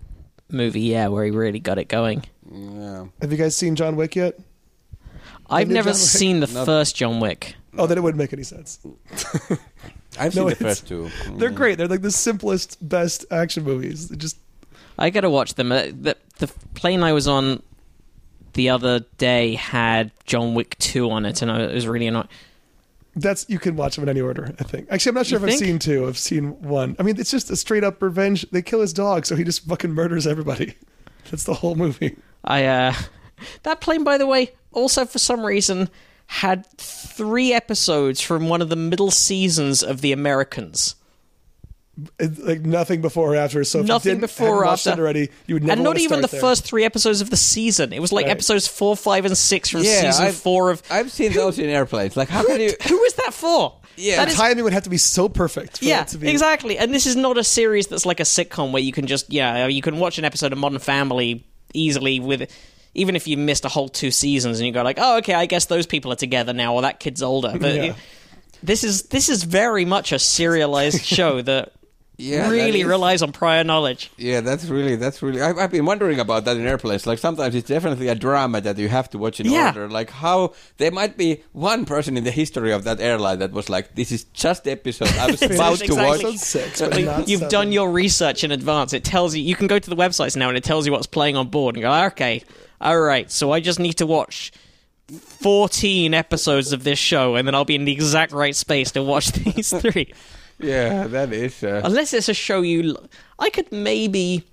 [0.50, 2.24] movie, yeah, where he really got it going.
[2.50, 3.08] Yeah.
[3.20, 4.40] Have you guys seen John Wick yet?
[5.50, 6.64] I've never seen the No.
[6.64, 7.56] first John Wick.
[7.78, 8.80] Oh, then it wouldn't make any sense.
[10.18, 11.10] I've No, seen the it's- first two.
[11.38, 11.78] They're great.
[11.78, 14.08] They're like the simplest, best action movies.
[14.08, 14.38] They just
[14.98, 15.72] I gotta watch them.
[15.72, 17.62] Uh, The, the plane I was on
[18.54, 22.28] the other day had John Wick 2 on it, and I- it was really annoying.
[23.18, 24.54] That's you can watch them in any order.
[24.60, 24.88] I think.
[24.92, 26.06] Actually, I'm not sure You if I've seen two.
[26.06, 26.98] I've seen one.
[27.00, 28.46] I mean, it's just a straight up revenge.
[28.52, 30.76] They kill his dog, so he just fucking murders everybody.
[31.32, 32.18] That's the whole movie.
[32.44, 32.94] I uh
[33.64, 35.90] that plane by the way also for some reason
[36.28, 40.96] had 3 episodes from one of the middle seasons of The Americans.
[42.20, 43.64] Like nothing before or after.
[43.64, 44.92] So Nothing before or after.
[44.92, 46.42] already, you would never and not even the there.
[46.42, 47.94] first three episodes of the season.
[47.94, 48.32] It was like Right.
[48.32, 50.84] episodes four, five, and six from Yeah, season I've- four of.
[50.90, 52.18] I've seen those in airplanes.
[52.18, 52.74] Like, how can you?
[52.90, 53.76] Who is that for?
[53.96, 54.18] Yeah.
[54.18, 55.78] That The is- timing would have to be so perfect.
[55.80, 56.78] For yeah, it to be, exactly.
[56.78, 59.68] And this is not a series that's like a sitcom where you can just yeah
[59.68, 62.52] you can watch an episode of Modern Family easily with.
[62.98, 65.48] Even if you missed a whole two seasons and you go like, oh, okay, I
[65.48, 67.54] guess those people are together now, or that kid's older.
[67.60, 67.94] But Yeah.
[68.64, 71.74] this is this is very much a serialized show that
[72.18, 74.10] Yeah, really is- relies on prior knowledge.
[74.18, 75.42] Yeah, that's really that's really.
[75.42, 77.06] I've, I've been wondering about that in airplanes.
[77.06, 79.68] Like sometimes it's definitely a drama that you have to watch in Yeah.
[79.68, 79.90] order.
[79.90, 83.70] Like how there might be one person in the history of that airline that was
[83.70, 87.06] like, "This is just the episode I was about to watch." episode six, but Like,
[87.06, 87.52] not you've seven.
[87.52, 88.94] done your research in advance.
[88.94, 91.08] It tells you you can go to the websites now and it tells you what's
[91.08, 92.44] playing on board and go, okay,
[92.80, 93.30] all right.
[93.30, 94.54] So I just need to watch
[95.20, 99.04] fourteen episodes of this show and then I'll be in the exact right space to
[99.04, 100.14] watch these three.
[100.60, 101.64] Yeah, that is.
[101.64, 103.04] Uh, Unless it's a show you, l-
[103.40, 104.44] I could maybe.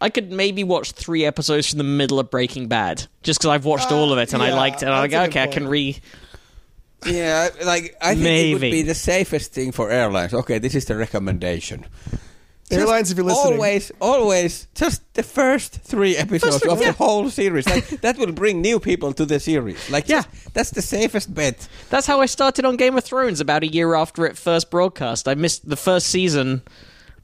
[0.00, 3.64] I could maybe watch three episodes from the middle of Breaking Bad, just because I've
[3.64, 4.86] watched all of it and I liked it.
[4.86, 5.96] And I'm like, that's a okay, I can re.
[7.06, 10.34] yeah, like I think it would be the safest thing for airlines.
[10.34, 11.86] Okay, this is the recommendation.
[12.70, 13.54] Just Airlines, if you're listening.
[13.54, 16.86] always, always, just the first three episodes three, of yeah.
[16.88, 17.66] the whole series.
[17.68, 19.90] Like that will bring new people to the series.
[19.90, 20.22] Like, Yeah.
[20.22, 21.68] just- that's the safest bet.
[21.90, 25.28] That's how I started on Game of Thrones about a year after it first broadcast.
[25.28, 26.62] I missed the first season.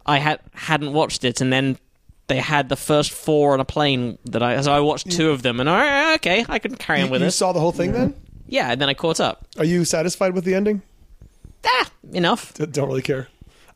[0.05, 1.79] I had hadn't watched it, and then
[2.27, 5.41] they had the first four on a plane that I so I watched two of
[5.43, 7.27] them, and I okay, I can carry You, on with it.
[7.27, 8.15] you saw the whole thing then?
[8.47, 9.47] yeah, and then I caught up.
[9.59, 10.83] Are you satisfied with the ending?
[11.65, 12.53] Ah, enough.
[12.55, 13.29] D- Don't really care.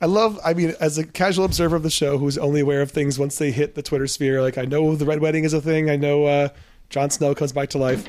[0.05, 0.39] I love.
[0.45, 3.39] I mean, as a casual observer of the show, who's only aware of things once
[3.39, 4.43] they hit the Twitter sphere.
[4.43, 5.89] Like, I know the Red Wedding is a thing.
[5.89, 6.49] I know uh,
[6.91, 8.07] Jon Snow comes back to life.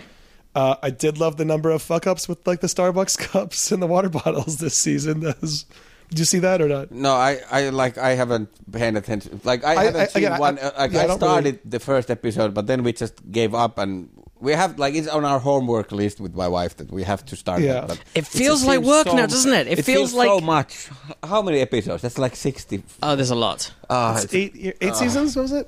[0.53, 3.81] Uh, I did love the number of fuck ups with like the Starbucks cups and
[3.81, 5.21] the water bottles this season.
[5.39, 5.65] Was,
[6.09, 6.91] did you see that or not?
[6.91, 9.39] No, I, I like I haven't paid attention.
[9.45, 10.59] Like I, I- haven't I- seen again, one.
[10.59, 13.77] I- uh, like yeah, I started the first episode, but then we just gave up,
[13.77, 14.09] and
[14.45, 17.35] we have like it's on our homework list with my wife that we have to
[17.35, 17.61] start.
[17.61, 17.73] Yeah.
[17.81, 19.67] That, but It feels just like work so- now, doesn't it?
[19.67, 20.89] It feels so like- so much.
[21.23, 22.01] How many episodes?
[22.03, 22.83] That's like sixty.
[23.03, 23.71] Oh, there's a lot.
[23.89, 25.67] Uh, It's eight eight seasons was it?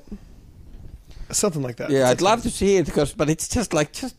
[1.30, 1.90] Something like that.
[1.90, 4.16] yeah, I'd love to see it because, but it's just like just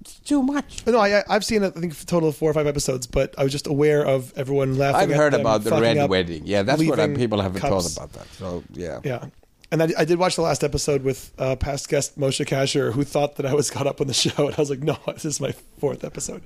[0.00, 0.84] it's too much.
[0.86, 3.42] No, I, I've seen I think a total of four or five episodes, but I
[3.44, 5.00] was just aware of everyone laughing.
[5.00, 6.10] I've at heard them about the red up.
[6.10, 6.42] wedding.
[6.46, 7.94] Yeah, that's what I, people haven't cups.
[7.94, 8.26] thought about that.
[8.34, 9.24] So yeah, Yeah.
[9.72, 13.04] And I, I did watch the last episode with uh, past guest Moshe Kasher, who
[13.04, 15.24] thought that I was caught up on the show, and I was like, "No, this
[15.24, 16.42] is my fourth episode."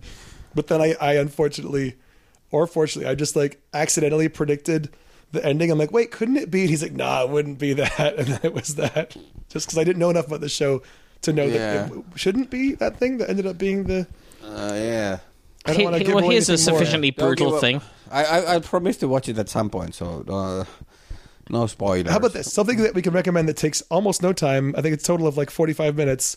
[0.55, 1.95] But then I, I unfortunately,
[2.51, 4.91] or fortunately, I just like accidentally predicted
[5.33, 5.71] the ending.
[5.71, 8.27] I'm like, "Wait, couldn't it be?" And he's like, "Nah, it wouldn't be that," and
[8.29, 9.17] then it was that.
[9.49, 10.83] Just because I didn't know enough about the show
[11.23, 11.87] to know Yeah.
[11.87, 14.07] that it shouldn't be that thing that ended up being the.
[14.43, 15.19] uh, yeah.
[15.65, 16.79] I don't want to He- give well, here's a anything more.
[16.81, 17.81] sufficiently brutal thing.
[18.11, 19.95] I, I I promise to watch it at some point.
[19.95, 20.65] So uh,
[21.51, 22.11] no spoilers.
[22.11, 22.53] How about this?
[22.53, 24.75] Something that we can recommend that takes almost no time.
[24.77, 26.37] I think it's a total of like 45 minutes.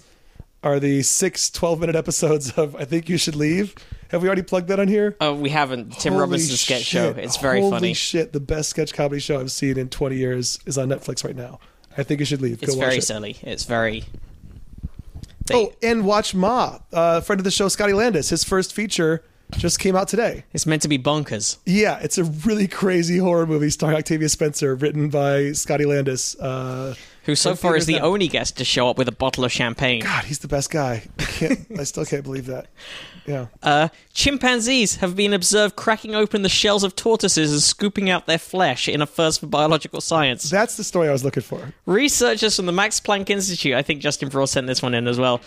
[0.63, 3.75] Are the six 12 minute episodes of I Think You Should Leave?
[4.09, 5.15] Have we already plugged that on here?
[5.21, 5.91] Oh, we haven't.
[5.99, 7.09] Tim Holy Robinson's sketch show.
[7.11, 7.93] It's very Holy funny.
[7.93, 8.33] shit.
[8.33, 11.59] The best sketch comedy show I've seen in 20 years is on Netflix right now.
[11.95, 12.61] I think you should leave.
[12.63, 13.03] It's Go watch very it.
[13.03, 13.37] silly.
[13.43, 14.03] It's very.
[15.45, 18.29] They, Oh, and watch Ma, uh, friend of the show, Scotty Landes.
[18.29, 20.43] His first feature just came out today.
[20.53, 21.57] it's meant to be bonkers.
[21.65, 26.35] Yeah, it's a really crazy horror movie starring Octavia Spencer, written by Scotty Landes.
[26.39, 28.05] Uh, Who so far is the now.
[28.05, 30.01] only guest to show up with a bottle of champagne.
[30.01, 31.03] God, he's the best guy.
[31.19, 31.57] I.
[31.79, 32.67] I still can't believe that.
[33.25, 33.47] Yeah.
[33.63, 38.37] Uh, chimpanzees have been observed cracking open the shells of tortoises and scooping out their
[38.37, 40.49] flesh in a first for biological science.
[40.49, 41.73] That's the story I was looking for.
[41.85, 45.19] Researchers from the Max Planck Institute, I think Justin Frost sent this one in as
[45.19, 45.41] well,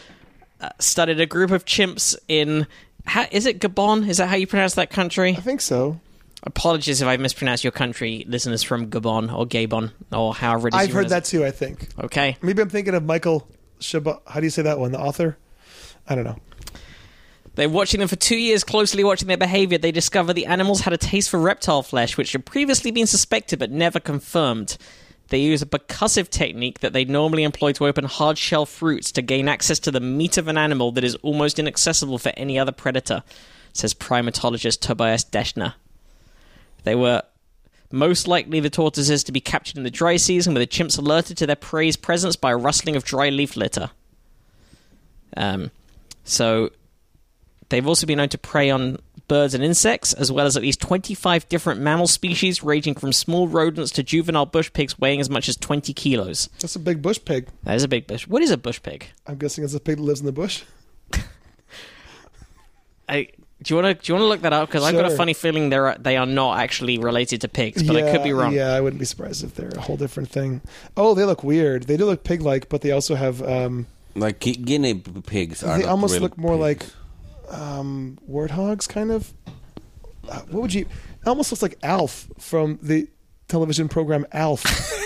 [0.61, 2.67] uh, studied a group of chimps in.
[3.07, 4.09] How, is it Gabon?
[4.09, 5.31] Is that how you pronounce that country?
[5.37, 6.01] I think so.
[6.43, 10.81] Apologies if I mispronounced your country, listeners from Gabon or Gabon or however it is.
[10.81, 11.45] I've heard that too.
[11.45, 11.89] I think.
[12.03, 12.37] Okay.
[12.41, 13.47] maybe I'm thinking of Michael
[13.79, 14.21] Chabon.
[14.27, 14.93] How do you say that one?
[14.93, 15.37] The author?
[16.09, 16.39] I don't know.
[17.57, 19.77] They're watching them for two years, closely watching their behavior.
[19.77, 23.59] They discover the animals had a taste for reptile flesh, which had previously been suspected
[23.59, 24.79] but never confirmed.
[25.31, 29.23] They use a percussive technique that they normally employ to open hard shell fruits to
[29.23, 32.73] gain access to the meat of an animal that is almost inaccessible for any other
[32.73, 33.23] predator,
[33.73, 35.75] says primatologist Tobias Deschner.
[36.83, 37.23] They were
[37.93, 41.37] most likely the tortoises to be captured in the dry season, with the chimps alerted
[41.39, 43.91] to their prey's presence by a rustling of dry leaf litter.
[45.37, 45.71] Um,
[46.25, 46.71] so
[47.71, 48.99] They've also been known to prey on
[49.29, 53.47] birds and insects, as well as at least 25 different mammal species, ranging from small
[53.49, 56.49] rodents to juvenile bush pigs weighing as much as 20 kilos.
[56.59, 57.49] That's a big bush pig.
[57.63, 58.27] That is a big bush.
[58.27, 59.07] What is a bush pig?
[59.27, 60.65] I'm guessing it's a pig that lives in the bush.
[63.09, 63.29] I
[63.63, 64.69] Do you want to do you want to look that up?
[64.69, 67.97] Because I've got a funny feeling they're they are not actually related to pigs, but
[67.97, 68.53] I could be wrong.
[68.53, 70.61] Yeah, I wouldn't be surprised if they're a whole different thing.
[70.97, 71.85] Oh, they look weird.
[71.85, 76.21] They do look pig-like, but they also have um, Like guinea pigs are they almost
[76.21, 76.61] look more pigs.
[76.61, 76.87] like
[77.51, 79.33] um, warthogs, kind of.
[80.29, 80.83] Uh, what would you?
[80.83, 83.09] It almost looks like Alf from the
[83.49, 84.65] television program Alf.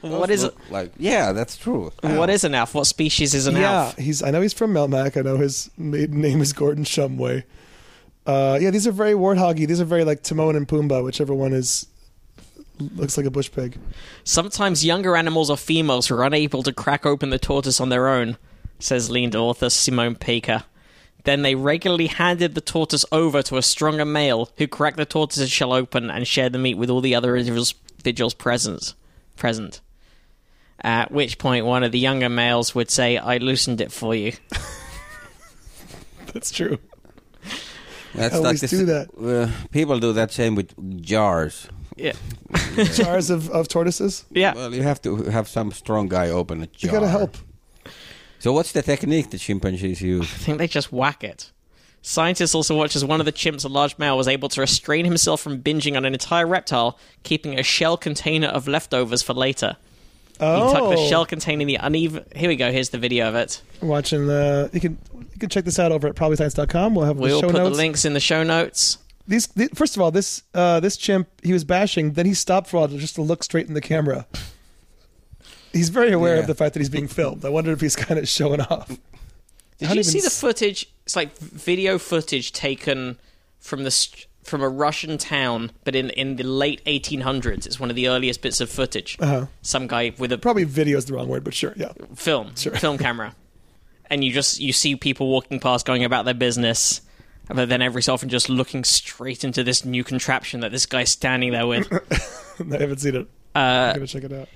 [0.00, 0.54] what is it?
[0.70, 1.92] like yeah, that's true.
[2.02, 2.74] What is an elf?
[2.74, 3.62] What species is an Alf?
[3.62, 3.96] yeah, elf?
[3.98, 4.22] he's.
[4.22, 5.16] I know he's from Melmac.
[5.16, 7.44] I know his maiden name is Gordon Shumway.
[8.26, 9.66] Uh, yeah, these are very warthoggy.
[9.66, 11.86] These are very like Timon and Pumbaa, whichever one is
[12.96, 13.78] looks like a bush pig.
[14.24, 18.36] Sometimes younger animals or females are unable to crack open the tortoise on their own,
[18.82, 20.64] says lead author Simone Pika.
[21.24, 25.50] Then they regularly handed the tortoise over to a stronger male who cracked the tortoise's
[25.50, 28.94] shell open and shared the meat with all the other individuals, individuals present.
[29.36, 29.80] present.
[30.82, 34.32] At which point, one of the younger males would say, I loosened it for you.
[36.32, 36.78] That's true.
[38.14, 39.08] That's I always this- do that.
[39.16, 41.68] Uh, people do that same with jars.
[41.96, 42.12] Yeah.
[42.94, 44.24] Jars of, of tortoises.
[44.30, 44.54] Yeah.
[44.54, 46.88] Well, you have to have some strong guy open a jar.
[46.88, 47.36] You gotta help.
[48.42, 50.24] So what's the technique the chimpanzees use?
[50.24, 51.52] I think they just whack it.
[52.02, 55.04] Scientists also watched as one of the chimps, a large male, was able to restrain
[55.04, 59.76] himself from binging on an entire reptile, keeping a shell container of leftovers for later.
[60.40, 60.56] Oh.
[60.56, 62.24] He Oh, tucked the shell containing the uneven.
[62.34, 62.72] Here we go.
[62.72, 63.62] Here's the video of it.
[63.80, 64.68] watching the.
[64.72, 66.96] You can you can check this out over at probablyscience.com.
[66.96, 67.76] We'll have the We'll show put notes.
[67.76, 68.98] the links in the show notes.
[69.28, 72.14] These, the first of all, this uh, this chimp he was bashing.
[72.14, 74.26] Then he stopped for a while just to look straight in the camera.
[75.72, 76.40] He's very aware Yeah.
[76.42, 77.44] of the fact that he's being filmed.
[77.44, 78.88] I wonder if he's kind of showing off.
[79.78, 80.88] Did you see the footage?
[81.04, 83.18] It's like video footage taken
[83.58, 84.08] from the
[84.44, 87.66] from a Russian town, but in in the late 1800s.
[87.66, 89.16] It's one of the earliest bits of footage.
[89.20, 89.46] Uh-huh.
[89.62, 91.92] Some guy with a Probably video is the wrong word, but sure, yeah.
[92.14, 92.74] film Sure.
[92.74, 93.34] film camera
[94.10, 97.00] and you just you see people walking past going about their business
[97.48, 101.10] but then every so often just looking straight into this new contraption that this guy's
[101.10, 101.90] standing there with
[102.72, 103.26] I haven't seen it.
[103.54, 104.48] uh, I'm gonna check it out.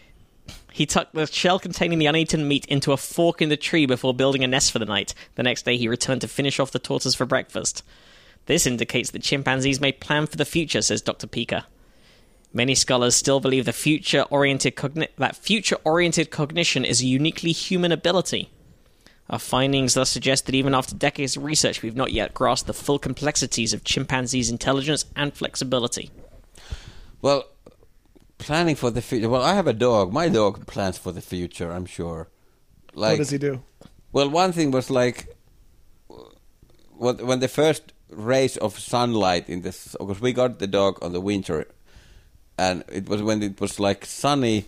[0.77, 4.13] He tucked the shell containing the uneaten meat into a fork in the tree before
[4.13, 6.79] building a nest for the night the next day he returned to finish off the
[6.79, 7.83] tortoise for breakfast
[8.47, 11.65] this indicates that chimpanzees may plan for the future says dr pika
[12.57, 18.51] Many scholars still believe the future-oriented cogni- that future-oriented cognition is a uniquely human ability.
[19.29, 22.73] Our findings thus suggest that even after decades of research, we've not yet grasped the
[22.73, 26.11] full complexities of chimpanzees' intelligence and flexibility.
[27.21, 27.45] Well,
[28.39, 29.29] planning for the future.
[29.29, 30.13] Well, I have a dog.
[30.13, 31.73] My dog plans for the future.
[31.73, 32.29] I'm sure.
[32.95, 33.63] Like, what does he do?
[34.13, 35.37] Well, one thing was like,
[36.97, 41.21] when the first rays of sunlight in this, because we got the dog on the
[41.21, 41.67] winter,
[42.57, 44.65] and it was when it was like sunny.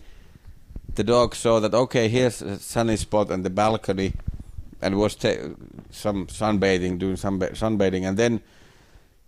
[0.94, 4.14] The dog saw that okay, here's a sunny spot on the balcony,
[4.82, 5.54] and was ta-
[5.90, 8.42] some sunbathing, doing some sunbathing, and then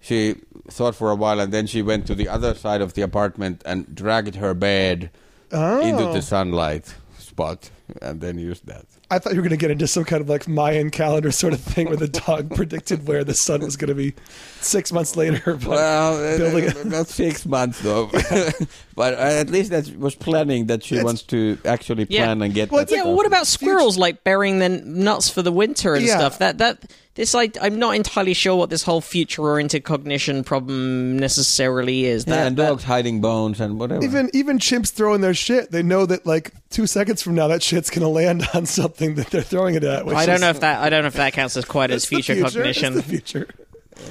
[0.00, 0.36] she
[0.68, 3.62] thought for a while, and then she went to the other side of the apartment
[3.66, 5.10] and dragged her bed
[5.52, 5.80] Oh.
[5.80, 7.70] into the sunlight spot,
[8.00, 8.86] and then used that.
[9.12, 11.52] I thought you were going to get into some kind of like Mayan calendar sort
[11.52, 14.14] of thing where the dog predicted where the sun was going to be
[14.60, 15.40] six months later.
[15.56, 18.06] But Well, building uh, not six months though,
[18.94, 22.26] but uh, at least that was planning that she It's- wants to actually Yeah.
[22.26, 22.70] plan and get.
[22.70, 23.16] Well, that Yeah, well, stuff.
[23.16, 26.18] what about squirrels like burying their nuts for the winter and Yeah.
[26.18, 26.38] stuff?
[26.38, 26.84] That that
[27.20, 32.26] this I I'm not entirely sure what this whole future-oriented cognition problem necessarily is.
[32.26, 34.02] Yeah, That, and that- dogs hiding bones and whatever.
[34.04, 37.62] even even chimps throwing their shit, they know that like two seconds from now that
[37.62, 40.06] shit's going to land on something that they're throwing it at.
[40.06, 41.90] which I don't is- know if that I don't know if that counts as quite
[41.90, 42.94] as it's the future, It's cognition.
[42.94, 43.48] the future.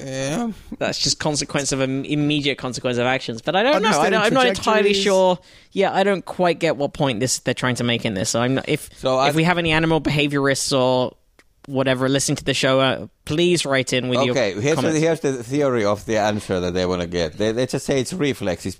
[0.04, 3.42] yeah, That's just consequence of an immediate consequence of actions.
[3.42, 3.88] But I don't know.
[3.98, 5.38] I don't, I'm not entirely sure.
[5.72, 8.30] Yeah, I don't quite get what point this they're trying to make in this.
[8.30, 11.16] So I'm not, if So if I've- we have any animal behaviorists or
[11.70, 14.26] whatever listening to the show, uh, please write in with okay.
[14.26, 17.38] your Okay, Here's the, here's the theory of the answer that they want to get.
[17.38, 18.66] They, they just say it's reflex.
[18.66, 18.76] It's,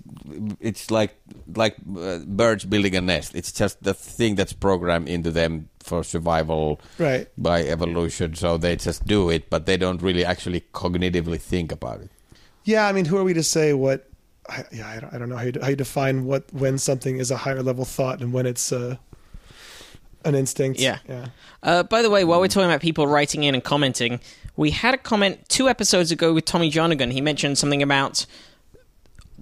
[0.59, 1.15] it's like
[1.55, 3.35] like uh, birds building a nest.
[3.35, 7.27] It's just the thing that's programmed into them for survival Right.
[7.37, 8.35] by evolution.
[8.35, 12.11] So they just do it, but they don't really actually cognitively think about it.
[12.63, 14.07] Yeah, I mean, who are we to say what?
[14.49, 17.17] I, yeah, I don't, I don't know how you, how you define what when something
[17.17, 18.97] is a higher level thought and when it's uh,
[20.25, 20.79] an instinct.
[20.79, 20.99] Yeah.
[21.07, 21.27] yeah.
[21.63, 24.19] Uh, by the way, while we're talking about people writing in and commenting,
[24.55, 27.11] we had a comment two episodes ago with Tommy Jonigan.
[27.11, 28.25] He mentioned something about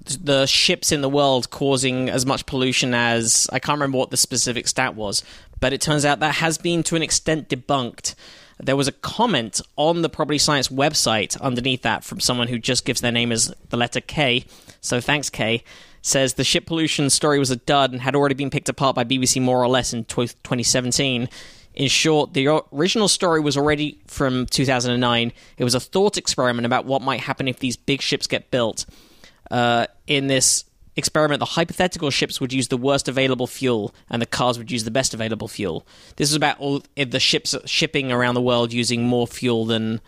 [0.06, 4.18] the ships in the world causing as much pollution as I can't remember what the
[4.18, 5.24] specific stat was,
[5.60, 8.16] but it turns out that has been to an extent debunked.
[8.60, 12.86] There was a comment on the Probably Science website underneath that from someone who just
[12.86, 14.46] gives their name as the letter K.
[14.82, 15.64] So thanks, K.
[16.02, 19.04] Says the ship pollution story was a dud and had already been picked apart by
[19.04, 21.30] BBC more or less in tw- 2017.
[21.76, 25.32] In short, the original story was already from 2009.
[25.58, 28.86] It was a thought experiment about what might happen if these big ships get built.
[29.52, 30.66] Uh, in this
[30.96, 34.84] experiment, the hypothetical ships would use the worst available fuel, and the cars would use
[34.84, 35.86] the best available fuel.
[36.18, 40.02] This is about all if the ships shipping around the world using more fuel than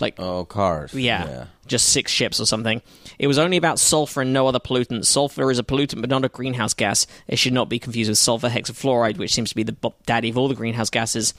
[0.00, 0.92] like Oh, cars.
[0.94, 2.82] yeah, just six ships or something.
[3.18, 5.06] It was only about sulfur and no other pollutants.
[5.06, 7.06] Sulfur is a pollutant but not a greenhouse gas.
[7.28, 10.36] It should not be confused with sulfur hexafluoride, which seems to be the daddy of
[10.38, 11.32] all the greenhouse gases.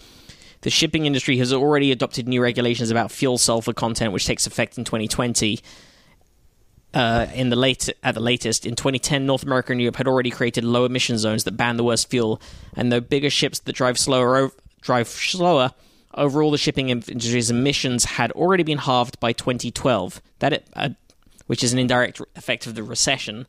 [0.62, 4.78] The shipping industry has already adopted new regulations about fuel sulfur content, which takes effect
[4.78, 5.60] in 2020.
[6.94, 10.32] Uh, in the late at the latest, in 2010, North America and Europe had already
[10.32, 12.42] created low emission zones that ban the worst fuel,
[12.76, 14.52] and though bigger ships that drive slower
[14.82, 15.74] drive slower,
[16.14, 20.22] overall the shipping industry's emissions had already been halved by 2012.
[20.40, 20.90] That it, uh,
[21.48, 23.48] which is an indirect effect of the recession.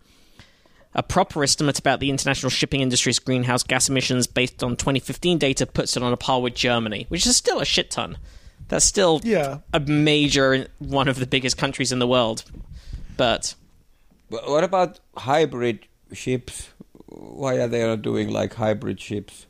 [0.94, 5.66] A proper estimate about the international shipping industry's greenhouse gas emissions based on 2015 data
[5.66, 8.16] puts it on a par with Germany, which is still a shit ton.
[8.68, 9.59] That's still Yeah.
[9.72, 12.44] a major one of the biggest countries in the world.
[13.16, 13.55] But
[14.30, 16.68] But what about hybrid ships?
[17.06, 19.47] Why are they not doing like hybrid ships?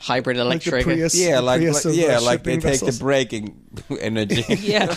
[0.00, 0.84] Hybrid Like electric.
[0.84, 2.98] Prius, Yeah, like, like yeah, uh, like they shipping take vessels.
[2.98, 3.60] the braking
[4.00, 4.44] energy.
[4.60, 4.94] yeah.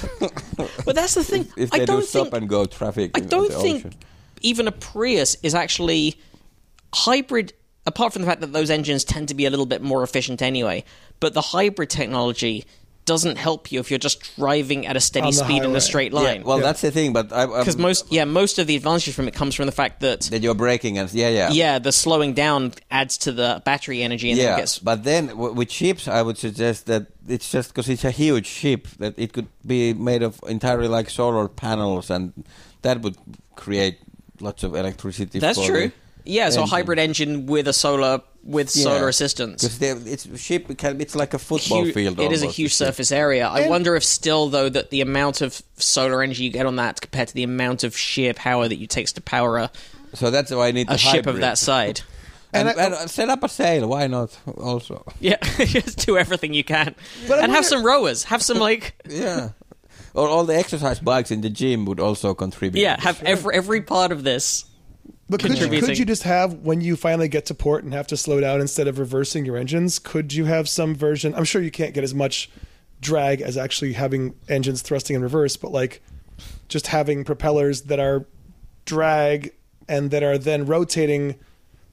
[0.86, 1.48] but that's the thing.
[1.58, 3.12] if I they don't do stop think and go traffic.
[3.16, 3.94] I don't think ocean.
[4.42, 6.20] even a Prius is actually
[6.94, 7.54] hybrid.
[7.88, 10.40] Apart from the fact that those engines tend to be a little bit more efficient
[10.44, 10.84] anyway,
[11.20, 12.64] but the hybrid technology
[13.06, 15.82] doesn't help you if you're just driving at a steady On the speed in a
[15.82, 16.44] straight Yeah, line.
[16.44, 16.66] well, Yeah.
[16.66, 19.34] that's the thing, but I um, because most, yeah, most of the advantage from it
[19.34, 22.74] comes from the fact that that you're braking and yeah, yeah, yeah, the slowing down
[22.90, 24.54] adds to the battery energy and yeah.
[24.56, 28.04] it gets But then w- with ships, I would suggest that it's just because it's
[28.06, 32.34] a huge ship that it could be made of entirely like solar panels, and
[32.84, 33.18] that would
[33.56, 33.98] create
[34.40, 35.40] lots of electricity.
[35.40, 35.92] That's for true.
[36.24, 38.84] Yeah, so a hybrid engine with a solar with Yeah.
[38.84, 39.64] solar assistance.
[39.64, 40.66] It's ship.
[40.70, 42.20] It's like a football Hu- field.
[42.20, 42.88] It is a almost, huge the ship.
[42.88, 43.48] surface area.
[43.48, 46.76] I And- wonder if still though that the amount of solar energy you get on
[46.78, 49.72] that compared to the amount of sheer power that you takes to power a,
[50.16, 52.02] So that's why I need a the ship of that side.
[52.54, 53.88] And, And I- and uh, set up a sail.
[53.88, 54.38] Why not?
[54.58, 56.96] Also, Yeah, just do everything you can,
[57.28, 58.24] But and have some rowers.
[58.26, 59.50] Have some like yeah.
[60.14, 62.82] Or all the exercise bikes in the gym would also contribute.
[62.82, 64.66] yeah, have every every part of this.
[65.32, 68.06] But could you, could you just have when you finally get to port and have
[68.08, 69.98] to slow down instead of reversing your engines?
[69.98, 71.34] Could you have some version?
[71.34, 72.50] I'm sure you can't get as much
[73.00, 76.04] drag as actually having engines thrusting in reverse, but like
[76.68, 78.26] just having propellers that are
[78.84, 79.54] drag
[79.88, 81.36] and that are then rotating.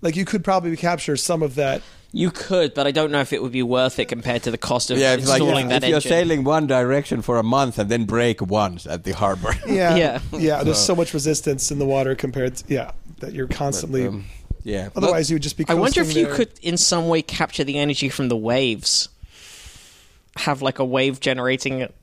[0.02, 1.82] Like you could probably capture some of that.
[2.10, 4.58] You could, but I don't know if it would be worth it compared to the
[4.58, 6.08] cost of Yeah, if, like, installing if that you're engine.
[6.10, 9.52] sailing one direction for a month and then break once at the harbor.
[9.64, 10.20] Yeah, Yeah.
[10.32, 10.64] yeah.
[10.64, 12.90] There's so much resistance in the water compared to yeah
[13.20, 14.06] that you're constantly.
[14.06, 14.24] Um,
[14.64, 14.88] yeah.
[14.96, 15.64] otherwise, you would just be.
[15.68, 16.36] I wonder if coasting you there.
[16.36, 19.08] could, in some way, capture the energy from the waves.
[20.36, 21.94] Have like a wave generating it.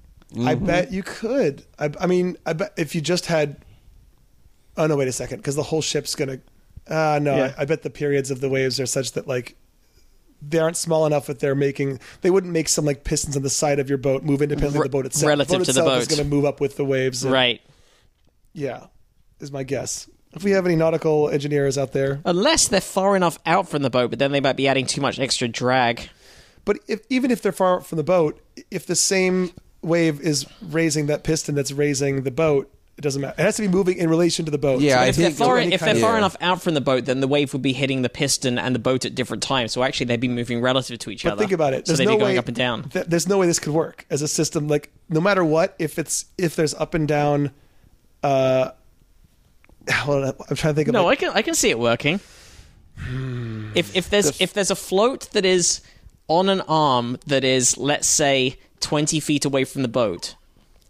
[0.44, 1.64] I bet you could.
[1.80, 3.58] I, I mean, I bet if you just had.
[4.78, 4.98] Oh no!
[4.98, 6.40] Wait a second, because the whole ship's gonna.
[6.88, 7.54] Uh, no, Yeah.
[7.58, 9.56] I, I bet the periods of the waves are such that like
[10.42, 12.00] they aren't small enough that they're making.
[12.22, 14.84] They wouldn't make some like pistons on the side of your boat move independently of
[14.84, 15.28] the boat itself.
[15.30, 17.24] relative the boat to the itself is going to move up with the waves.
[17.24, 17.62] and- Right.
[18.54, 18.88] Yeah,
[19.40, 20.10] is my guess.
[20.36, 23.90] If we have any nautical engineers out there, Unless they're far enough out from the
[23.90, 26.10] boat, but then they might be adding too much extra drag.
[26.66, 28.40] but if even if they're far from the boat,
[28.72, 29.52] if the same
[29.82, 33.36] wave is raising that piston that's raising the boat, it doesn't matter.
[33.38, 34.80] It has to be moving in relation to the boat.
[34.82, 36.18] Yeah, So if they're far, if they're of- far Yeah.
[36.20, 38.80] enough out from the boat, then the wave would be hitting the piston and the
[38.80, 39.74] boat at different times.
[39.74, 41.40] So actually, they'd be moving relative to each But other.
[41.41, 41.86] think about it.
[41.88, 42.90] So There's they'd no be going way, up and down.
[42.90, 44.68] th- there's no way this could work as a system.
[44.70, 47.52] Like no matter what, if it's if there's up and down.
[48.24, 48.72] Uh,
[49.91, 50.94] hold on, I'm trying to think of.
[50.94, 52.20] No, like, I can I can see it working.
[52.98, 53.72] Hmm.
[53.76, 55.82] If if there's if there's a float that is
[56.28, 60.36] on an arm that is let's say twenty feet away from the boat.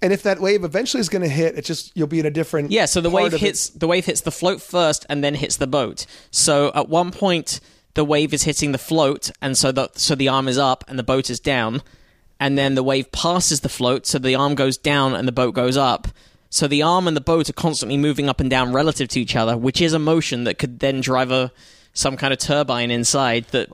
[0.02, 2.32] and if that wave eventually is going to hit, it just you'll be in a
[2.32, 2.72] different.
[2.72, 3.40] Yeah, so the wave of it.
[3.42, 6.06] hits the wave hits the float first and then hits the boat.
[6.32, 7.60] So at one point
[7.96, 11.00] the wave is hitting the float and so the so the arm is up and
[11.00, 11.82] the boat is down
[12.40, 15.56] and then the wave passes the float so the arm goes down and the boat
[15.56, 16.08] goes up.
[16.56, 19.36] So the arm and the boat are constantly moving up and down relative to each
[19.36, 21.52] other, which is a motion that could then drive a
[21.92, 23.68] some kind of turbine inside that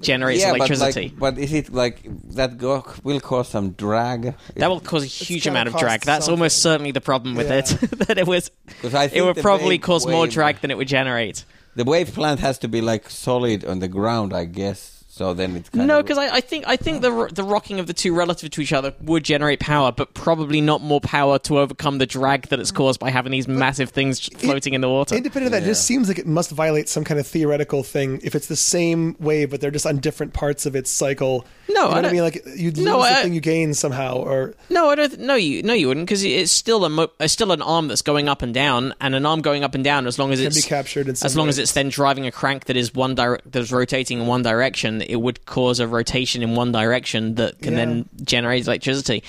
[0.00, 1.08] generates yeah, electricity.
[1.18, 2.02] But, like, but is it like
[2.34, 4.36] that go, will cause some drag?
[4.54, 6.00] that will cause a huge amount of cost drag.
[6.02, 6.38] That's something.
[6.40, 7.58] almost certainly the problem with Yeah.
[7.58, 7.66] it.
[8.06, 8.52] that it was
[8.82, 11.44] 'Cause I it would the probably wave- cause more drag than it would generate.
[11.74, 14.97] The wave plant has to be like solid on the ground, I guess.
[15.18, 17.80] So then it's kind No, of because I, I think I think the the rocking
[17.80, 21.40] of the two relative to each other would generate power, but probably not more power
[21.40, 24.88] to overcome the drag that it's caused by having these massive things floating in the
[24.88, 25.16] water.
[25.16, 28.20] Independent of that, it just seems like it must violate some kind of theoretical thing.
[28.22, 31.74] If it's the same wave, but they're just on different parts of its cycle, No,
[31.74, 32.22] you know I what I don't- mean.
[32.22, 35.18] Like you'd lose No, the I- thing you gain somehow, or No, I don't.
[35.18, 38.02] No, you no, you wouldn't because it's still a mo- it's still an arm that's
[38.02, 40.46] going up and down, and an arm going up and down as long as can
[40.46, 41.50] it's be captured in some as long way.
[41.50, 44.42] as it's then driving a crank that is one dire- that is rotating in one
[44.42, 47.78] direction, it would cause a rotation in one direction that can Yeah.
[47.84, 49.22] then generate electricity.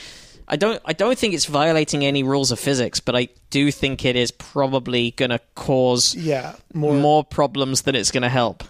[0.47, 4.03] I don't I don't think it's violating any rules of physics, but I do think
[4.03, 6.93] it is probably going to cause yeah more.
[6.93, 8.63] more problems than it's going to help.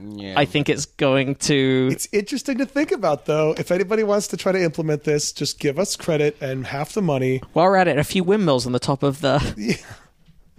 [0.00, 0.34] Yeah.
[0.38, 3.54] I think it's going to It's interesting to think about, though.
[3.58, 7.02] If anybody wants to try to implement this, just give us credit and half the
[7.02, 7.42] money.
[7.52, 9.74] while we're at it, a few windmills on the top of the Yeah.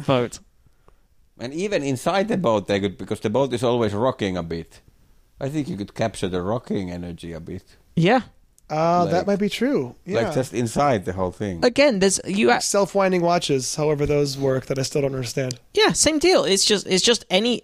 [0.06, 0.40] boat.
[1.40, 4.82] And even inside the boat, they could because the boat is always rocking a bit.
[5.40, 7.64] I think you could capture the rocking energy a bit,
[7.96, 8.22] Yeah.
[8.72, 9.96] Uh, Like- that might be true.
[10.06, 10.22] Yeah.
[10.22, 11.66] like just inside the whole thing.
[11.66, 12.52] Again, there's you.
[12.52, 15.58] a- self-winding watches, however those work, that I still don't understand.
[15.74, 16.44] Yeah, same deal.
[16.44, 17.64] It's just it's just any.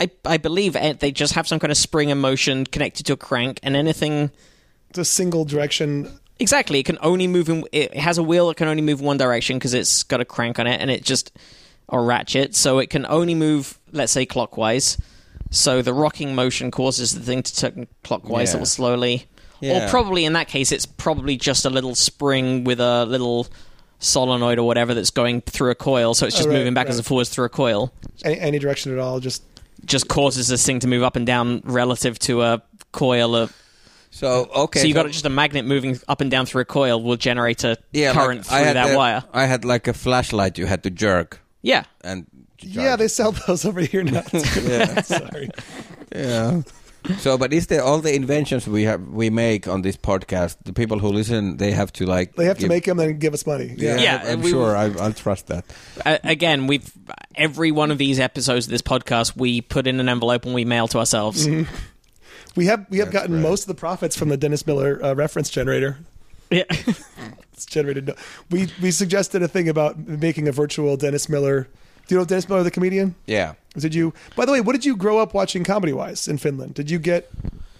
[0.00, 3.16] I I believe they just have some kind of spring and motion connected to a
[3.18, 4.30] crank, and anything.
[4.88, 6.08] It's a single direction.
[6.38, 7.64] Exactly, it can only move in.
[7.72, 10.58] It has a wheel that can only move one direction because it's got a crank
[10.58, 11.32] on it, and it just
[11.88, 14.96] or ratchet, so it can only move, let's say, clockwise.
[15.50, 18.60] So the rocking motion causes the thing to turn clockwise Yeah.
[18.60, 19.26] or slowly.
[19.62, 23.46] Or probably in that case, it's probably just a little spring with a little
[23.98, 26.96] solenoid or whatever that's going through a coil, so it's just Oh, right, moving backwards
[26.96, 27.00] right.
[27.00, 27.92] and forwards through a coil.
[28.24, 29.18] Any, any direction at all.
[29.20, 29.42] Just
[29.84, 32.62] just causes this thing to move up and down relative to a
[32.92, 33.52] coil of
[34.10, 37.02] So okay, so you got just a magnet moving up and down through a coil
[37.02, 39.24] will generate a yeah, current like, through I had that a- wire.
[39.32, 41.84] I had like a flashlight you had to jerk Yeah.
[42.02, 42.26] and
[42.60, 44.22] yeah, they sell those over here now.
[44.32, 45.00] Yeah.
[45.02, 45.50] Sorry.
[46.14, 46.62] yeah.
[47.18, 50.56] So, but is there all the inventions we have we make on this podcast?
[50.64, 53.32] The people who listen, they have to like They have to make them and give
[53.32, 53.74] us money.
[53.76, 54.02] Yeah, Yeah.
[54.24, 54.76] Yeah, I'm we- sure.
[54.76, 55.64] I, I'll trust that.
[56.04, 56.90] Uh, again, we've
[57.36, 60.64] every one of these episodes of this podcast we put in an envelope and we
[60.64, 61.46] mail to ourselves.
[61.46, 61.72] Mm-hmm.
[62.56, 63.42] We have we have That's gotten right.
[63.50, 65.98] most of the profits from the Dennis Miller uh, reference generator.
[66.50, 66.64] Yeah.
[67.52, 68.10] It's generated.
[68.50, 71.68] We we suggested a thing about making a virtual Dennis Miller.
[72.06, 73.14] Do you know Dennis Miller, the comedian?
[73.26, 73.54] Yeah.
[73.76, 74.12] Did you?
[74.36, 76.74] By the way, what did you grow up watching comedy wise in Finland?
[76.74, 77.28] Did you get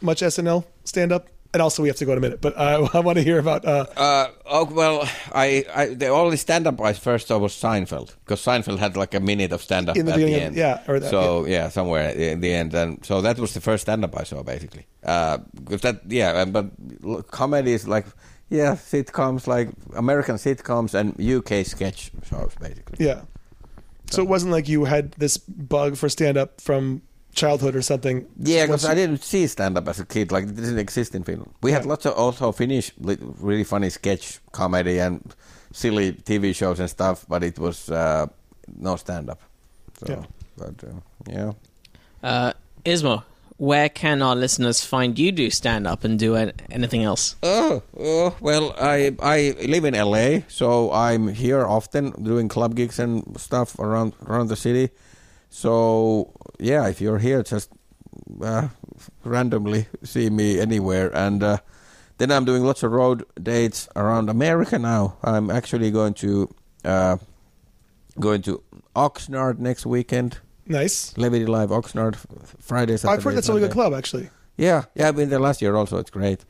[0.00, 1.28] much SNL stand up?
[1.54, 3.38] And also, we have to go in a minute, but I, I want to hear
[3.38, 3.64] about.
[3.64, 8.42] Uh, Uh, oh well, I, I the only stand-up I first saw was Seinfeld because
[8.44, 10.56] Seinfeld had like a minute of stand-up In the at the beginning of- end.
[10.56, 11.70] yeah, or that- so yeah.
[11.70, 14.84] somewhere in the end, and so that was the first stand-up I saw basically.
[15.04, 15.38] Uh,
[15.82, 16.66] that yeah, but
[17.30, 18.06] comedy is like
[18.50, 23.06] yeah, sitcoms like American sitcoms and UK sketch shows basically.
[23.06, 23.20] yeah.
[24.10, 27.02] So it wasn't like you had this bug for stand up from
[27.34, 28.24] childhood or something.
[28.38, 30.32] Yeah, Once because I didn't see stand up as a kid.
[30.32, 31.50] Like it didn't exist in Finland.
[31.62, 31.90] We had Yeah.
[31.90, 35.20] lots of also Finnish really funny sketch comedy and
[35.72, 38.26] silly TV shows and stuff, but it was uh,
[38.78, 39.40] no stand up.
[39.98, 40.24] So, Yeah.
[40.56, 41.00] but uh,
[41.30, 41.52] yeah.
[42.22, 42.52] Uh,
[42.84, 43.22] Ismo,
[43.58, 47.36] where can our listeners find you do stand up and do an- anything else?
[47.42, 52.98] Oh, oh, well, I I live in LA, so I'm here often doing club gigs
[52.98, 54.90] and stuff around around the city.
[55.48, 57.70] So yeah, if you're here, just
[58.42, 58.68] uh,
[59.24, 61.58] randomly see me anywhere, and uh,
[62.18, 65.16] then I'm doing lots of road dates around America now.
[65.22, 66.54] I'm actually going to
[66.84, 67.16] uh,
[68.20, 68.62] going to
[68.94, 70.38] Oxnard next weekend.
[70.66, 71.16] Nice.
[71.16, 72.16] Levity Live Oxnard
[72.60, 72.96] Friday.
[72.96, 74.28] Saturday, I've heard that's a really good club, actually.
[74.56, 75.98] Yeah, yeah, I've been there last year also.
[75.98, 76.44] It's great.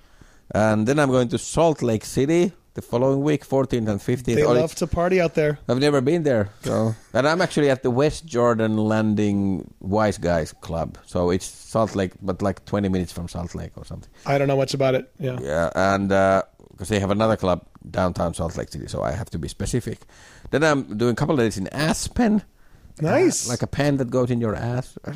[0.55, 4.25] And then I'm going to Salt Lake City the following week, 14th and 15th.
[4.25, 5.59] They Oh, love to party out there.
[5.69, 10.53] I've never been there, so and I'm actually at the West Jordan Landing Wise Guys
[10.61, 10.99] Club.
[11.07, 14.11] So it's Salt Lake, but like 20 minutes from Salt Lake or something.
[14.27, 15.11] I don't know much about it.
[15.19, 15.39] Yeah.
[15.43, 19.31] Yeah, and uh, because they have another club downtown Salt Lake City, so I have
[19.31, 20.01] to be specific.
[20.51, 22.43] Then I'm doing a couple of days in Aspen.
[23.01, 23.47] Nice.
[23.47, 24.99] Uh, like a pen that goes in your ass.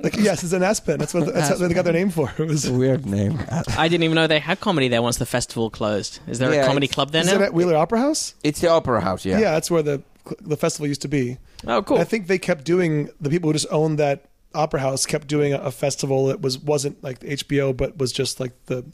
[0.00, 0.96] Like, yes, it's an Aspen.
[1.00, 2.30] That's what that's what they got their name for.
[2.38, 2.64] It was.
[2.64, 3.36] It's a weird name.
[3.76, 6.20] I didn't even know they had comedy there once the festival closed.
[6.28, 7.46] Is there Yeah, a comedy club there Is it now?
[7.46, 8.34] at Wheeler Opera House?
[8.44, 9.40] It's the Opera House, yeah.
[9.40, 10.00] Yeah, that's where the
[10.40, 11.38] the festival used to be.
[11.66, 11.98] oh, cool.
[11.98, 15.52] I think they kept doing the people who just owned that opera house kept doing
[15.52, 18.84] a, a festival that was wasn't like the HBO, but was just like the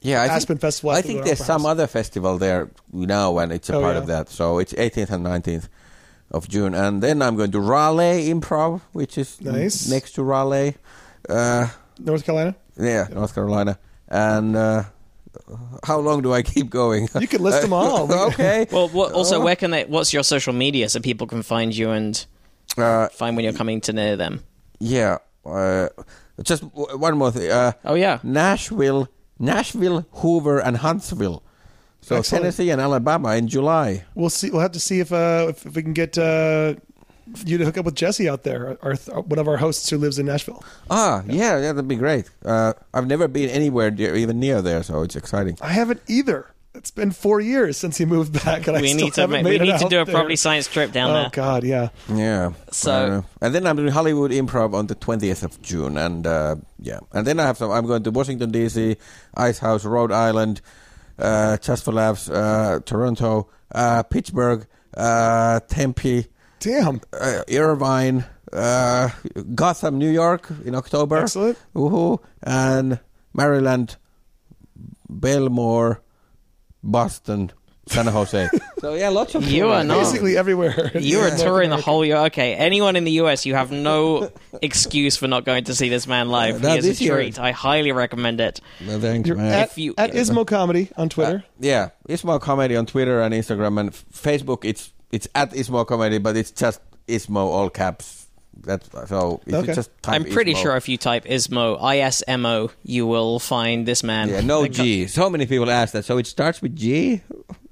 [0.00, 1.70] Yeah, I Aspen think, Festival I at the think Opera there's some House.
[1.72, 4.00] other festival there now, and it's a Oh, part yeah.
[4.00, 4.30] of that.
[4.30, 5.68] So it's 18th and 19th
[6.34, 9.88] of June, and then I'm going to Raleigh Improv, which is Nice.
[9.88, 10.74] next to Raleigh,
[11.28, 12.54] uh, North Carolina.
[12.76, 13.78] yeah, North Carolina.
[14.08, 14.82] And uh,
[15.84, 17.08] how long do I keep going?
[17.20, 18.12] You can list them all.
[18.28, 18.66] okay.
[18.72, 19.44] well, what, also, Oh.
[19.44, 19.84] where can they?
[19.84, 22.26] What's your social media so people can find you and
[22.76, 24.42] Uh, find when you're coming to near them?
[24.80, 25.18] yeah.
[25.46, 25.88] Uh,
[26.42, 27.50] just w- one more thing.
[27.50, 29.06] Uh, Oh yeah, Nashville,
[29.38, 31.42] Nashville, Hoover, and Huntsville.
[32.04, 32.42] So Excellent.
[32.42, 34.04] Tennessee and Alabama in July.
[34.14, 34.50] We'll see.
[34.50, 36.74] We'll have to see if uh, if, if we can get uh,
[37.46, 39.96] you to hook up with Jesse out there, our, our, one of our hosts who
[39.96, 40.62] lives in Nashville.
[40.90, 42.28] Ah, yeah, yeah, that'd be great.
[42.44, 45.56] Uh, I've never been anywhere near, even near there, so it's exciting.
[45.62, 46.50] I haven't either.
[46.74, 49.44] It's been four years since he moved back, and I we still need to haven't
[49.44, 50.12] ma- we made it need to do a there.
[50.14, 51.26] Probably Science trip down Oh there.
[51.26, 51.88] Oh God, yeah.
[52.12, 52.52] Yeah.
[52.70, 56.98] So- and then I'm doing Hollywood Improv on the 20th of June, and uh, yeah,
[57.12, 57.70] and then I have some.
[57.70, 58.96] I'm going to Washington D.C.,
[59.34, 60.60] Ice House, Rhode Island,
[61.18, 64.66] uh, Laughs, uh, Toronto, uh, Pittsburgh,
[64.96, 66.26] uh, Tempe,
[66.60, 67.00] Damn.
[67.12, 69.10] uh, Irvine, uh,
[69.54, 71.18] Gotham, New York in October.
[71.18, 71.58] Excellent.
[71.74, 72.20] Woohoo!
[72.42, 73.00] And
[73.32, 73.96] Maryland,
[75.08, 76.02] Belmore,
[76.82, 77.52] Boston,
[77.86, 78.48] San Jose.
[78.78, 80.90] so yeah, lots of You are not- Basically everywhere.
[80.94, 81.36] You are Yeah.
[81.36, 82.16] touring the whole year.
[82.28, 84.30] Okay, anyone in the US, you have no
[84.62, 86.62] excuse for not going to see this man live.
[86.62, 87.38] No, he is a year- treat.
[87.38, 88.60] I highly recommend it.
[88.80, 89.52] No, thanks, You're man.
[89.52, 91.44] at, If you- at Ismo Comedy on Twitter.
[91.46, 94.64] Uh, yeah, Ismo Comedy on Twitter and Instagram and Facebook.
[94.64, 98.22] It's it's at Ismo Comedy, but it's just Ismo all caps.
[98.62, 99.40] That's so.
[99.46, 99.68] If Okay.
[99.68, 102.70] you just type I'm pretty Ismo- sure if you type Ismo, I S M O,
[102.82, 104.28] you will find this man.
[104.30, 105.06] Yeah, no G.
[105.06, 106.04] So many people ask that.
[106.04, 107.20] So it starts with G,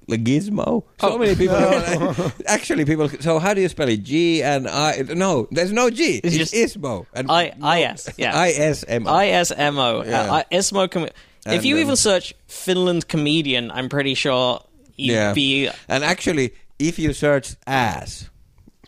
[0.09, 0.85] like Gizmo.
[1.01, 1.19] So Oh.
[1.19, 2.33] many people.
[2.47, 3.09] actually, people.
[3.21, 4.03] So how do you spell it?
[4.03, 5.03] G and I.
[5.15, 6.21] No, there's no G.
[6.23, 7.07] It's It's, just Ismo.
[7.15, 8.09] And I I S.
[8.19, 8.37] Yeah.
[8.39, 9.07] I S M.
[9.07, 9.11] O.
[9.11, 10.03] I S M O.
[10.05, 10.23] Yeah.
[10.23, 10.91] Uh, I- Ismo.
[10.91, 11.09] Com-
[11.47, 14.61] if you um, even search Finland comedian, I'm pretty sure
[14.97, 15.33] you'd Yeah.
[15.35, 15.69] be.
[15.89, 18.31] And actually, if you search ass,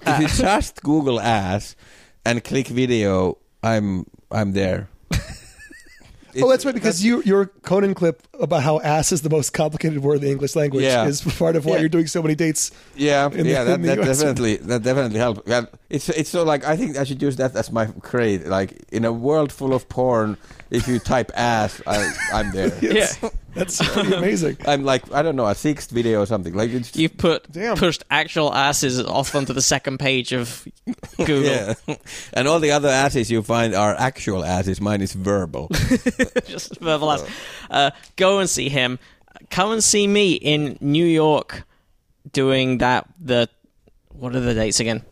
[0.07, 1.75] if you just Google ass
[2.25, 4.89] and click video, I'm I'm there.
[6.43, 10.03] Oh, that's right, because you, your Conan clip about how ass is the most complicated
[10.03, 11.07] word in the English language Yeah.
[11.07, 11.81] is part of why Yeah.
[11.81, 12.71] you're doing so many dates.
[12.97, 15.43] Yeah, the- yeah, that, that definitely that definitely helps.
[15.47, 18.47] Yeah, it's it's so like I think I should use that as my grade.
[18.47, 20.37] Like in a world full of porn,
[20.75, 22.73] if you type ass, I, I'm there.
[22.83, 23.19] Yes.
[23.23, 23.31] Yeah.
[23.55, 24.57] That's pretty amazing.
[24.67, 26.55] I'm like I don't know a sixth video or something.
[26.55, 27.77] Like it's You've put Damn.
[27.77, 30.67] pushed actual asses off onto the second page of
[31.19, 31.43] Google.
[31.45, 31.75] yeah,
[32.33, 34.81] and all the other asses you find are actual asses.
[34.81, 35.69] Mine is verbal.
[36.47, 37.25] just verbal ass.
[37.71, 38.99] Uh, go and see him.
[39.51, 41.63] Come and see me in New York
[42.33, 43.07] doing that.
[43.21, 43.49] The
[44.09, 45.05] what are the dates again?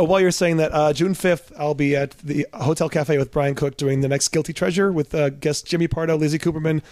[0.00, 3.32] Oh, while you're saying that, uh, June 5th, I'll be at the Hotel Cafe with
[3.32, 6.82] Brian Cook doing the next Guilty Treasure with uh, guests Jimmy Pardo, Lizzie Cooperman,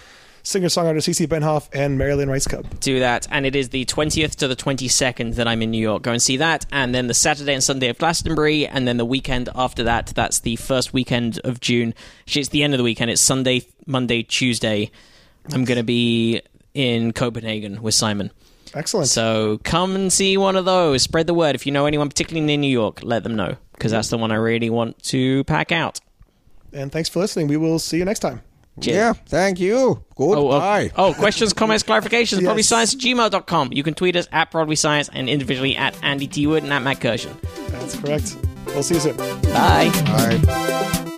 [0.43, 2.81] singer songwriter Cece Benhoff, and Marilyn Rice Cub.
[2.81, 6.03] do that, and it is the 20th to the 22nd that I'm in New York.
[6.03, 9.05] Go and see that, and then the Saturday and Sunday of Glastonbury, and then the
[9.05, 11.95] weekend after that, that's the first weekend of June.
[12.27, 13.13] It's the end of the weekend.
[13.13, 14.91] It's Sunday, Monday, Tuesday.
[15.53, 16.43] I'm going to be
[16.75, 18.33] in Copenhagen with Simon.
[18.77, 19.09] Excellent.
[19.09, 21.03] So come and see one of those.
[21.03, 21.55] Spread the word.
[21.57, 24.31] If you know anyone, particularly near New York, let them know, because that's the one
[24.31, 25.99] I really want to pack out.
[26.73, 27.49] and thanks for listening.
[27.49, 28.43] We will see you next time.
[28.79, 28.95] Cheers.
[28.95, 30.03] yeah, thank you.
[30.19, 30.91] Oh, Goodbye.
[30.97, 32.45] oh, oh, questions, comments, clarifications, Yes.
[32.45, 33.73] probably at gmail.com.
[33.73, 36.47] You can tweet us at Probably Science and individually at Andy T.
[36.47, 37.33] Wood and at Matt Kirshen.
[37.71, 38.37] That's correct.
[38.67, 39.17] We'll see you soon.
[39.17, 39.91] Bye.
[40.05, 41.13] Bye.